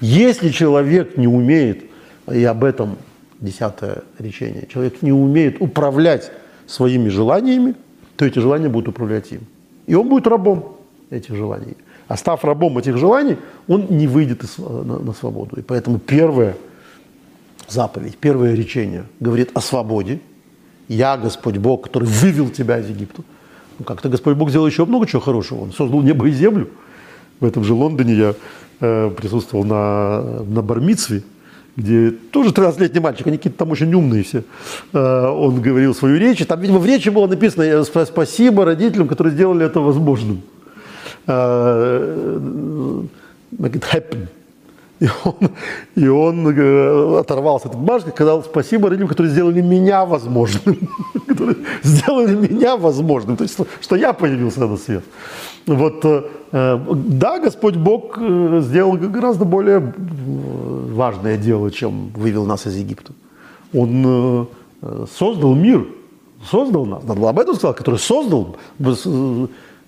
Если 0.00 0.50
человек 0.50 1.16
не 1.16 1.26
умеет, 1.26 1.84
и 2.30 2.44
об 2.44 2.64
этом 2.64 2.96
десятое 3.40 4.02
речение, 4.18 4.66
человек 4.70 5.02
не 5.02 5.12
умеет 5.12 5.60
управлять 5.60 6.30
своими 6.66 7.08
желаниями, 7.08 7.74
то 8.16 8.24
эти 8.24 8.38
желания 8.38 8.68
будут 8.68 8.88
управлять 8.88 9.32
им. 9.32 9.40
И 9.86 9.94
он 9.94 10.08
будет 10.08 10.26
рабом 10.26 10.76
этих 11.10 11.34
желаний. 11.34 11.76
А 12.06 12.16
став 12.16 12.44
рабом 12.44 12.78
этих 12.78 12.98
желаний, 12.98 13.38
он 13.66 13.86
не 13.88 14.06
выйдет 14.06 14.44
из, 14.44 14.58
на, 14.58 14.98
на 14.98 15.12
свободу. 15.12 15.56
И 15.56 15.62
поэтому 15.62 15.98
первая 15.98 16.56
заповедь, 17.68 18.18
первое 18.18 18.54
речение 18.54 19.04
говорит 19.20 19.50
о 19.54 19.60
свободе. 19.60 20.20
Я 20.88 21.16
Господь 21.16 21.56
Бог, 21.56 21.84
который 21.84 22.04
вывел 22.04 22.50
тебя 22.50 22.78
из 22.78 22.88
Египта. 22.88 23.22
Ну, 23.78 23.84
как-то 23.84 24.08
Господь 24.08 24.36
Бог 24.36 24.50
сделал 24.50 24.66
еще 24.66 24.84
много 24.84 25.06
чего 25.06 25.20
хорошего. 25.20 25.62
Он 25.62 25.72
создал 25.72 26.02
небо 26.02 26.26
и 26.26 26.32
землю. 26.32 26.68
В 27.40 27.44
этом 27.44 27.64
же 27.64 27.74
Лондоне 27.74 28.14
я 28.14 28.34
э, 28.80 29.10
присутствовал 29.10 29.64
на, 29.64 30.42
на 30.44 30.62
Бармицве, 30.62 31.22
где 31.76 32.10
тоже 32.10 32.50
13-летний 32.50 33.00
мальчик, 33.00 33.26
они 33.26 33.36
какие-то 33.36 33.58
там 33.58 33.70
очень 33.70 33.92
умные 33.92 34.22
все. 34.22 34.44
Э, 34.92 35.26
он 35.28 35.60
говорил 35.60 35.94
свою 35.94 36.18
речь, 36.18 36.40
и 36.40 36.44
там, 36.44 36.60
видимо, 36.60 36.78
в 36.78 36.86
речи 36.86 37.08
было 37.08 37.26
написано 37.26 37.84
«спасибо 37.84 38.64
родителям, 38.64 39.08
которые 39.08 39.34
сделали 39.34 39.66
это 39.66 39.80
возможным». 39.80 40.42
make 43.58 43.76
it 43.76 43.84
happen. 43.92 44.28
И 45.04 45.08
он, 45.24 45.50
и 45.96 46.08
он 46.08 46.48
э, 46.48 47.18
оторвался 47.20 47.68
от 47.68 47.74
бумажки, 47.74 48.08
сказал 48.10 48.42
спасибо 48.42 48.88
родителям, 48.88 49.08
которые 49.08 49.32
сделали 49.32 49.60
меня 49.60 50.04
возможным. 50.04 50.76
которые 51.26 51.56
сделали 51.82 52.34
меня 52.34 52.76
возможным. 52.76 53.36
То 53.36 53.44
есть, 53.44 53.58
что 53.80 53.96
я 53.96 54.12
появился 54.12 54.60
на 54.60 54.76
свет. 54.76 55.04
Вот, 55.66 56.04
э, 56.04 56.22
э, 56.52 56.78
да, 56.94 57.38
Господь 57.38 57.76
Бог 57.76 58.18
сделал 58.62 58.92
гораздо 58.92 59.44
более 59.44 59.92
важное 60.94 61.36
дело, 61.36 61.70
чем 61.70 62.10
вывел 62.14 62.46
нас 62.46 62.66
из 62.66 62.76
Египта. 62.76 63.12
Он 63.74 64.48
создал 65.18 65.54
мир, 65.54 65.86
создал 66.50 66.86
нас. 66.86 67.02
Надо 67.02 67.20
было 67.20 67.30
об 67.30 67.38
этом 67.38 67.56
сказать, 67.56 67.76
который 67.76 67.98
создал. 67.98 68.56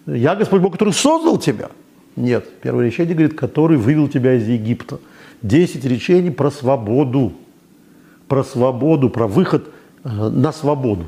Я 0.07 0.35
Господь 0.35 0.61
Бог, 0.61 0.73
который 0.73 0.95
создал 0.95 1.39
тебя. 1.39 1.69
Нет, 2.17 2.49
первое 2.63 2.87
речение 2.87 3.15
говорит, 3.15 3.39
который 3.39 3.77
вывел 3.77 4.09
тебя 4.09 4.35
из 4.35 4.49
Египта. 4.49 4.99
Десять 5.43 5.85
речений 5.85 6.31
про 6.31 6.51
свободу, 6.51 7.35
про 8.27 8.43
свободу, 8.43 9.11
про 9.11 9.27
выход 9.27 9.69
э, 10.03 10.09
на 10.09 10.51
свободу. 10.51 11.05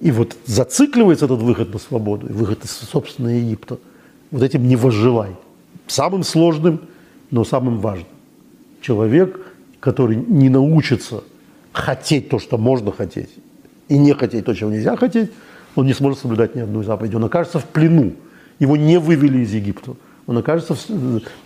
И 0.00 0.12
вот 0.12 0.36
зацикливается 0.46 1.24
этот 1.24 1.42
выход 1.42 1.72
на 1.72 1.80
свободу, 1.80 2.28
выход 2.32 2.64
из 2.64 2.70
собственного 2.70 3.32
Египта. 3.32 3.78
Вот 4.30 4.42
этим 4.42 4.68
не 4.68 4.76
возжелай. 4.76 5.30
Самым 5.88 6.22
сложным, 6.22 6.82
но 7.32 7.44
самым 7.44 7.80
важным. 7.80 8.08
Человек, 8.80 9.40
который 9.80 10.14
не 10.14 10.48
научится 10.48 11.24
хотеть 11.72 12.28
то, 12.28 12.38
что 12.38 12.56
можно 12.56 12.92
хотеть, 12.92 13.30
и 13.88 13.98
не 13.98 14.12
хотеть 14.14 14.44
то, 14.44 14.54
чего 14.54 14.70
нельзя 14.70 14.96
хотеть, 14.96 15.30
он 15.74 15.86
не 15.86 15.92
сможет 15.92 16.20
соблюдать 16.20 16.54
ни 16.54 16.60
одну 16.60 16.84
заповедь. 16.84 17.14
Он 17.16 17.24
окажется 17.24 17.58
в 17.58 17.64
плену. 17.64 18.12
Его 18.60 18.76
не 18.76 18.98
вывели 18.98 19.38
из 19.38 19.52
Египта 19.52 19.96
он 20.26 20.38
окажется 20.38 20.76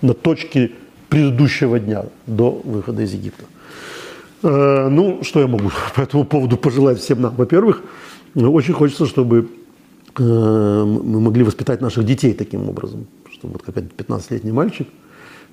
на 0.02 0.15
точке 0.15 0.73
предыдущего 1.09 1.78
дня 1.78 2.07
до 2.27 2.51
выхода 2.65 3.02
из 3.02 3.12
Египта. 3.12 3.44
Э, 4.43 4.89
ну, 4.89 5.23
что 5.23 5.40
я 5.40 5.47
могу 5.47 5.70
по 5.94 6.01
этому 6.01 6.24
поводу 6.24 6.57
пожелать 6.57 6.98
всем 6.98 7.20
нам? 7.20 7.35
Во-первых, 7.35 7.82
очень 8.35 8.74
хочется, 8.74 9.07
чтобы 9.07 9.48
э, 10.19 10.23
мы 10.23 11.20
могли 11.20 11.43
воспитать 11.43 11.81
наших 11.81 12.05
детей 12.05 12.32
таким 12.32 12.69
образом, 12.69 13.07
чтобы 13.31 13.55
вот 13.55 13.62
как 13.62 13.77
этот 13.77 13.93
15-летний 14.01 14.52
мальчик 14.52 14.89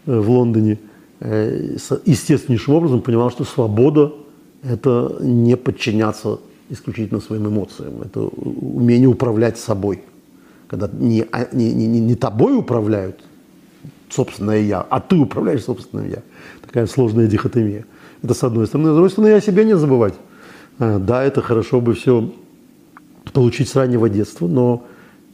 э, 0.05 0.19
в 0.19 0.29
Лондоне 0.29 0.79
естественнейшим 1.19 2.75
образом 2.75 3.01
понимал, 3.01 3.31
что 3.31 3.43
свобода– 3.43 4.13
это 4.63 5.17
не 5.19 5.57
подчиняться 5.57 6.37
исключительно 6.69 7.19
своим 7.21 7.47
эмоциям, 7.47 8.03
это 8.03 8.19
умение 8.19 9.07
управлять 9.07 9.57
собой– 9.57 10.03
когда 10.67 10.89
не, 10.91 11.25
а, 11.31 11.47
не, 11.51 11.73
не, 11.73 11.99
не 11.99 12.15
тобой 12.15 12.57
управляют 12.57 13.23
собственное 14.09 14.61
я, 14.61 14.81
а 14.81 14.99
ты 14.99 15.15
управляешь 15.15 15.63
собственным 15.63 16.09
я. 16.09 16.23
Такая 16.61 16.87
сложная 16.87 17.27
дихотомия. 17.27 17.85
Это 18.23 18.33
с 18.33 18.43
одной 18.43 18.67
стороны. 18.67 18.89
С 18.89 18.93
другой 18.93 19.09
стороны, 19.09 19.31
и 19.31 19.33
о 19.33 19.41
себе 19.41 19.65
не 19.65 19.77
забывать. 19.77 20.13
А, 20.79 20.99
да, 20.99 21.23
это 21.23 21.41
хорошо 21.41 21.81
бы 21.81 21.93
все 21.93 22.33
получить 23.33 23.69
с 23.69 23.75
раннего 23.75 24.09
детства, 24.09 24.47
но 24.47 24.85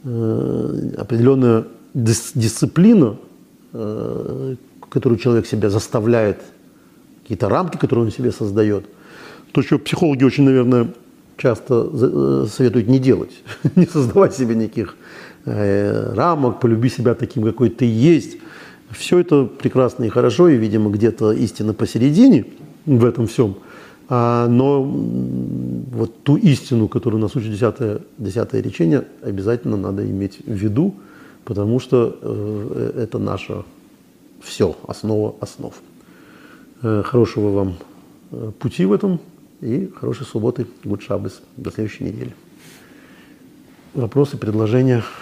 э, 0.04 0.90
определенная 0.98 1.64
дис 1.94 2.32
дисциплина, 2.34 3.16
э, 3.72 4.56
которую 4.90 5.18
человек 5.18 5.46
себя 5.46 5.70
заставляет, 5.70 6.40
какие-то 7.22 7.48
рамки, 7.48 7.78
которые 7.78 8.06
он 8.06 8.12
себе 8.12 8.32
создает, 8.32 8.84
то, 9.52 9.62
что 9.62 9.78
психологи 9.78 10.24
очень, 10.24 10.44
наверное, 10.44 10.88
часто 11.36 11.88
э, 11.92 12.46
советуют 12.50 12.88
не 12.88 12.98
делать, 12.98 13.32
не 13.76 13.86
создавать 13.86 14.34
себе 14.34 14.54
никаких 14.54 14.96
рамок, 15.44 16.60
полюби 16.60 16.88
себя 16.88 17.14
таким, 17.14 17.44
какой 17.44 17.68
ты 17.68 17.84
есть. 17.84 18.38
Все 18.90 19.18
это 19.18 19.44
прекрасно 19.44 20.04
и 20.04 20.08
хорошо, 20.08 20.48
и, 20.48 20.56
видимо, 20.56 20.90
где-то 20.90 21.32
истина 21.32 21.74
посередине 21.74 22.46
в 22.86 23.04
этом 23.04 23.26
всем. 23.26 23.56
А, 24.08 24.46
но 24.48 24.82
вот 24.82 26.22
ту 26.22 26.36
истину, 26.36 26.88
которую 26.88 27.20
нас 27.20 27.34
учит 27.36 27.50
десятое, 27.50 28.00
десятое 28.18 28.60
речение, 28.60 29.04
обязательно 29.22 29.76
надо 29.76 30.04
иметь 30.04 30.38
в 30.44 30.52
виду, 30.52 30.94
потому 31.44 31.80
что 31.80 32.18
э, 32.20 33.02
это 33.02 33.18
наше 33.18 33.64
все, 34.42 34.76
основа 34.86 35.34
основ. 35.40 35.74
Э, 36.82 37.02
хорошего 37.04 37.50
вам 37.50 37.74
э, 38.30 38.52
пути 38.58 38.84
в 38.84 38.92
этом 38.92 39.20
и 39.62 39.90
хорошей 39.98 40.26
субботы, 40.26 40.66
гуд 40.84 41.02
шаббес. 41.02 41.40
До 41.56 41.70
следующей 41.70 42.04
недели. 42.04 42.34
Вопросы, 43.94 44.36
предложения– 44.36 45.02